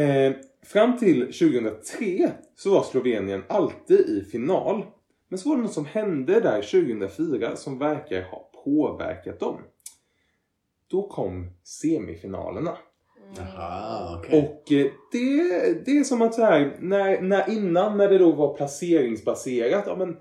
Eh, 0.00 0.32
fram 0.66 0.98
till 0.98 1.20
2003 1.20 2.30
så 2.56 2.70
var 2.70 2.82
Slovenien 2.82 3.42
alltid 3.48 4.00
i 4.00 4.24
final. 4.32 4.84
Men 5.28 5.38
så 5.38 5.48
var 5.48 5.56
det 5.56 5.62
något 5.62 5.72
som 5.72 5.86
hände 5.86 6.40
där 6.40 6.62
2004 6.62 7.56
som 7.56 7.78
verkar 7.78 8.22
ha 8.22 8.50
påverkat 8.64 9.40
dem. 9.40 9.56
Då 10.90 11.08
kom 11.08 11.50
semifinalerna. 11.64 12.76
Jaha, 13.36 14.18
okej. 14.18 14.38
Och 14.38 14.72
eh, 14.72 14.86
det, 15.12 15.84
det 15.84 15.98
är 15.98 16.04
som 16.04 16.22
att 16.22 16.34
så 16.34 16.42
här, 16.42 16.76
när, 16.80 17.20
när 17.20 17.50
innan 17.50 17.96
när 17.96 18.08
det 18.08 18.18
då 18.18 18.32
var 18.32 18.54
placeringsbaserat, 18.54 19.84
ja 19.86 19.96
men 19.96 20.16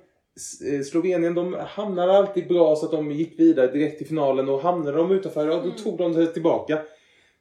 eh, 0.71 0.81
Slovenien 0.81 1.33
de 1.33 1.53
hamnade 1.67 2.17
alltid 2.17 2.47
bra 2.47 2.75
så 2.75 2.85
att 2.85 2.91
de 2.91 3.11
gick 3.11 3.39
vidare 3.39 3.71
direkt 3.71 3.97
till 3.97 4.07
finalen 4.07 4.49
och 4.49 4.59
hamnade 4.59 4.97
de 4.97 5.11
utanför, 5.11 5.47
ja 5.47 5.61
då 5.63 5.71
tog 5.71 5.97
de 5.97 6.13
sig 6.13 6.33
tillbaka. 6.33 6.79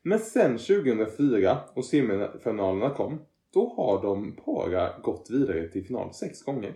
Men 0.03 0.19
sen 0.19 0.59
2004 0.59 1.59
och 1.75 1.85
semifinalerna 1.85 2.91
kom, 2.91 3.19
då 3.55 3.75
har 3.77 4.03
de 4.03 4.37
bara 4.47 4.99
gått 5.03 5.31
vidare 5.31 5.69
till 5.69 5.85
final 5.85 6.15
sex 6.15 6.43
gånger. 6.43 6.75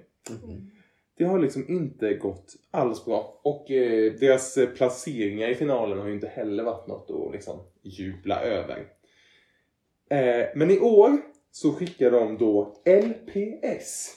Det 1.18 1.24
har 1.24 1.38
liksom 1.38 1.64
inte 1.68 2.14
gått 2.14 2.54
alls 2.70 3.04
bra. 3.04 3.40
Och 3.42 3.70
eh, 3.70 4.12
deras 4.12 4.56
eh, 4.56 4.68
placeringar 4.68 5.48
i 5.48 5.54
finalen 5.54 5.98
har 5.98 6.06
ju 6.06 6.14
inte 6.14 6.26
heller 6.28 6.64
varit 6.64 6.86
något 6.86 7.10
att 7.10 7.32
liksom 7.32 7.60
jubla 7.82 8.40
över. 8.40 8.86
Eh, 10.10 10.46
men 10.54 10.70
i 10.70 10.78
år 10.78 11.18
så 11.52 11.72
skickar 11.72 12.10
de 12.10 12.38
då 12.38 12.82
LPS. 12.86 14.16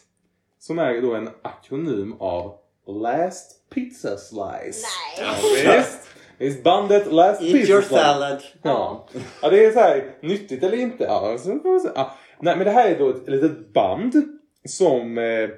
Som 0.59 0.79
är 0.79 1.01
då 1.01 1.13
en 1.13 1.29
akronym 1.41 2.13
av 2.19 2.57
Last 2.87 3.69
Pizza 3.69 4.17
Slice. 4.17 4.85
Nej. 5.19 5.27
Ja, 5.27 5.33
visst. 5.77 6.07
Visst, 6.37 6.63
bandet 6.63 7.11
Last 7.11 7.41
Eat 7.41 7.53
Pizza 7.53 7.71
your 7.71 7.81
Slice. 7.81 8.01
salad. 8.01 8.43
Ja. 8.61 9.07
ja, 9.41 9.49
det 9.49 9.65
är 9.65 9.71
så 9.71 9.79
här 9.79 10.11
nyttigt 10.21 10.63
eller 10.63 10.77
inte. 10.77 11.03
Ja, 11.03 11.37
så 11.37 11.45
säga. 11.45 11.93
ja. 11.95 12.15
Nej, 12.39 12.55
men 12.57 12.65
det 12.65 12.71
här 12.71 12.89
är 12.89 12.99
då 12.99 13.09
ett 13.09 13.27
litet 13.29 13.73
band 13.73 14.13
som 14.65 15.17
eh, 15.17 15.49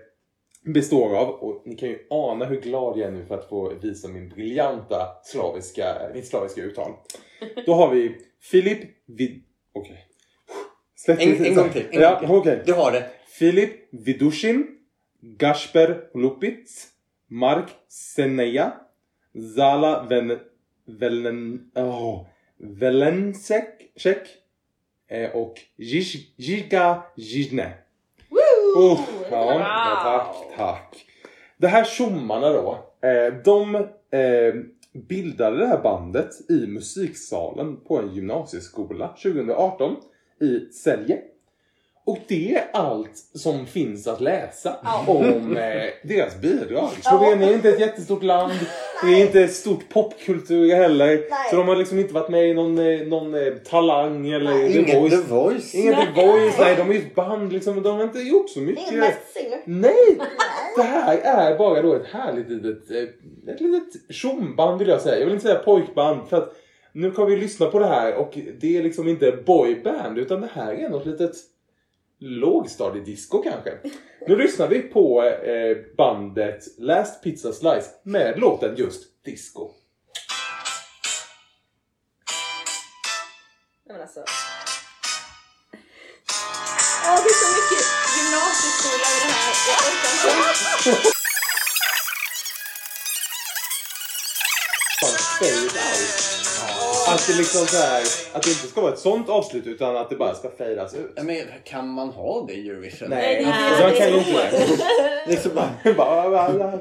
består 0.73 1.17
av, 1.17 1.29
och 1.29 1.61
ni 1.65 1.75
kan 1.75 1.89
ju 1.89 1.99
ana 2.09 2.45
hur 2.45 2.61
glad 2.61 2.97
jag 2.97 3.07
är 3.07 3.11
nu 3.11 3.25
för 3.25 3.35
att 3.35 3.49
få 3.49 3.73
visa 3.81 4.07
min 4.07 4.29
briljanta 4.29 5.07
slaviska, 5.23 5.95
mitt 6.13 6.27
slaviska 6.27 6.61
uttal. 6.61 6.91
Då 7.65 7.73
har 7.73 7.89
vi 7.95 8.15
Filip 8.41 8.79
Vid... 9.05 9.43
Okej. 9.73 10.05
Släpp 10.95 11.21
En- 11.21 11.45
en 11.45 11.55
gång 11.55 11.69
till, 11.69 11.85
en 11.91 12.01
ja, 12.01 12.19
gång 12.27 12.37
okej. 12.37 12.63
Du 12.65 12.73
har 12.73 12.91
det. 12.91 13.09
Filip 13.27 13.71
Vidushin, 13.91 14.67
Gasper 15.21 16.03
Lupitz, 16.13 16.87
Mark 17.27 17.69
Seneja, 17.87 18.73
Zala 19.55 20.03
Ven, 20.09 20.39
Velen, 20.85 21.71
oh, 21.75 22.25
Velensek 22.57 23.67
eh, 25.07 25.29
och 25.29 25.61
Jiga 26.37 27.03
Jizne. 27.15 27.73
Oh, 28.77 28.99
ja, 29.31 29.59
ja, 29.59 29.99
tack, 30.03 30.57
tack. 30.57 31.05
Det 31.57 31.67
här 31.67 31.83
tjommarna 31.83 32.49
då, 32.49 32.85
eh, 33.01 33.33
de 33.43 33.75
eh, 33.75 34.53
bildade 34.93 35.57
det 35.57 35.67
här 35.67 35.81
bandet 35.83 36.49
i 36.49 36.67
musiksalen 36.67 37.77
på 37.77 37.97
en 37.97 38.13
gymnasieskola 38.13 39.07
2018 39.07 39.95
i 40.41 40.73
Sälje. 40.73 41.21
Och 42.07 42.17
det 42.27 42.55
är 42.55 42.67
allt 42.73 43.17
som 43.33 43.65
finns 43.65 44.07
att 44.07 44.21
läsa 44.21 44.75
om 45.07 45.57
eh, 45.57 46.07
deras 46.07 46.41
bidrag. 46.41 46.89
Slovenien 47.01 47.49
är 47.49 47.53
inte 47.53 47.69
ett 47.69 47.79
jättestort 47.79 48.23
land. 48.23 48.53
Det 49.03 49.07
är 49.07 49.25
inte 49.25 49.41
ett 49.41 49.53
stort 49.53 49.89
popkultur 49.89 50.75
heller. 50.75 51.21
Så 51.49 51.55
de 51.55 51.67
har 51.67 51.75
liksom 51.75 51.99
inte 51.99 52.13
varit 52.13 52.29
med 52.29 52.49
i 52.49 52.53
någon, 52.53 52.77
eh, 52.79 53.07
någon 53.07 53.33
eh, 53.33 53.53
Talang 53.53 54.29
eller 54.29 54.67
The 54.67 54.79
Inget 54.79 54.95
Voice. 54.95 55.11
The 55.11 55.33
Voice. 55.33 55.75
Ingen 55.75 55.95
The 55.95 56.25
Voice, 56.25 56.55
nej 56.59 56.75
de 56.75 56.89
är 56.89 56.93
ju 56.93 56.99
ett 56.99 57.15
band 57.15 57.53
liksom. 57.53 57.83
De 57.83 57.95
har 57.95 58.03
inte 58.03 58.19
gjort 58.19 58.49
så 58.49 58.59
mycket. 58.59 58.91
Ingen. 58.91 59.11
Nej! 59.65 60.17
Det 60.75 60.83
här 60.83 61.17
är 61.17 61.57
bara 61.57 61.81
då 61.81 61.95
ett 61.95 62.07
härligt 62.07 62.49
litet, 62.49 62.91
eh, 62.91 63.53
ett 63.53 63.61
litet 63.61 64.15
tjomband 64.15 64.79
vill 64.79 64.87
jag 64.87 65.01
säga. 65.01 65.17
Jag 65.17 65.25
vill 65.25 65.33
inte 65.33 65.47
säga 65.47 65.59
pojkband 65.59 66.29
för 66.29 66.37
att 66.37 66.53
nu 66.91 67.11
kan 67.11 67.25
vi 67.25 67.37
lyssna 67.37 67.65
på 67.65 67.79
det 67.79 67.87
här 67.87 68.15
och 68.15 68.37
det 68.59 68.77
är 68.77 68.83
liksom 68.83 69.07
inte 69.07 69.31
boyband 69.45 70.17
utan 70.17 70.41
det 70.41 70.49
här 70.53 70.73
är 70.73 70.89
något 70.89 71.05
litet 71.05 71.35
lågstadiedisco 72.19 73.41
kanske. 73.43 73.77
Nu 74.27 74.35
lyssnar 74.35 74.67
vi 74.67 74.81
på 74.81 75.23
eh, 75.23 75.77
bandet 75.97 76.63
Last 76.77 77.23
Pizza 77.23 77.53
Slice 77.53 77.89
med 78.03 78.39
låten 78.39 78.75
just 78.75 79.23
Disco. 79.25 79.71
Nej, 83.85 83.97
men 83.97 84.01
alltså. 84.01 84.19
Åh, 87.05 87.19
det 87.23 87.29
är 87.29 87.37
så 87.43 87.49
mycket 87.57 87.85
gymnasieskola 88.17 89.07
i 89.15 89.19
det 89.23 89.31
här. 89.33 89.53
Jag 89.69 89.79
orkar 89.87 91.01
inte. 91.01 91.16
Fan, 95.01 95.17
fade 95.39 95.61
out. 95.63 96.37
Att 97.09 97.27
det 97.27 97.33
liksom 97.37 97.65
så 97.67 97.77
här, 97.77 98.01
att 98.33 98.43
det 98.43 98.49
inte 98.49 98.67
ska 98.67 98.81
vara 98.81 98.93
ett 98.93 98.99
sånt 98.99 99.29
avslut 99.29 99.67
utan 99.67 99.97
att 99.97 100.09
det 100.09 100.15
bara 100.15 100.35
ska 100.35 100.49
fadas 100.57 100.93
ut. 100.93 101.17
Men 101.23 101.37
kan 101.63 101.87
man 101.87 102.09
ha 102.09 102.45
det 102.47 102.53
i 102.53 102.69
Eurovision? 102.69 103.09
Nej, 103.09 103.35
det 103.45 103.51
är 103.51 103.77
det. 103.77 103.83
man 103.83 103.95
kan 103.95 104.07
ju 104.07 104.13
Det 104.19 104.57
är 104.57 104.61
inte 104.61 104.73
så 104.77 104.79
det. 105.03 105.31
Liksom 105.31 105.51
bara, 105.55 105.93
Bara, 105.97 106.29
bara, 106.29 106.53
bara. 106.53 106.73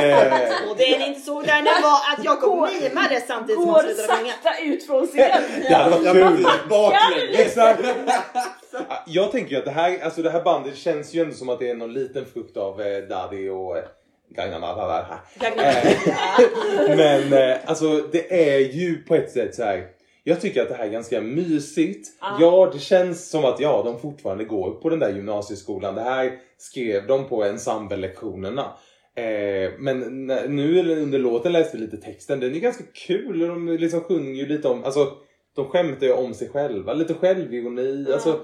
Eh, 0.00 0.70
Och 0.70 0.76
det 0.76 0.94
är 0.94 1.06
inte 1.06 1.20
så 1.20 1.40
där 1.42 1.62
det 1.62 1.82
var 1.82 1.98
att 2.18 2.24
jag 2.24 2.40
kom 2.40 2.68
mimade 2.82 3.22
samtidigt 3.28 3.62
som 3.62 3.64
Går 3.72 3.72
hon 3.72 3.82
slutade 3.82 4.18
sjunga. 4.18 4.32
sakta 4.42 4.58
ut 4.64 4.86
från 4.86 5.06
scen. 5.06 5.42
Det 5.68 5.74
hade 5.74 5.90
varit 5.90 6.04
jag 6.04 6.14
kul. 6.36 6.46
baklänges. 6.70 7.38
Exakt. 7.40 7.80
Jag 9.06 9.32
tänker 9.32 9.50
ju 9.52 9.58
att 9.58 9.64
det 9.64 9.70
här, 9.70 9.98
alltså 10.04 10.22
det 10.22 10.30
här 10.30 10.42
bandet 10.42 10.76
känns 10.76 11.14
ju 11.14 11.20
ändå 11.22 11.34
som 11.34 11.48
att 11.48 11.58
det 11.58 11.70
är 11.70 11.74
någon 11.74 11.92
liten 11.92 12.24
frukt 12.32 12.56
av 12.56 12.80
eh, 12.82 12.98
Daddy 13.08 13.48
och 13.48 13.76
Gangnam 14.34 14.62
Style. 14.62 15.68
Eh, 16.88 16.96
Men 16.96 17.32
eh, 17.32 17.56
alltså 17.64 18.08
det 18.12 18.54
är 18.54 18.58
ju 18.58 19.02
på 19.02 19.14
ett 19.14 19.30
sätt 19.30 19.54
så 19.54 19.62
här. 19.62 19.86
Jag 20.26 20.40
tycker 20.40 20.62
att 20.62 20.68
det 20.68 20.74
här 20.74 20.86
är 20.86 20.90
ganska 20.90 21.20
mysigt. 21.20 22.08
Ja, 22.40 22.70
det 22.72 22.78
känns 22.78 23.30
som 23.30 23.44
att 23.44 23.60
ja, 23.60 23.82
de 23.84 24.00
fortfarande 24.00 24.44
går 24.44 24.70
på 24.70 24.88
den 24.88 24.98
där 24.98 25.12
gymnasieskolan. 25.12 25.94
Det 25.94 26.00
här 26.00 26.32
skrev 26.58 27.06
de 27.06 27.28
på 27.28 27.44
ensemble-lektionerna. 27.44 28.64
Eh, 29.16 29.72
men 29.78 30.26
nu 30.48 30.96
under 31.02 31.18
låten 31.18 31.52
läste 31.52 31.76
vi 31.76 31.84
lite 31.84 31.96
texten. 31.96 32.40
Den 32.40 32.54
är 32.54 32.58
ganska 32.58 32.84
kul 33.06 33.42
och 33.42 33.48
de 33.48 33.68
liksom 33.68 34.00
sjunger 34.00 34.34
ju 34.34 34.46
lite 34.46 34.68
om, 34.68 34.84
alltså 34.84 35.12
de 35.56 35.68
skämtar 35.68 36.06
ju 36.06 36.12
om 36.12 36.34
sig 36.34 36.48
själva. 36.48 36.92
Lite 36.92 37.14
självironi. 37.14 38.06
Alltså, 38.12 38.40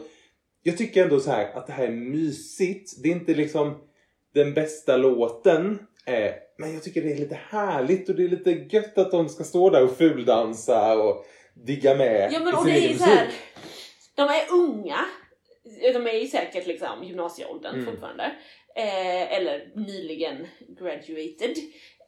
jag 0.63 0.79
tycker 0.79 1.03
ändå 1.03 1.21
så 1.21 1.31
här 1.31 1.51
att 1.55 1.67
det 1.67 1.73
här 1.73 1.87
är 1.87 1.91
mysigt. 1.91 3.03
Det 3.03 3.09
är 3.09 3.13
inte 3.13 3.35
liksom 3.35 3.75
den 4.35 4.55
bästa 4.55 4.97
låten. 4.97 5.79
Eh, 6.07 6.33
men 6.59 6.75
jag 6.75 6.83
tycker 6.83 7.03
det 7.03 7.13
är 7.13 7.19
lite 7.19 7.39
härligt 7.49 8.09
och 8.09 8.15
det 8.15 8.25
är 8.25 8.29
lite 8.29 8.51
gött 8.51 8.99
att 8.99 9.11
de 9.11 9.29
ska 9.29 9.45
stå 9.45 9.71
där 9.71 9.85
och 9.85 9.97
fuldansa 9.97 10.99
och 10.99 11.25
digga 11.67 11.95
med 11.95 12.33
Ja 12.33 12.39
men 12.39 12.49
i 12.49 12.57
och 12.57 12.63
sin 12.63 12.73
det 12.73 12.79
är 12.79 12.83
egen 12.89 12.99
här, 12.99 13.25
musik. 13.27 13.41
de 14.15 14.23
är 14.23 14.43
unga. 14.53 14.99
De 15.93 16.07
är 16.07 16.13
ju 16.21 16.27
säkert 16.27 16.67
liksom 16.67 17.05
gymnasieåldern 17.05 17.75
Mm. 17.75 17.87
fortfarande. 17.87 18.25
Eh, 18.77 19.37
eller 19.37 19.73
nyligen 19.77 20.47
graduated. 20.79 21.57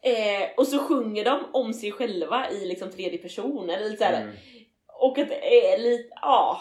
Eh, 0.05 0.49
och 0.57 0.67
så 0.67 0.79
sjunger 0.79 1.25
de 1.25 1.41
om 1.53 1.73
sig 1.75 1.93
själva 1.93 2.51
i 2.51 2.67
liksom 2.67 2.91
tredje 2.91 3.19
person. 3.19 3.71
Eller 3.71 3.85
lite 3.85 3.97
så 3.97 4.05
här, 4.05 4.23
Mm. 4.23 4.35
Och 5.01 5.19
att 5.19 5.29
det 5.29 5.73
är 5.73 5.79
lite, 5.79 6.09
ja, 6.23 6.61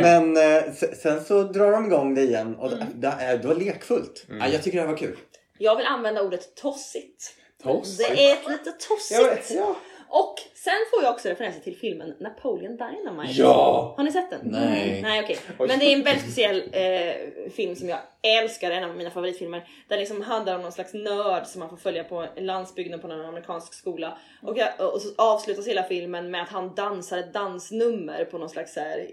Men 0.03 0.37
eh, 0.37 0.63
se- 0.77 0.95
sen 0.95 1.25
så 1.25 1.43
drar 1.43 1.73
de 1.73 1.87
igång 1.87 2.15
det 2.15 2.23
igen 2.23 2.57
och 2.59 2.73
Mm. 2.73 2.87
det, 2.95 3.15
är, 3.21 3.39
det 3.39 3.49
var 3.49 3.55
lekfullt. 3.55 4.27
Ja, 4.41 4.49
jag 4.49 4.63
tycker 4.63 4.79
det 4.79 4.83
här 4.85 4.91
var 4.91 4.99
kul. 4.99 5.17
Jag 5.59 5.77
vill 5.77 5.87
använda 5.87 6.23
ordet 6.23 6.55
tossigt. 6.57 7.35
Tossigt? 7.63 8.09
Det 8.17 8.25
är 8.25 8.33
ett 8.33 8.49
lite 8.49 8.71
tossigt. 8.89 9.21
Ja, 9.21 9.27
men- 9.27 9.59
ja. 9.59 9.77
Och 10.17 10.35
sen 10.55 10.75
får 10.91 11.03
jag 11.03 11.13
också 11.13 11.29
referenser 11.29 11.61
till 11.61 11.77
filmen 11.77 12.15
Napoleon 12.19 12.77
Dynamite. 12.77 13.33
Ja! 13.33 13.95
Har 13.97 14.05
ni 14.05 14.13
sett 14.13 14.31
den? 14.31 14.41
Nej. 14.45 15.03
Nej 15.03 15.23
okej. 15.25 15.39
Oj. 15.59 15.69
Men 15.69 15.79
det 15.79 15.85
är 15.85 15.97
en 15.97 16.03
väldigt 16.03 16.23
speciell 16.23 16.63
eh, 16.73 17.51
film 17.51 17.77
som 17.77 17.89
jag 17.89 17.99
älskar, 18.23 18.71
en 18.71 18.85
av 18.85 18.97
mina 18.97 19.11
favoritfilmer. 19.11 19.69
Den 19.89 19.99
liksom 19.99 20.23
handlar 20.23 20.57
om 20.57 20.63
någon 20.63 20.73
slags 20.73 20.95
nörd 20.95 21.47
som 21.47 21.61
man 21.61 21.69
får 21.69 21.77
följa 21.77 22.05
på 22.05 22.27
landsbygden 22.37 23.01
på 23.01 23.09
någon 23.09 23.27
amerikansk 23.27 23.75
skola. 23.75 24.19
Och, 24.43 24.59
jag, 24.59 24.95
och 24.95 25.01
så 25.01 25.23
avslutas 25.23 25.67
hela 25.67 25.83
filmen 25.83 26.31
med 26.31 26.43
att 26.43 26.49
han 26.49 26.75
dansar 26.75 27.19
ett 27.19 27.33
dansnummer 27.33 28.25
på 28.25 28.39
någon 28.39 28.51
slags 28.51 28.75
så 28.75 28.81
här, 28.81 29.07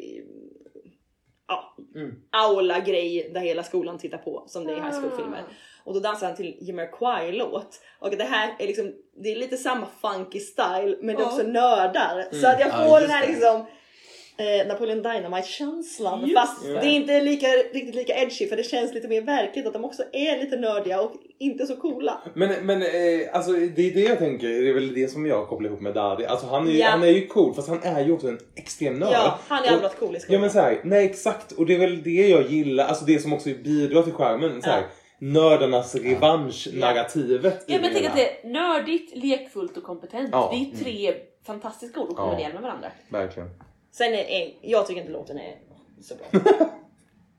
ja, 1.51 1.75
Mm. 1.95 2.15
aula-grej 2.31 3.31
där 3.33 3.41
hela 3.41 3.63
skolan 3.63 3.97
tittar 3.97 4.17
på 4.17 4.43
som 4.47 4.65
det 4.65 4.73
är 4.73 4.77
i 4.77 4.79
high 4.81 4.91
school-filmer. 5.01 5.37
Ah. 5.47 5.53
Och 5.83 5.93
då 5.93 5.99
dansar 5.99 6.27
han 6.27 6.35
till 6.35 6.57
Jamiroquai-låt. 6.61 7.81
Och 7.99 8.09
det 8.09 8.23
här 8.23 8.55
är 8.59 8.67
liksom, 8.67 8.93
det 9.23 9.31
är 9.31 9.35
lite 9.35 9.57
samma 9.57 9.87
funky 10.01 10.39
style 10.39 10.97
men 11.01 11.15
det 11.15 11.21
är 11.21 11.25
Ja. 11.25 11.31
också 11.31 11.43
nördar. 11.43 12.27
Så 12.31 12.47
att 12.47 12.59
jag 12.59 12.69
Ja, 12.69 12.73
får 12.87 12.99
just 12.99 13.01
den 13.01 13.09
här 13.17 13.27
liksom 13.27 13.65
eh, 14.41 14.67
Napoleon 14.67 15.01
Dynamite-känslan. 15.01 16.29
Fast 16.35 16.63
det. 16.65 16.73
det 16.73 16.79
är 16.87 16.91
inte 16.95 17.21
lika, 17.21 17.47
riktigt 17.47 17.95
lika 17.95 18.13
edgy 18.15 18.47
för 18.47 18.57
det 18.57 18.63
känns 18.63 18.93
lite 18.93 19.07
mer 19.07 19.21
verkligt 19.21 19.67
att 19.67 19.73
de 19.73 19.85
också 19.85 20.03
är 20.13 20.39
lite 20.39 20.57
nördiga 20.57 21.01
och 21.01 21.11
inte 21.39 21.65
så 21.65 21.75
coola. 21.75 22.21
Men, 22.33 22.65
men 22.65 22.81
eh, 22.81 22.87
alltså, 23.33 23.51
det 23.51 23.81
är 23.89 23.93
det 23.93 23.99
jag 24.01 24.17
tänker, 24.19 24.47
det 24.47 24.69
är 24.69 24.73
väl 24.73 24.93
det 24.93 25.07
som 25.07 25.25
jag 25.25 25.47
kopplar 25.47 25.69
ihop 25.69 25.81
med 25.81 25.93
Daddy. 25.93 26.25
Alltså, 26.25 26.47
han, 26.47 26.67
är 26.67 26.71
ju, 26.71 26.77
Ja. 26.77 26.87
han 26.87 27.03
är 27.03 27.07
ju 27.07 27.27
cool 27.27 27.53
fast 27.53 27.67
han 27.69 27.83
är 27.83 28.05
ju 28.05 28.11
också 28.11 28.27
en 28.27 28.39
extrem 28.55 28.93
nörd. 28.99 29.09
Ja, 29.13 29.39
han 29.47 29.57
är 29.57 29.61
Och- 29.61 29.67
aldrig 29.67 29.83
varit 29.89 29.99
cool 29.99 30.15
i 30.15 30.19
skolan. 30.19 30.33
Ja 30.35 30.41
men 30.41 30.49
så 30.49 30.59
här, 30.59 30.81
nej 30.83 31.05
exakt 31.05 31.51
och 31.51 31.65
det 31.65 31.75
är 31.75 31.79
väl 31.79 32.03
det 32.03 32.27
jag 32.29 32.47
gillar, 32.51 32.85
alltså 32.85 33.05
det 33.05 33.19
som 33.19 33.33
också 33.33 33.49
bidrar 33.63 34.03
till 34.03 34.13
skärmen. 34.13 34.61
Så 34.61 34.69
här, 34.69 34.81
Ja. 34.81 34.87
Nördarnas 35.27 35.95
revansch-narrativet. 35.95 37.53
i 37.67 37.73
Ja 37.73 37.79
men 37.81 37.95
hela. 37.95 38.09
att 38.09 38.15
det 38.15 38.41
är 38.45 38.49
nördigt, 38.49 39.15
lekfullt 39.23 39.77
och 39.77 39.83
kompetent. 39.83 40.29
Ja. 40.31 40.49
Det 40.53 40.57
är 40.57 40.65
ju 40.65 40.83
tre 40.83 41.13
fantastiska 41.45 41.99
ord 41.99 42.09
att 42.09 42.15
Ja. 42.17 42.23
kombinera 42.25 42.53
med 42.53 42.61
varandra. 42.61 42.91
Verkligen. 43.09 43.49
Sen 43.91 44.13
är, 44.13 44.29
är 44.29 44.53
jag 44.61 44.87
tycker 44.87 45.01
inte 45.01 45.13
låten 45.13 45.37
är 45.39 45.55
så 46.01 46.15
bra. 46.15 46.25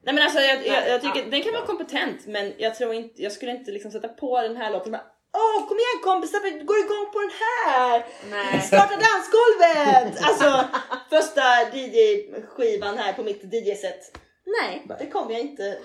Nej 0.04 0.14
men 0.14 0.18
alltså 0.18 0.40
jag, 0.40 0.66
jag, 0.66 0.88
jag 0.88 1.00
tycker 1.02 1.30
den 1.30 1.42
kan 1.42 1.52
vara 1.52 1.66
kompetent 1.66 2.26
men 2.26 2.52
jag 2.58 2.74
tror 2.74 2.94
inte, 2.94 3.22
jag 3.22 3.32
skulle 3.32 3.52
inte 3.52 3.70
liksom 3.70 3.90
sätta 3.90 4.08
på 4.08 4.42
den 4.42 4.56
här 4.56 4.72
låten 4.72 4.92
bara 4.92 5.04
Åh 5.34 5.68
kom 5.68 5.76
igen 5.78 6.00
kompisar 6.02 6.40
vi 6.42 6.50
går 6.50 6.78
igång 6.78 7.12
på 7.12 7.20
den 7.20 7.30
här! 7.40 8.06
Nej. 8.30 8.60
Starta 8.60 8.94
dansgolvet! 9.06 10.24
Alltså 10.28 10.64
första 11.10 11.42
DJ-skivan 11.76 12.98
här 12.98 13.12
på 13.12 13.22
mitt 13.22 13.42
DJ-set. 13.44 14.18
Nej, 14.60 14.86
det 14.98 15.06
kommer 15.06 15.32
jag 15.32 15.40
inte 15.40 15.78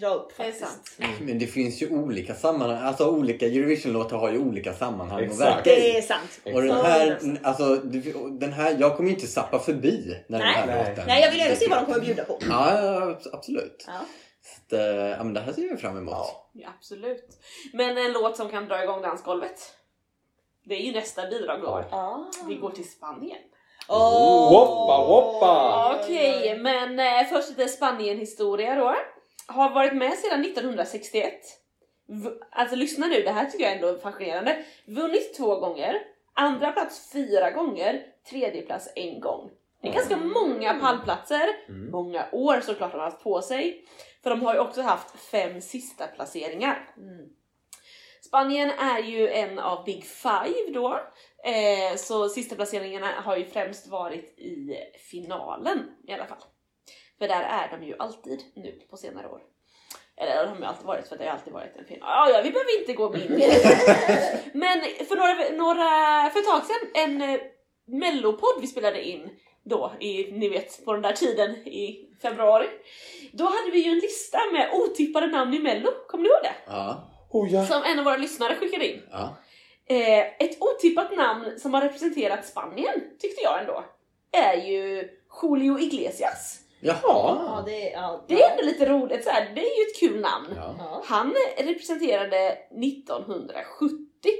dra 0.00 0.08
upp 0.08 0.32
Det 0.36 0.42
är 0.42 0.52
faktiskt. 0.52 0.70
sant. 0.98 1.20
Men 1.20 1.38
det 1.38 1.46
finns 1.46 1.82
ju 1.82 1.88
olika 1.90 2.34
sammanhang. 2.34 2.82
Alltså 2.86 3.10
olika 3.10 3.46
Eurovision-låtar 3.46 4.16
har 4.16 4.30
ju 4.32 4.38
olika 4.38 4.72
sammanhang 4.72 5.24
att 5.24 5.30
Exakt. 5.30 5.66
verka 5.66 5.70
i. 5.76 5.80
Det 5.80 5.98
är 5.98 6.02
sant. 6.02 6.40
Och 6.44 6.62
den 6.62 6.70
här, 6.76 7.18
alltså, 7.42 7.76
den 8.30 8.52
här, 8.52 8.76
jag 8.80 8.96
kommer 8.96 9.08
ju 9.08 9.14
inte 9.14 9.26
sappa 9.26 9.58
förbi 9.58 10.16
när 10.28 10.38
den 10.38 10.46
Nej. 10.48 10.56
här 10.56 10.66
Nej. 10.66 10.88
låten. 10.88 11.04
Nej 11.06 11.22
jag 11.22 11.30
vill 11.30 11.40
ändå 11.40 11.56
se 11.56 11.68
vad 11.68 11.78
de 11.78 11.84
kommer 11.86 12.00
bjuda 12.00 12.24
på. 12.24 12.38
Ja, 12.50 13.16
absolut. 13.32 13.84
Ja. 13.86 13.92
Så 14.42 14.76
att, 14.76 14.80
eh, 14.80 14.86
ja, 14.96 15.24
men 15.24 15.34
det 15.34 15.40
här 15.40 15.52
ser 15.52 15.68
jag 15.68 15.80
fram 15.80 15.96
emot. 15.98 16.14
Ja, 16.52 16.68
absolut. 16.78 17.28
Men 17.72 17.98
en 17.98 18.12
låt 18.12 18.36
som 18.36 18.48
kan 18.48 18.66
dra 18.68 18.82
igång 18.82 19.02
dansgolvet. 19.02 19.60
Det 20.64 20.74
är 20.74 20.80
ju 20.80 20.92
nästa 20.92 21.26
bidrag 21.26 21.60
då. 21.62 21.84
Ah. 21.90 22.24
Vi 22.48 22.54
går 22.54 22.70
till 22.70 22.90
Spanien. 22.90 23.38
Åh. 23.88 24.52
Woppa, 24.52 25.06
woppa. 25.06 25.96
Okej, 26.00 26.58
men 26.58 26.98
eh, 26.98 27.24
först 27.30 27.48
lite 27.48 27.68
Spanien-historia 27.68 28.74
då. 28.74 28.94
Har 29.46 29.70
varit 29.70 29.94
med 29.96 30.12
sedan 30.18 30.40
1961. 30.44 31.40
V- 32.06 32.30
alltså 32.50 32.76
lyssna 32.76 33.06
nu, 33.06 33.22
det 33.22 33.30
här 33.30 33.44
tycker 33.50 33.64
jag 33.64 33.74
ändå 33.74 33.88
är 33.88 33.98
fascinerande. 33.98 34.64
Vunnit 34.86 35.34
två 35.36 35.56
gånger, 35.60 36.02
andra 36.34 36.72
plats 36.72 37.12
fyra 37.12 37.50
gånger, 37.50 38.06
tredje 38.30 38.62
plats 38.62 38.88
en 38.96 39.20
gång. 39.20 39.50
Det 39.82 39.88
är 39.88 39.92
ganska 39.92 40.16
många 40.16 40.74
pallplatser, 40.74 41.48
många 41.90 42.26
år 42.32 42.60
såklart 42.60 42.92
de 42.92 42.98
har 42.98 43.04
haft 43.10 43.22
på 43.22 43.42
sig. 43.42 43.84
För 44.22 44.30
de 44.30 44.42
har 44.42 44.54
ju 44.54 44.60
också 44.60 44.82
haft 44.82 45.18
fem 45.20 45.60
sista 45.60 46.06
placeringar. 46.06 46.94
Mm. 46.96 47.28
Spanien 48.26 48.70
är 48.70 48.98
ju 48.98 49.28
en 49.28 49.58
av 49.58 49.84
Big 49.84 50.04
Five 50.04 50.70
då. 50.74 51.00
Eh, 51.44 51.96
så 51.96 52.28
sista 52.28 52.56
placeringarna 52.56 53.06
har 53.06 53.36
ju 53.36 53.44
främst 53.44 53.86
varit 53.86 54.38
i 54.38 54.74
finalen 55.10 55.78
i 56.08 56.12
alla 56.12 56.26
fall. 56.26 56.38
För 57.24 57.28
där 57.28 57.42
är 57.42 57.78
de 57.78 57.86
ju 57.86 57.94
alltid 57.98 58.42
nu 58.54 58.80
på 58.90 58.96
senare 58.96 59.28
år. 59.28 59.40
Eller 60.16 60.44
de 60.44 60.48
har 60.48 60.56
ju 60.58 60.64
alltid 60.64 60.86
varit 60.86 61.08
för 61.08 61.16
det 61.16 61.24
har 61.24 61.32
alltid 61.32 61.52
varit 61.52 61.76
en 61.76 61.84
final. 61.84 62.08
Ah, 62.08 62.28
ja, 62.28 62.40
vi 62.44 62.50
behöver 62.50 62.80
inte 62.80 62.92
gå 62.92 63.14
in 63.16 63.22
i 63.22 63.46
det. 63.46 64.40
Men 64.54 64.80
för 65.08 65.16
några, 65.16 65.64
några, 65.64 66.30
för 66.30 66.40
ett 66.40 66.46
tag 66.46 66.62
sedan, 66.64 66.88
en 66.94 67.22
eh, 67.30 67.40
mellopodd 67.86 68.60
vi 68.60 68.66
spelade 68.66 69.08
in 69.08 69.30
då, 69.64 69.92
i, 70.00 70.32
ni 70.32 70.48
vet 70.48 70.84
på 70.84 70.92
den 70.92 71.02
där 71.02 71.12
tiden 71.12 71.50
i 71.50 72.08
februari. 72.22 72.66
Då 73.32 73.44
hade 73.44 73.70
vi 73.72 73.78
ju 73.84 73.90
en 73.90 73.98
lista 73.98 74.38
med 74.52 74.70
otippade 74.72 75.26
namn 75.26 75.54
i 75.54 75.58
mello, 75.58 75.90
kommer 76.08 76.22
ni 76.24 76.28
ihåg 76.30 76.42
det? 76.42 76.54
Ja, 76.66 77.10
Oh, 77.30 77.52
ja. 77.52 77.66
Som 77.66 77.82
en 77.82 77.98
av 77.98 78.04
våra 78.04 78.16
lyssnare 78.16 78.54
skickade 78.54 78.88
in. 78.88 79.02
ja. 79.10 79.36
Eh, 79.86 80.18
ett 80.18 80.58
otippat 80.60 81.16
namn 81.16 81.58
som 81.58 81.74
har 81.74 81.80
representerat 81.80 82.46
Spanien, 82.46 82.94
tyckte 83.20 83.42
jag 83.42 83.60
ändå, 83.60 83.84
är 84.32 84.54
ju 84.56 85.08
Julio 85.42 85.78
Iglesias. 85.78 86.60
Ja, 86.84 86.94
Jaha. 87.02 87.62
det, 87.66 87.90
ja, 87.90 88.24
Det 88.28 88.42
är 88.42 88.50
ändå 88.50 88.62
lite 88.62 88.86
roligt, 88.86 89.24
så 89.24 89.30
här, 89.30 89.52
det 89.54 89.60
är 89.60 89.78
ju 89.78 89.82
ett 89.90 89.98
kul 90.00 90.20
namn. 90.20 90.46
Ja. 90.56 90.74
Ja. 90.78 91.02
Han 91.06 91.34
representerade 91.56 92.48
1970. 92.48 94.30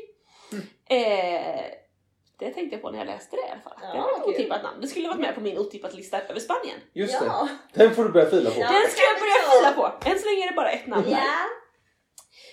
Eh, 0.90 1.64
det 2.38 2.50
tänkte 2.54 2.74
jag 2.76 2.82
på 2.82 2.90
när 2.90 2.98
jag 2.98 3.06
läste 3.06 3.36
det 3.36 3.42
i 3.42 3.50
alla 3.50 3.60
fall. 3.60 3.72
det 3.80 3.86
Ja, 3.98 4.02
var 4.02 4.20
ett 4.20 4.26
otippat 4.34 4.62
namn. 4.62 4.80
Det 4.80 4.86
skulle 4.88 5.08
varit 5.08 5.20
med 5.20 5.34
på 5.34 5.40
min 5.40 5.58
otippat 5.58 5.94
lista 5.94 6.20
över 6.22 6.40
Spanien. 6.40 6.80
Just 6.92 7.14
Ja. 7.14 7.48
det. 7.72 7.84
Den 7.84 7.94
får 7.94 8.04
du 8.04 8.10
börja 8.10 8.26
fila 8.30 8.50
på. 8.50 8.60
Ja. 8.60 8.72
Den 8.72 8.90
ska 8.90 9.00
jag 9.02 9.20
börja 9.20 9.50
fila 9.50 9.72
på. 10.00 10.08
Än 10.10 10.18
så 10.18 10.26
länge 10.26 10.42
är 10.44 10.50
det 10.50 10.56
bara 10.56 10.70
ett 10.70 10.86
namn. 10.86 11.04
där. 11.04 11.10
Ja. 11.10 11.34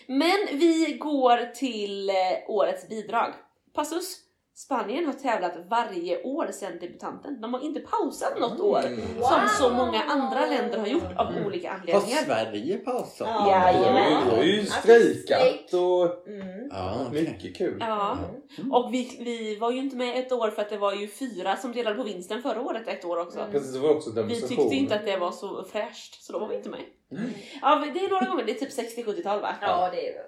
Men 0.08 0.48
vi 0.60 0.98
går 1.00 1.54
till 1.54 2.10
eh, 2.10 2.16
årets 2.48 2.88
bidrag. 2.90 3.34
Passus. 3.76 4.18
Spanien 4.66 5.06
har 5.06 5.14
tävlat 5.14 5.54
varje 5.70 6.24
år 6.24 6.48
sedan 6.52 6.80
debutanten. 6.82 7.42
De 7.42 7.54
har 7.54 7.62
inte 7.62 7.80
pausat 7.80 8.40
något 8.40 8.60
år 8.60 8.82
som 9.22 9.48
så 9.60 9.74
många 9.74 10.04
andra 10.04 10.46
länder 10.46 10.78
har 10.78 10.88
gjort 10.88 11.18
av 11.18 11.28
olika 11.46 11.70
Har 11.70 11.76
anledningar. 11.76 12.24
Sverige 12.24 12.78
pausat? 12.78 13.28
Ja. 13.28 13.52
Jajamän. 13.52 14.28
Du 14.30 14.36
har 14.36 14.44
ju 14.44 14.66
Strejk. 14.66 15.24
strejkat 15.24 15.74
och 15.74 16.28
Mm. 16.28 16.70
Ja, 16.72 17.10
mycket 17.12 17.58
kul. 17.58 17.78
Ja, 17.80 18.18
och 18.72 18.94
vi, 18.94 19.18
vi 19.20 19.56
var 19.56 19.72
ju 19.72 19.78
inte 19.78 19.96
med 19.96 20.20
ett 20.20 20.32
år 20.32 20.50
för 20.50 20.62
att 20.62 20.70
det 20.70 20.78
var 20.78 20.94
ju 20.94 21.08
fyra 21.08 21.58
som 21.58 21.72
delade 21.72 21.96
på 21.96 22.04
vinsten 22.04 22.42
förra 22.42 22.62
året 22.62 22.88
ett 22.88 23.06
år 23.06 23.18
också. 23.20 23.48
Precis, 23.52 23.74
det 23.74 23.80
var 23.80 23.96
också 23.96 24.24
Vi 24.24 24.42
tyckte 24.42 24.76
inte 24.76 24.96
att 24.96 25.06
det 25.06 25.18
var 25.18 25.32
så 25.32 25.64
fräscht, 25.64 26.24
så 26.24 26.34
då 26.34 26.40
var 26.40 26.48
vi 26.48 26.56
inte 26.56 26.70
med. 26.70 26.82
Ja, 27.62 27.84
det 27.94 28.00
är 28.00 28.10
några 28.10 28.26
gånger, 28.26 28.44
det 28.44 28.52
är 28.52 28.66
typ 28.66 28.98
60-70-tal 28.98 29.42
va? 29.42 29.56
Ja, 29.62 29.90
det 29.94 30.08
är 30.08 30.14
det. 30.14 30.26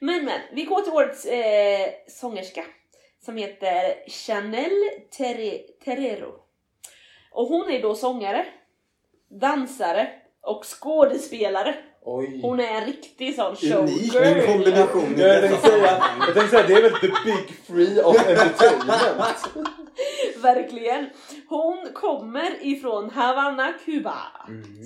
Men 0.00 0.24
men, 0.24 0.40
vi 0.52 0.64
går 0.64 0.80
till 0.80 0.92
årets 0.92 1.24
eh, 1.24 1.88
sångerska 2.08 2.64
som 3.24 3.36
heter 3.36 4.08
Chanel 4.10 4.70
Terre- 5.18 5.60
Terrero. 5.84 6.32
Och 7.32 7.46
hon 7.46 7.70
är 7.70 7.82
då 7.82 7.94
sångare, 7.94 8.46
dansare 9.40 10.08
och 10.42 10.64
skådespelare. 10.64 11.74
Oj. 12.02 12.40
Hon 12.42 12.60
är 12.60 12.68
en 12.80 12.86
riktig 12.86 13.34
sån 13.34 13.46
Unik 13.46 14.12
showgirl. 14.12 14.46
kombination. 14.46 15.14
i 15.16 15.20
Jag 15.20 15.40
tänkte 15.42 15.68
säga, 15.70 16.02
jag 16.26 16.34
tänkte 16.34 16.48
säga 16.56 16.66
det 16.68 16.74
är 16.74 16.82
väl 16.82 16.92
the 17.00 17.06
big 17.24 17.56
free 17.66 18.02
of 18.02 18.16
entertainment. 18.28 19.68
Verkligen. 20.42 21.06
Hon 21.48 21.88
kommer 21.94 22.66
ifrån 22.66 23.10
Havanna, 23.10 23.72
Kuba. 23.84 24.16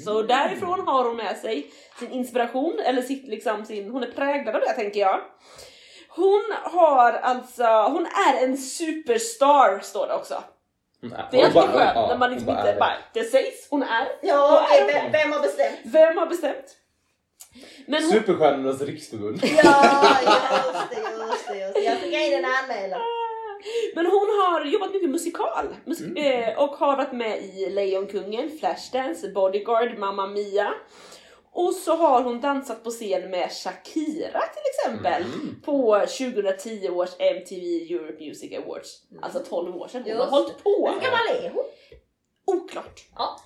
Så 0.05 0.23
därifrån 0.23 0.81
har 0.87 1.05
hon 1.05 1.17
med 1.17 1.37
sig 1.37 1.71
sin 1.99 2.11
inspiration, 2.11 2.81
eller 2.85 3.03
sitt, 3.03 3.29
liksom, 3.29 3.65
sin, 3.65 3.91
hon 3.91 4.03
är 4.03 4.11
präglad 4.11 4.55
av 4.55 4.61
det 4.61 4.73
tänker 4.73 5.01
jag. 5.01 5.21
Hon 6.17 6.43
har 6.63 7.13
alltså, 7.13 7.65
hon 7.65 8.07
är 8.07 8.45
en 8.45 8.59
superstar 8.59 9.81
står 9.83 10.07
det 10.07 10.15
också. 10.15 10.43
Det 11.31 11.41
är 11.41 11.45
alltid 11.45 11.63
skönt 11.63 12.09
när 12.09 12.17
man 12.19 12.31
liksom 12.31 12.51
inte 12.51 12.77
bara, 12.79 12.93
det 13.13 13.25
sägs, 13.25 13.67
hon 13.71 13.83
är. 13.83 14.07
Ja, 14.23 14.51
Då 14.51 14.75
är 14.75 14.81
hon. 14.81 14.87
vem, 14.93 15.13
vem 15.13 15.33
har 15.33 15.41
bestämt? 15.41 15.79
Vem 15.85 16.19
har 16.19 16.27
bestämt? 16.27 16.77
Men 17.87 18.03
hon, 18.03 18.13
Superstjärnornas 18.13 18.81
riksförbund. 18.81 19.39
Ja, 19.43 20.17
just 20.25 20.91
det, 20.91 20.97
just 20.97 21.49
det, 21.49 21.59
just 21.59 21.75
det. 21.75 21.81
Jag 21.81 21.99
skickade 22.01 22.27
in 22.27 22.33
en 22.33 22.45
anmälan. 22.45 23.01
men 23.95 24.07
hon 24.07 24.29
har 24.43 24.65
jobbat 24.65 24.93
mycket 24.93 25.11
musikal 25.11 25.67
musik, 25.85 26.19
eh, 26.19 26.59
och 26.59 26.71
har 26.77 26.97
varit 26.97 27.13
med 27.13 27.43
i 27.43 27.71
Lejonkungen, 27.71 28.59
Flashdance, 28.59 29.29
Bodyguard, 29.29 29.99
Mamma 29.99 30.27
Mia. 30.27 30.75
Och 31.55 31.75
så 31.75 31.97
har 31.97 32.23
hon 32.23 32.41
dansat 32.41 32.85
på 32.85 32.91
scen 32.91 33.31
med 33.31 33.53
Shakira 33.53 34.41
till 34.41 34.63
exempel 34.75 35.25
på 35.65 36.01
2010 36.19 36.89
års 36.89 37.11
MTV 37.19 37.95
Europe 37.95 38.25
Music 38.25 38.53
Awards. 38.59 39.03
Alltså 39.23 39.39
12 39.49 39.77
år 39.77 39.89
sedan. 39.89 40.03
Hon 40.03 40.13
har 40.13 40.19
Just. 40.21 40.31
hållit 40.31 40.65
på. 40.65 40.89
Hur 40.95 41.01
gammal 41.01 41.45
är 41.45 41.51
hon? 41.51 41.65
Oklart. 42.47 43.01
Ja, 43.17 43.41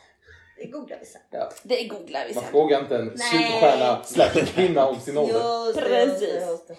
det 0.59 0.65
googlar 0.67 0.99
vi 1.01 1.07
sen. 1.07 1.21
Det 1.63 1.85
googlar 1.85 2.25
vi 2.29 2.35
Man 2.35 2.43
sen. 2.45 2.53
frågar 2.53 2.81
inte 2.81 2.97
en 2.97 3.19
superstjärna 3.19 4.05
slash 4.05 4.47
kvinna 4.47 4.87
om 4.87 5.01
sin 5.01 5.19
ålder. 5.19 5.73
Precis. 5.73 6.29
just 6.49 6.69
det. 6.69 6.77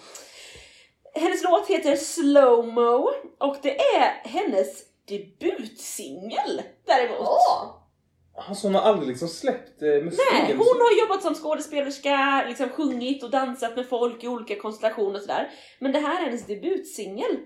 Hennes 1.20 1.44
låt 1.44 1.66
heter 1.66 1.96
Slowmo 1.96 3.10
och 3.38 3.56
det 3.62 3.80
är 3.80 4.28
hennes 4.28 4.82
debutsingel 5.08 6.62
däremot. 6.86 7.20
Åh! 7.20 7.79
Alltså 8.48 8.66
hon 8.66 8.74
har 8.74 8.82
aldrig 8.82 9.08
liksom 9.08 9.28
släppt 9.28 9.82
eh, 9.82 9.88
musik. 9.88 10.20
Nej, 10.32 10.54
hon 10.54 10.80
har 10.80 11.00
jobbat 11.00 11.22
som 11.22 11.34
skådespelerska, 11.34 12.44
liksom 12.48 12.68
sjungit 12.68 13.22
och 13.22 13.30
dansat 13.30 13.76
med 13.76 13.88
folk 13.88 14.24
i 14.24 14.28
olika 14.28 14.56
konstellationer 14.60 15.14
och 15.14 15.20
sådär. 15.20 15.50
Men 15.78 15.92
det 15.92 15.98
här 15.98 16.20
är 16.20 16.24
hennes 16.24 16.46
debutsingel. 16.46 17.38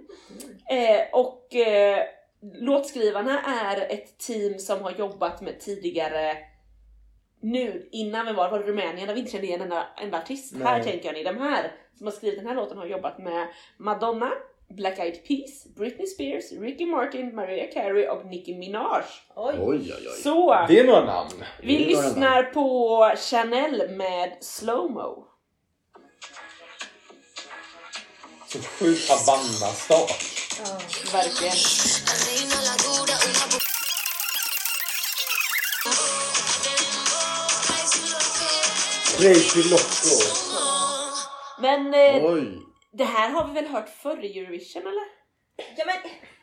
Eh, 0.70 1.20
och 1.20 1.55
eh, 1.55 1.99
låtskrivarna 2.61 3.40
är 3.40 3.92
ett 3.92 4.18
team 4.18 4.59
som 4.59 4.82
har 4.82 4.90
jobbat 4.90 5.40
med 5.40 5.61
tidigare 5.61 6.36
nu, 7.45 7.88
innan 7.92 8.26
vi 8.26 8.32
var, 8.32 8.51
var 8.51 8.59
det 8.59 8.66
Rumänien 8.66 9.07
där 9.07 9.14
vi 9.14 9.20
inte 9.20 9.32
kände 9.32 9.47
igen 9.47 9.61
en 9.61 9.66
enda, 9.66 9.86
enda 10.03 10.18
artist. 10.18 10.55
Nej. 10.55 10.66
Här 10.66 10.82
tänker 10.82 11.07
jag 11.07 11.14
ni, 11.14 11.22
de 11.22 11.38
här 11.38 11.72
som 11.99 12.07
har 12.07 12.12
skrivit 12.12 12.38
den 12.38 12.47
här 12.47 12.55
låten 12.55 12.78
har 12.78 12.86
jobbat 12.86 13.18
med 13.18 13.49
Madonna, 13.78 14.30
Black 14.76 14.98
Eyed 14.98 15.24
Peas, 15.28 15.66
Britney 15.76 16.06
Spears, 16.06 16.52
Ricky 16.52 16.86
Martin, 16.86 17.34
Mariah 17.34 17.72
Carey 17.74 18.08
och 18.08 18.26
Nicki 18.26 18.54
Minaj. 18.54 19.02
Oj. 19.36 19.54
Oj, 19.58 19.76
oj, 19.76 20.06
oj. 20.06 20.22
Så! 20.22 20.64
Det 20.68 20.80
är 20.80 20.84
några 20.84 21.04
namn. 21.04 21.44
Vi 21.62 21.76
Det 21.76 21.84
är 21.84 21.94
några 21.94 22.08
lyssnar 22.08 22.42
på 22.42 23.12
Chanel 23.16 23.90
med 23.90 24.36
Slowmo. 24.40 25.24
Så 28.46 28.58
sjukt 28.58 29.08
Havanna-start. 29.08 30.24
Ja. 30.58 30.78
Verkligen. 31.12 31.54
Crazy 39.18 39.62
Loco. 39.70 40.16
Men 41.58 41.94
eh, 41.94 42.24
Oj. 42.24 42.73
Det 42.95 43.05
här 43.05 43.30
har 43.30 43.47
vi 43.49 43.55
väl 43.55 43.66
hört 43.66 43.88
förr 43.88 44.24
i 44.24 44.38
Eurovision 44.38 44.82
eller? 44.82 45.05
Ja, 45.76 45.84
men, 45.86 45.97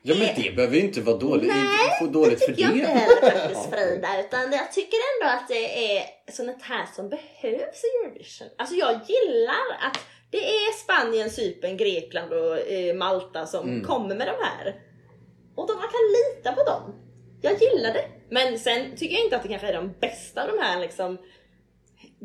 Ja 0.04 0.16
men 0.16 0.42
det 0.44 0.56
behöver 0.56 0.76
ju 0.76 0.82
inte 0.82 1.02
vara 1.02 1.18
dåligt. 1.18 1.48
Nej, 1.48 2.00
få 2.00 2.06
dåligt 2.06 2.40
för 2.40 2.46
tycker 2.54 2.62
jag 2.62 2.72
inte 2.72 2.88
det. 2.88 2.94
heller 3.00 3.22
faktiskt 3.32 3.70
Frida. 3.70 4.20
Utan 4.20 4.52
jag 4.52 4.72
tycker 4.72 4.98
ändå 5.14 5.34
att 5.36 5.48
det 5.48 5.98
är 5.98 6.04
sånt 6.32 6.62
här 6.62 6.86
som 6.96 7.10
behövs 7.10 7.84
i 7.84 8.06
Eurovision. 8.06 8.48
Alltså 8.58 8.76
jag 8.76 8.92
gillar 9.08 9.68
att 9.80 10.00
det 10.32 10.38
är 10.38 10.72
Spanien, 10.74 11.30
Cypern, 11.30 11.78
Grekland 11.78 12.34
och 12.34 12.58
eh, 12.72 12.96
Malta 12.96 13.46
som 13.46 13.70
Mm. 13.70 13.84
kommer 13.86 14.16
med 14.16 14.28
de 14.28 14.36
här. 14.46 14.82
Och 15.56 15.68
då 15.68 15.74
man 15.74 15.84
kan 15.84 16.36
lita 16.38 16.52
på 16.52 16.64
dem. 16.64 16.96
Jag 17.42 17.62
gillar 17.62 17.94
det. 17.94 18.06
Men 18.30 18.60
sen 18.60 18.96
tycker 18.98 19.16
jag 19.16 19.24
inte 19.24 19.36
att 19.36 19.44
det 19.44 19.50
kanske 19.50 19.68
är 19.68 19.74
de 19.74 19.94
bästa 20.02 20.48
de 20.48 20.60
här 20.64 20.80
liksom 20.80 21.18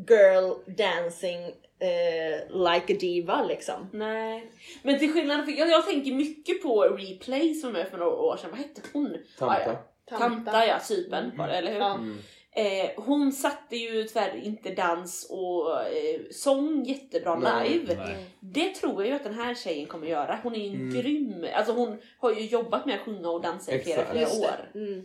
girl 0.08 0.52
dancing 0.76 1.52
eh, 1.78 2.58
like 2.72 2.92
a 2.94 2.96
diva 3.00 3.42
liksom. 3.44 3.88
Nej. 3.92 4.50
Men 4.82 4.98
till 4.98 5.12
skillnad 5.12 5.44
från, 5.44 5.54
jag, 5.56 5.68
jag 5.68 5.86
tänker 5.86 6.12
mycket 6.12 6.62
på 6.62 6.82
Replay 6.82 7.54
som 7.54 7.72
var 7.72 7.84
för 7.84 7.98
några 7.98 8.12
år 8.16 8.36
sedan. 8.36 8.50
Vad 8.50 8.58
hette 8.58 8.80
hon? 8.92 9.16
Tanta. 9.38 9.60
Ja, 9.66 9.72
ja. 10.10 10.18
Tanta 10.18 10.66
ja, 10.66 10.78
Cypern 10.80 11.36
var 11.36 11.48
det, 11.48 11.54
eller 11.54 11.72
hur? 11.72 11.80
Mm. 11.82 12.18
Eh, 12.52 12.90
hon 12.96 13.32
satte 13.32 13.76
ju 13.76 14.04
tyvärr 14.04 14.40
inte 14.44 14.70
dans 14.74 15.26
och 15.30 15.80
eh, 15.82 16.20
sång 16.30 16.84
jättebra 16.84 17.38
Nej, 17.38 17.70
live. 17.70 17.94
nej. 17.96 18.16
Det 18.40 18.74
tror 18.74 19.02
jag 19.02 19.06
ju 19.10 19.12
att 19.16 19.24
den 19.24 19.34
här 19.34 19.54
tjejen 19.54 19.86
kommer 19.86 20.06
göra. 20.06 20.38
Hon 20.42 20.54
är 20.54 20.58
ju 20.58 20.66
en 20.66 20.74
Mm. 20.74 21.02
grym, 21.02 21.46
alltså 21.54 21.72
hon 21.72 21.98
har 22.18 22.32
ju 22.32 22.46
jobbat 22.46 22.86
med 22.86 22.94
att 22.94 23.00
sjunga 23.00 23.30
och 23.30 23.42
dansa 23.42 23.72
i 23.72 23.78
flera, 23.78 24.04
flera 24.12 24.26
år. 24.28 24.70
Mm. 24.74 25.04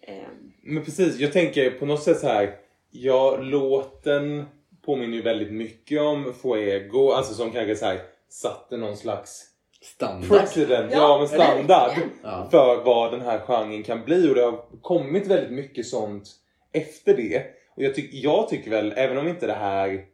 Eh, 0.00 0.28
Men 0.62 0.84
precis, 0.84 1.18
jag 1.18 1.32
tänker 1.32 1.70
på 1.70 1.86
något 1.86 2.02
sätt 2.02 2.18
så 2.20 2.26
här. 2.26 2.54
Ja, 2.90 3.36
låten 3.40 4.46
påminner 4.86 5.16
ju 5.16 5.22
väldigt 5.22 5.52
mycket 5.52 6.00
om 6.00 6.34
Fuego, 6.42 7.10
alltså 7.10 7.34
som 7.34 7.52
kanske 7.52 7.76
så 7.76 7.86
här 7.86 8.00
satte 8.28 8.76
någon 8.76 8.96
slags 8.96 9.44
Standard. 9.80 10.30
president, 10.30 10.92
ja, 10.92 10.98
Ja, 10.98 11.18
men 11.18 11.28
standard. 11.28 11.92
Ja. 12.22 12.48
för 12.50 12.84
vad 12.84 13.12
den 13.12 13.20
här 13.20 13.38
genren 13.38 13.82
kan 13.82 14.04
bli 14.04 14.30
och 14.30 14.34
det 14.34 14.42
har 14.42 14.80
kommit 14.82 15.26
väldigt 15.26 15.52
mycket 15.52 15.86
sånt 15.86 16.28
efter 16.72 17.16
det. 17.16 17.42
Och 17.76 17.82
jag, 17.82 17.94
tyck, 17.94 18.10
jag 18.12 18.48
tycker 18.48 18.70
väl, 18.70 18.92
även 18.96 19.18
om 19.18 19.28
inte 19.28 19.46
det 19.46 19.52
här 19.52 20.04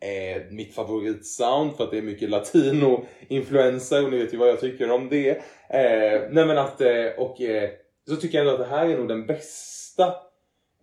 är 0.00 0.50
mitt 0.50 0.74
favoritsound 0.74 1.76
för 1.76 1.84
att 1.84 1.90
det 1.90 1.98
är 1.98 2.02
mycket 2.02 2.30
latino-influenser 2.30 4.04
och 4.04 4.10
ni 4.10 4.18
vet 4.18 4.34
ju 4.34 4.36
vad 4.36 4.48
jag 4.48 4.60
tycker 4.60 4.90
om 4.90 5.08
det. 5.08 5.30
Eh, 5.70 6.20
nej 6.30 6.46
men 6.46 6.58
att, 6.58 6.80
eh, 6.80 7.06
och 7.18 7.40
eh, 7.40 7.70
så 8.08 8.16
tycker 8.16 8.38
jag 8.38 8.46
ändå 8.46 8.62
att 8.62 8.68
det 8.70 8.76
här 8.76 8.86
är 8.86 8.96
nog 8.96 9.08
den 9.08 9.26
bästa 9.26 10.14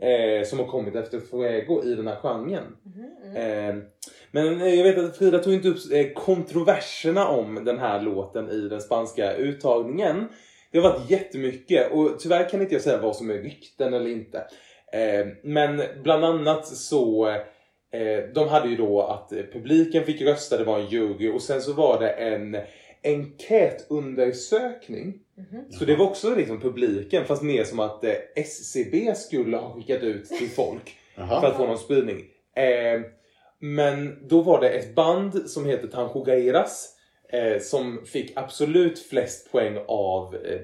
eh, 0.01 0.43
som 0.45 0.59
har 0.59 0.67
kommit 0.67 0.95
efter 0.95 1.19
Fuego 1.19 1.83
i 1.83 1.95
den 1.95 2.07
här 2.07 2.15
genren. 2.15 2.63
Eh, 3.35 3.75
men 4.31 4.61
eh, 4.61 4.73
jag 4.73 4.83
vet 4.83 4.97
att 4.97 5.17
Frida 5.17 5.39
tog 5.39 5.53
inte 5.53 5.67
upp 5.67 5.77
eh, 5.91 6.23
kontroverserna 6.23 7.27
om 7.27 7.65
den 7.65 7.79
här 7.79 8.01
låten 8.01 8.49
i 8.49 8.69
den 8.69 8.81
spanska 8.81 9.35
uttagningen. 9.35 10.27
Det 10.71 10.79
har 10.79 10.89
varit 10.89 11.09
jättemycket 11.09 11.91
och 11.91 12.19
tyvärr 12.19 12.49
kan 12.49 12.61
inte 12.61 12.75
jag 12.75 12.81
säga 12.81 13.01
vad 13.01 13.15
som 13.15 13.29
är 13.29 13.33
rykten 13.33 13.93
eller 13.93 14.09
inte. 14.09 14.37
Eh, 14.93 15.27
men 15.43 15.81
bland 16.03 16.25
annat 16.25 16.67
så 16.67 17.27
eh, 17.27 17.37
de 18.35 18.47
hade 18.47 18.69
ju 18.69 18.75
då 18.75 19.01
att 19.01 19.29
publiken 19.29 20.03
fick 20.03 20.21
rösta, 20.21 20.57
det 20.57 20.63
var 20.63 20.79
en 20.79 20.87
jury 20.87 21.31
och 21.31 21.41
sen 21.41 21.61
så 21.61 21.73
var 21.73 21.99
det 21.99 22.09
en 22.09 22.57
enkätundersökning. 23.03 25.13
Så 25.71 25.85
det 25.85 25.95
var 25.95 26.05
också 26.05 26.35
liksom 26.35 26.59
publiken 26.61 27.25
fast 27.25 27.41
mer 27.43 27.63
som 27.63 27.79
att 27.79 28.03
eh, 28.03 28.13
SCB 28.35 29.15
skulle 29.15 29.57
ha 29.57 29.75
skickat 29.75 30.03
ut 30.03 30.25
till 30.25 30.49
folk 30.49 30.97
för 31.15 31.45
att 31.47 31.57
få 31.57 31.65
någon 31.65 31.77
spridning. 31.77 32.17
Eh, 32.55 33.01
men 33.59 34.27
då 34.27 34.41
var 34.41 34.61
det 34.61 34.69
ett 34.69 34.95
band 34.95 35.49
som 35.49 35.65
heter 35.65 35.87
Tanjugueiras 35.87 36.95
eh, 37.29 37.61
som 37.61 38.05
fick 38.05 38.37
absolut 38.37 38.99
flest 38.99 39.51
poäng 39.51 39.77
av 39.87 40.35
eh, 40.35 40.59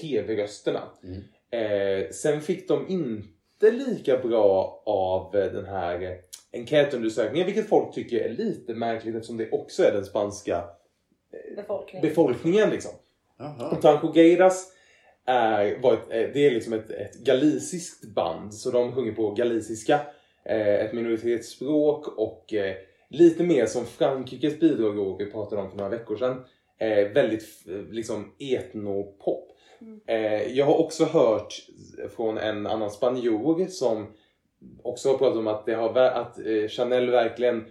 TV-rösterna. 0.00 0.82
Mm. 1.02 1.22
Eh, 1.50 2.10
sen 2.10 2.40
fick 2.40 2.68
de 2.68 2.88
inte 2.88 3.70
lika 3.70 4.18
bra 4.18 4.82
av 4.86 5.36
eh, 5.36 5.52
den 5.52 5.64
här 5.64 6.18
enkätundersökningen, 6.52 7.46
vilket 7.46 7.68
folk 7.68 7.94
tycker 7.94 8.20
är 8.20 8.28
lite 8.28 8.74
märkligt 8.74 9.14
eftersom 9.14 9.36
det 9.36 9.50
också 9.50 9.82
är 9.84 9.92
den 9.92 10.04
spanska 10.04 10.64
Befolkning. 11.56 12.02
befolkningen. 12.02 12.70
Liksom. 12.70 12.92
Jaha. 13.38 13.70
Och 13.70 13.82
Tanjugueiras 13.82 14.72
är, 15.26 15.78
var 15.82 15.92
ett, 15.92 16.10
eh, 16.10 16.32
det 16.34 16.46
är 16.46 16.50
liksom 16.50 16.72
ett, 16.72 16.90
ett 16.90 17.14
galisiskt 17.14 18.04
band, 18.14 18.54
så 18.54 18.70
de 18.70 18.92
sjunger 18.92 19.12
på 19.12 19.30
galiciska, 19.30 20.00
eh, 20.44 20.74
ett 20.74 20.92
minoritetsspråk 20.92 22.08
och 22.18 22.54
eh, 22.54 22.74
lite 23.10 23.42
mer 23.42 23.66
som 23.66 23.86
Frankrikes 23.86 24.60
bidrag 24.60 24.96
då, 24.96 25.16
vi 25.16 25.30
pratade 25.30 25.62
om 25.62 25.70
för 25.70 25.76
några 25.78 25.90
veckor 25.90 26.16
sedan. 26.16 26.44
Väldigt 27.14 27.44
liksom 27.90 28.32
etnopop. 28.38 29.50
Eh, 30.06 30.42
jag 30.42 30.66
har 30.66 30.80
också 30.80 31.04
hört 31.04 31.54
från 32.16 32.38
en 32.38 32.66
annan 32.66 32.90
spanjor 32.90 33.66
som 33.66 34.06
också 34.82 35.08
har 35.08 35.18
pratat 35.18 35.38
om 35.38 35.46
att, 35.46 35.66
det 35.66 35.74
har, 35.74 35.96
att 35.96 36.38
Chanel 36.68 37.10
verkligen 37.10 37.64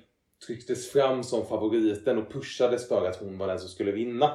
trycktes 0.47 0.91
fram 0.91 1.23
som 1.23 1.45
favoriten 1.45 2.17
och 2.17 2.33
pushades 2.33 2.87
för 2.87 3.07
att 3.07 3.19
hon 3.19 3.37
var 3.37 3.47
den 3.47 3.59
som 3.59 3.69
skulle 3.69 3.91
vinna. 3.91 4.31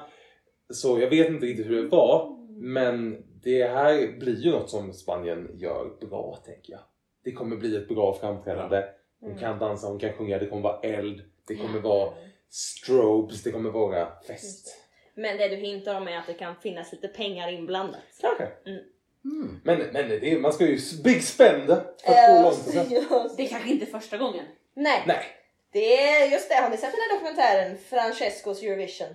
Så 0.71 1.01
jag 1.01 1.11
vet 1.11 1.29
inte 1.29 1.47
riktigt 1.47 1.66
hur 1.66 1.83
det 1.83 1.89
var. 1.89 2.37
Men 2.61 3.25
det 3.43 3.64
här 3.64 4.19
blir 4.19 4.37
ju 4.37 4.51
något 4.51 4.71
som 4.71 4.93
Spanien 4.93 5.51
gör 5.55 6.07
bra 6.07 6.39
tänker 6.47 6.73
jag. 6.73 6.81
Det 7.25 7.33
kommer 7.33 7.57
bli 7.57 7.77
ett 7.77 7.89
bra 7.89 8.19
framträdande. 8.21 8.83
Hon 9.21 9.39
kan 9.39 9.59
dansa, 9.59 9.87
hon 9.87 9.99
kan 9.99 10.12
sjunga, 10.12 10.39
det 10.39 10.47
kommer 10.47 10.62
vara 10.62 10.81
eld. 10.81 11.23
Det 11.49 11.57
kommer 11.57 11.81
vara 11.81 12.12
strobes, 12.51 13.43
det 13.43 13.51
kommer 13.51 13.71
vara 13.71 14.09
fest. 14.27 14.77
Men 15.14 15.37
det 15.37 15.49
du 15.49 15.57
hintar 15.57 15.95
om 15.95 16.09
är 16.09 16.19
att 16.19 16.27
det 16.27 16.35
kan 16.35 16.57
finnas 16.57 16.93
lite 16.93 17.09
pengar 17.09 17.53
inblandat. 17.53 18.01
Kanske. 18.21 18.49
Mm. 18.66 19.61
Men, 19.64 19.79
men 19.79 20.09
det, 20.09 20.33
är- 20.33 20.39
man 20.39 20.53
ska 20.53 20.66
ju 20.66 20.79
big 21.05 21.23
spend 21.25 21.66
för 21.66 22.12
att 22.12 22.37
gå 22.37 22.43
långt. 22.43 23.37
det 23.37 23.43
är 23.43 23.49
kanske 23.49 23.71
inte 23.71 23.87
första 23.87 24.16
gången. 24.16 24.45
Nej, 24.75 25.03
Nej. 25.07 25.25
det 25.73 25.99
är 26.09 26.31
just 26.33 26.49
det. 26.49 26.55
Har 26.55 26.71
ni 26.71 26.77
sett 26.77 26.93
den 26.93 27.01
här 27.01 27.14
dokumentären 27.14 27.79
Francescos 27.79 28.62
Eurovision? 28.62 29.09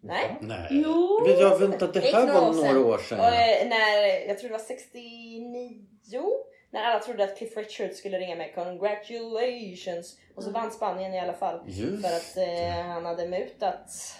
Nej. 0.00 0.36
Nej. 0.40 0.66
Jo. 0.70 1.26
Jag 1.26 1.58
vänta, 1.58 1.86
det 1.86 2.00
här 2.00 2.26
var 2.26 2.52
några 2.52 2.80
år 2.80 2.98
sedan. 2.98 3.20
Och, 3.20 3.26
eh, 3.26 3.68
när, 3.68 4.28
jag 4.28 4.38
tror 4.38 4.48
det 4.48 4.52
var 4.52 4.64
69, 4.64 6.22
när 6.70 6.84
alla 6.84 7.00
trodde 7.00 7.24
att 7.24 7.38
Cliff 7.38 7.56
Richard 7.56 7.92
skulle 7.92 8.18
ringa 8.18 8.36
med 8.36 8.54
congratulations. 8.54 10.18
Och 10.34 10.42
så 10.42 10.50
vann 10.50 10.70
Spanien 10.70 11.14
i 11.14 11.20
alla 11.20 11.32
fall. 11.32 11.60
Just 11.66 12.06
För 12.06 12.16
att 12.16 12.36
eh, 12.36 12.74
han 12.74 13.06
hade 13.06 13.28
mutat. 13.28 14.14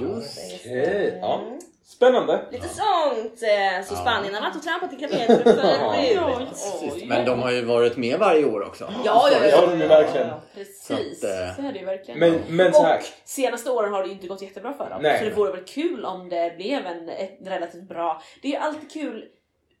Just. 0.00 0.38
Okej, 0.60 1.18
ja. 1.22 1.40
Mm. 1.40 1.58
Spännande. 1.88 2.44
Lite 2.50 2.68
sånt. 2.68 3.42
Eh, 3.42 3.86
så 3.86 3.94
Ja. 3.94 4.00
Spanien 4.00 4.34
har 4.34 4.40
varit 4.40 4.56
och 4.56 4.62
trampat 4.62 4.92
i 4.92 4.96
Precis. 6.48 6.92
oj. 6.94 7.06
Men 7.06 7.26
de 7.26 7.42
har 7.42 7.50
ju 7.50 7.64
varit 7.64 7.96
med 7.96 8.18
varje 8.18 8.44
år 8.44 8.62
också. 8.62 8.92
Ja, 9.04 9.30
ja, 9.32 9.46
ja. 9.46 9.66
De 9.66 9.80
ju 9.80 9.86
verkligen. 9.86 10.28
Precis, 10.54 10.86
Så 10.86 10.94
att, 10.94 11.00
eh, 11.00 11.56
så 11.56 11.62
är 11.62 11.72
det 11.72 11.78
ju 11.78 11.84
verkligen. 11.84 12.20
Men, 12.20 12.40
men 12.48 12.72
så 12.72 12.82
här. 12.82 12.98
Och 12.98 13.04
senaste 13.24 13.70
åren 13.70 13.92
har 13.92 14.02
det 14.02 14.08
ju 14.08 14.14
inte 14.14 14.26
gått 14.26 14.42
jättebra 14.42 14.72
för 14.72 14.90
dem. 14.90 15.02
Nej. 15.02 15.18
Så 15.18 15.24
det 15.24 15.30
vore 15.30 15.52
väl 15.52 15.64
kul 15.64 16.04
om 16.04 16.28
det 16.28 16.56
blev 16.56 16.86
en 16.86 17.08
ett 17.08 17.38
relativt 17.46 17.88
bra... 17.88 18.22
Det 18.42 18.48
är 18.48 18.52
ju 18.52 18.58
alltid 18.58 18.90
kul. 18.92 19.24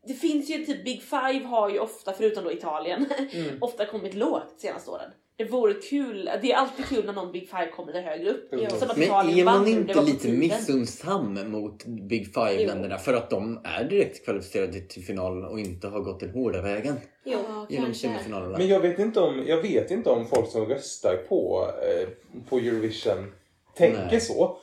Det 0.06 0.14
finns 0.14 0.50
ju 0.50 0.64
typ 0.64 0.84
Big 0.84 1.02
Five 1.02 1.44
har 1.44 1.68
ju 1.68 1.78
ofta, 1.78 2.12
förutom 2.12 2.44
då 2.44 2.52
Italien, 2.52 3.06
Mm. 3.32 3.58
ofta 3.60 3.86
kommit 3.86 4.14
lågt 4.14 4.54
senaste 4.60 4.90
åren. 4.90 5.10
Det 5.38 5.44
vore 5.44 5.74
kul, 5.74 6.30
det 6.42 6.52
är 6.52 6.56
alltid 6.56 6.84
kul 6.86 7.04
när 7.06 7.12
någon 7.12 7.32
Big 7.32 7.48
Five 7.50 7.70
kommer 7.70 7.92
lite 7.92 8.04
högre 8.04 8.30
upp. 8.30 8.52
Att 8.82 8.96
Men 8.96 9.08
är 9.10 9.44
man 9.44 9.66
inte 9.66 10.02
lite 10.02 10.18
tiden. 10.18 10.38
missunnsam 10.38 11.50
mot 11.50 11.84
Big 11.84 12.34
Five-länderna 12.34 12.98
för 12.98 13.14
att 13.14 13.30
de 13.30 13.60
är 13.64 13.84
direkt 13.84 14.24
kvalificerade 14.24 14.80
till 14.80 15.04
final 15.04 15.44
och 15.44 15.60
inte 15.60 15.88
har 15.88 16.00
gått 16.00 16.20
den 16.20 16.30
hårda 16.30 16.62
vägen 16.62 16.94
Jo. 17.24 17.38
Genom 17.68 17.84
kanske. 17.84 18.08
semifinalerna? 18.08 18.58
Men 18.58 18.68
jag 18.68 18.80
vet 18.80 18.98
inte 18.98 19.20
om, 19.20 19.44
jag 19.46 19.62
vet 19.62 19.90
inte 19.90 20.10
om 20.10 20.26
folk 20.26 20.50
som 20.50 20.66
röstar 20.66 21.16
på, 21.28 21.70
eh, 21.82 22.08
på 22.48 22.58
Eurovision 22.58 23.32
tänker 23.74 24.06
Nej. 24.10 24.20
så. 24.20 24.56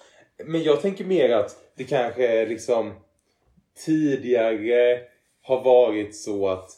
Men 0.45 0.63
jag 0.63 0.81
tänker 0.81 1.05
mer 1.05 1.29
att 1.29 1.55
det 1.75 1.83
kanske 1.83 2.45
liksom 2.45 2.93
tidigare 3.85 4.99
har 5.41 5.63
varit 5.63 6.15
så 6.15 6.47
att 6.49 6.69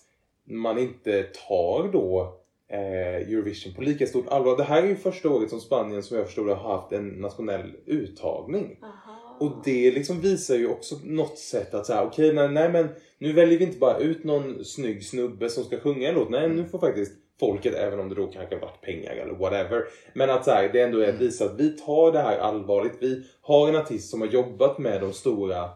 man 0.46 0.78
inte 0.78 1.24
tar 1.24 1.92
då 1.94 2.37
eh, 2.70 3.30
Eurovision 3.30 3.74
på 3.74 3.82
lika 3.82 4.08
stort 4.08 4.28
allvar. 4.28 4.58
Det 4.58 4.64
här 4.64 4.84
är 4.84 4.88
ju 4.88 4.96
första 4.96 5.30
året 5.30 5.50
som 5.50 5.60
Spanien 5.60 6.04
som 6.04 6.18
jag 6.18 6.26
förstår 6.26 6.46
det 6.46 6.54
har 6.54 6.78
haft 6.78 6.92
en 6.92 7.08
nationell 7.08 7.74
uttagning. 7.86 8.80
Aha. 8.84 9.38
Och 9.40 9.52
det 9.64 9.92
liksom 9.92 10.22
visar 10.22 10.56
ju 10.56 10.68
också 10.68 10.96
något 11.04 11.38
sätt 11.38 11.74
att 11.74 11.86
så 11.86 11.94
här, 11.94 12.06
okej, 12.06 12.34
nej, 12.34 12.50
nej 12.50 12.70
men 12.70 12.90
nu 13.18 13.34
väljer 13.34 13.60
vi 13.60 13.66
inte 13.66 13.80
bara 13.80 13.98
ut 13.98 14.24
någon 14.24 14.66
snygg 14.66 15.06
snubbe 15.06 15.50
som 15.50 15.64
ska 15.64 15.80
sjunga 15.80 16.10
en 16.10 16.16
låt. 16.16 16.30
Nej, 16.30 16.50
nu 16.50 16.66
får 16.66 16.80
faktiskt 16.80 17.14
folket, 17.40 17.74
även 17.74 18.00
om 18.00 18.10
det 18.10 18.16
då 18.16 18.28
kanske 18.28 18.60
varit 18.60 18.82
pengar 18.82 19.12
eller 19.12 19.34
whatever. 19.34 19.84
Men 20.14 20.30
att 20.30 20.46
så 20.46 20.52
här, 20.52 20.70
det 20.74 20.82
ändå 20.82 21.00
är 21.00 21.10
att 21.10 21.22
visa 21.22 21.46
att 21.46 21.60
vi 21.60 21.70
tar 21.70 22.12
det 22.12 22.20
här 22.20 22.38
allvarligt. 22.38 22.98
Vi 23.00 23.24
har 23.42 23.70
en 23.70 23.76
artist 23.76 24.10
som 24.10 24.22
har 24.22 24.28
jobbat 24.28 24.78
med 24.78 25.02
de 25.02 25.14
stora 25.14 25.70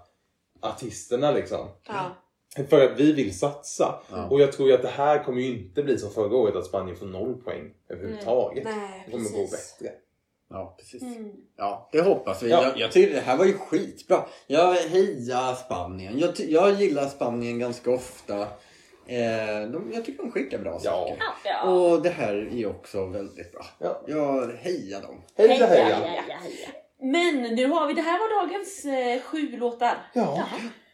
artisterna 0.61 1.31
liksom. 1.31 1.67
Ja. 1.87 2.15
För 2.69 2.85
att 2.85 2.99
vi 2.99 3.13
vill 3.13 3.39
satsa. 3.39 3.95
Ja. 4.11 4.27
Och 4.27 4.41
jag 4.41 4.51
tror 4.51 4.67
ju 4.69 4.75
att 4.75 4.81
det 4.81 4.87
här 4.87 5.23
kommer 5.23 5.41
ju 5.41 5.47
inte 5.47 5.83
bli 5.83 5.97
som 5.97 6.11
förra 6.11 6.35
året 6.35 6.55
att 6.55 6.65
Spanien 6.65 6.97
får 6.97 7.05
noll 7.05 7.33
poäng 7.33 7.73
överhuvudtaget. 7.89 8.63
Nej, 8.63 9.03
det 9.05 9.11
kommer 9.11 9.29
gå 9.29 9.41
bättre. 9.41 9.91
Ja, 10.49 10.75
precis. 10.79 11.01
Mm. 11.01 11.31
Ja, 11.57 11.89
det 11.91 12.01
hoppas 12.01 12.43
vi. 12.43 12.49
Ja. 12.49 12.63
Jag, 12.63 12.77
jag 12.77 12.91
tycker 12.91 13.13
det 13.13 13.21
här 13.21 13.37
var 13.37 13.45
ju 13.45 13.53
skitbra. 13.53 14.25
Jag 14.47 14.73
hejar 14.73 15.55
Spanien. 15.55 16.19
Jag, 16.19 16.33
jag 16.37 16.81
gillar 16.81 17.07
Spanien 17.07 17.59
ganska 17.59 17.91
ofta. 17.91 18.39
Eh, 19.05 19.69
de, 19.71 19.91
jag 19.93 20.05
tycker 20.05 20.23
de 20.23 20.31
skickar 20.31 20.57
bra 20.57 20.79
saker. 20.79 21.17
Ja. 21.43 21.63
Och 21.63 22.01
det 22.01 22.09
här 22.09 22.49
är 22.53 22.69
också 22.69 23.05
väldigt 23.05 23.51
bra. 23.51 23.65
Ja. 23.79 24.01
Jag 24.07 24.51
hejar 24.57 25.01
dem. 25.01 25.21
Heja 25.37 25.65
heja! 25.65 25.83
heja, 25.85 26.21
heja. 26.21 26.69
Men 26.99 27.55
nu 27.55 27.67
har 27.67 27.87
vi, 27.87 27.93
det 27.93 28.01
här 28.01 28.19
var 28.19 28.41
dagens 28.41 28.85
eh, 28.85 29.21
sju 29.21 29.57
låtar. 29.57 29.97
Ja. 30.13 30.43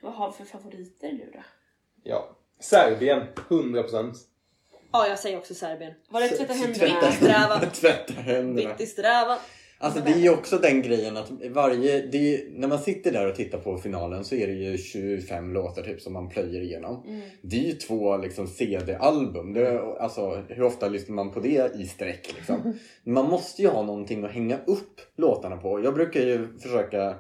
Vad 0.08 0.16
har 0.16 0.28
vi 0.32 0.46
för 0.46 0.46
favoriter 0.46 1.12
nu 1.12 1.32
då? 1.34 1.40
ja. 2.04 2.38
Serbien, 2.60 3.24
100%. 3.50 4.14
Ja, 4.92 5.08
jag 5.08 5.20
säger 5.20 5.38
också 5.38 5.54
Serbien. 5.54 5.94
Var 6.10 6.22
det 6.22 6.28
tvätta 6.28 6.54
händerna? 6.54 7.12
Sträva. 7.12 7.60
tvätta 7.74 8.14
händerna. 8.14 8.70
Vitt 8.70 8.82
i 8.82 8.86
strävan. 8.86 9.38
Alltså 9.80 10.02
det 10.02 10.12
är 10.12 10.18
ju 10.18 10.30
också 10.30 10.58
den 10.58 10.82
grejen 10.82 11.18
att 11.18 11.32
varje, 11.50 12.02
det 12.02 12.18
är, 12.18 12.50
när 12.50 12.68
man 12.68 12.80
sitter 12.80 13.12
där 13.12 13.30
och 13.30 13.36
tittar 13.36 13.58
på 13.58 13.78
finalen 13.78 14.26
så 14.26 14.36
är 14.36 14.48
det 14.48 14.54
ju 14.54 14.78
25 14.78 15.54
låtar 15.54 15.84
typ 15.84 16.02
som 16.02 16.14
man 16.14 16.30
plöjer 16.30 16.62
igenom. 16.62 17.04
Mm. 17.08 17.22
Det 17.42 17.58
är 17.58 17.64
ju 17.64 17.74
två 17.74 18.18
liksom 18.18 18.48
CD-album. 18.48 19.54
Det, 19.54 19.82
alltså, 20.00 20.44
hur 20.48 20.64
ofta 20.64 20.88
lyssnar 20.88 21.16
man 21.16 21.32
på 21.32 21.40
det 21.40 21.72
i 21.76 21.88
sträck? 21.88 22.34
Liksom? 22.36 22.80
Man 23.04 23.30
måste 23.30 23.62
ju 23.62 23.68
ha 23.68 23.84
någonting 23.84 24.26
att 24.26 24.32
hänga 24.32 24.58
upp 24.66 25.02
låtarna 25.16 25.58
på. 25.58 25.84
Jag 25.84 25.94
brukar 25.94 26.20
ju 26.20 26.60
försöka 26.60 27.16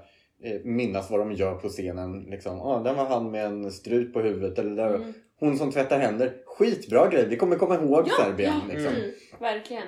minnas 0.63 1.09
vad 1.09 1.19
de 1.19 1.31
gör 1.31 1.55
på 1.55 1.69
scenen. 1.69 2.19
Liksom. 2.23 2.61
Ah, 2.61 2.79
där 2.83 2.93
var 2.93 3.05
han 3.05 3.31
med 3.31 3.45
en 3.45 3.71
strut 3.71 4.13
på 4.13 4.21
huvudet. 4.21 4.59
Eller 4.59 4.75
där, 4.75 4.95
Mm. 4.95 5.13
hon 5.39 5.57
som 5.57 5.71
tvättar 5.71 5.99
händer. 5.99 6.33
Skitbra 6.45 7.07
grej. 7.09 7.25
Vi 7.27 7.35
kommer 7.38 7.55
komma 7.55 7.75
ihåg 7.75 8.09
Serbien. 8.11 8.53
ja. 8.67 8.73
Liksom. 8.73 8.93
Mm. 8.95 9.11
Verkligen. 9.39 9.83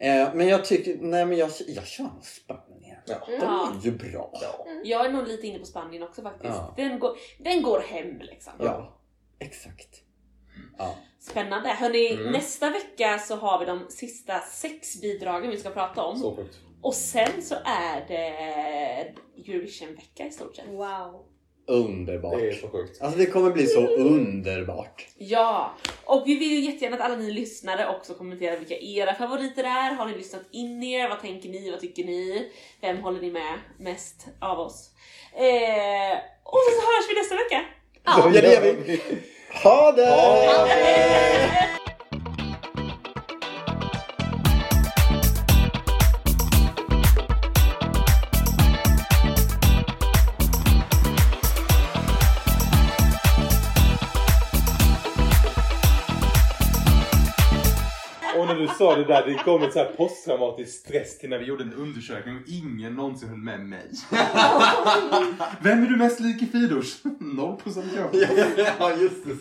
Eh, 0.00 0.28
men 0.34 0.48
jag 0.48 0.64
tycker, 0.64 0.96
nej 1.00 1.26
men 1.26 1.38
jag, 1.38 1.50
jag 1.66 1.86
kör 1.86 2.04
nog 2.04 2.24
Spanien. 2.24 2.96
Ja. 3.06 3.14
De 3.26 3.32
Ja. 3.32 3.72
är 3.80 3.84
ju 3.84 3.90
bra. 3.92 4.32
Jag 4.84 5.06
är 5.06 5.10
nog 5.12 5.28
lite 5.28 5.46
inne 5.46 5.58
på 5.58 5.64
Spanien 5.66 6.02
också 6.02 6.22
faktiskt. 6.22 6.54
Ja. 6.54 6.74
Den, 6.76 6.98
går, 6.98 7.16
den 7.38 7.62
går 7.62 7.80
hem 7.80 8.18
liksom. 8.18 8.52
Ja, 8.58 8.98
exakt. 9.38 10.02
Ja. 10.78 10.94
Spännande. 11.20 11.68
Hörni, 11.68 12.12
Mm. 12.14 12.32
nästa 12.32 12.70
vecka 12.70 13.18
så 13.18 13.36
har 13.36 13.58
vi 13.60 13.64
de 13.66 13.86
sista 13.88 14.40
sex 14.40 15.00
bidragen 15.00 15.50
vi 15.50 15.56
ska 15.58 15.70
prata 15.70 16.02
om. 16.02 16.16
Så 16.16 16.36
sjukt. 16.36 16.58
Och 16.86 16.94
sen 16.94 17.42
så 17.42 17.54
är 17.64 18.04
det 18.08 18.28
Eurovision-vecka 19.50 20.26
i 20.26 20.30
stort 20.30 20.56
sett. 20.56 20.64
Wow. 20.68 21.24
Underbart. 21.66 22.38
Det 22.38 22.48
är 22.48 22.52
så 22.52 22.68
sjukt. 22.68 23.02
Alltså 23.02 23.18
det 23.18 23.26
kommer 23.26 23.50
bli 23.50 23.66
så 23.66 23.86
underbart. 23.86 25.06
Ja, 25.18 25.74
och 26.04 26.22
vi 26.26 26.38
vill 26.38 26.50
ju 26.50 26.60
jättegärna 26.60 26.96
att 26.96 27.02
alla 27.02 27.16
ni 27.16 27.30
lyssnare 27.30 27.88
också 27.96 28.14
kommenterar 28.14 28.56
vilka 28.56 28.78
era 28.78 29.14
favoriter 29.14 29.64
är. 29.64 29.94
Har 29.94 30.06
ni 30.06 30.16
lyssnat 30.16 30.42
in 30.50 30.82
er? 30.82 31.08
Vad 31.08 31.20
tänker 31.20 31.48
ni? 31.48 31.70
Vad 31.70 31.80
tycker 31.80 32.04
ni? 32.04 32.50
Vem 32.80 32.96
håller 32.96 33.20
ni 33.20 33.30
med 33.30 33.58
mest 33.78 34.26
av 34.40 34.60
oss? 34.60 34.90
Eh, 35.34 36.18
och 36.44 36.58
så 36.58 36.80
hörs 36.80 37.10
vi 37.10 37.14
nästa 37.14 37.34
vecka. 37.34 37.64
Ja, 38.04 38.40
det 38.40 38.52
gör 38.52 38.60
vi. 38.60 39.00
Ha 39.62 39.92
det! 39.92 40.06
Ha 40.06 40.66
det! 40.66 41.85
Sa 58.86 58.96
det 58.96 59.04
där, 59.04 59.26
det 59.26 59.34
kom 59.34 59.62
ett 59.62 59.72
så 59.72 59.78
här 59.78 59.92
posttraumatisk 59.96 60.78
stress 60.78 61.18
till 61.18 61.30
när 61.30 61.38
vi 61.38 61.44
gjorde 61.44 61.64
en 61.64 61.74
undersökning 61.74 62.36
och 62.36 62.42
ingen 62.46 62.94
någonsin 62.94 63.28
höll 63.28 63.38
med 63.38 63.60
mig. 63.60 63.90
Vem 65.60 65.82
är 65.82 65.86
du 65.86 65.96
mest 65.96 66.20
lik 66.20 66.42
i 66.42 66.46
Fidors? 66.46 67.02
0% 67.02 67.84
jag. 67.96 68.08
Ja, 68.78 68.92
just 68.92 69.24
det. 69.24 69.36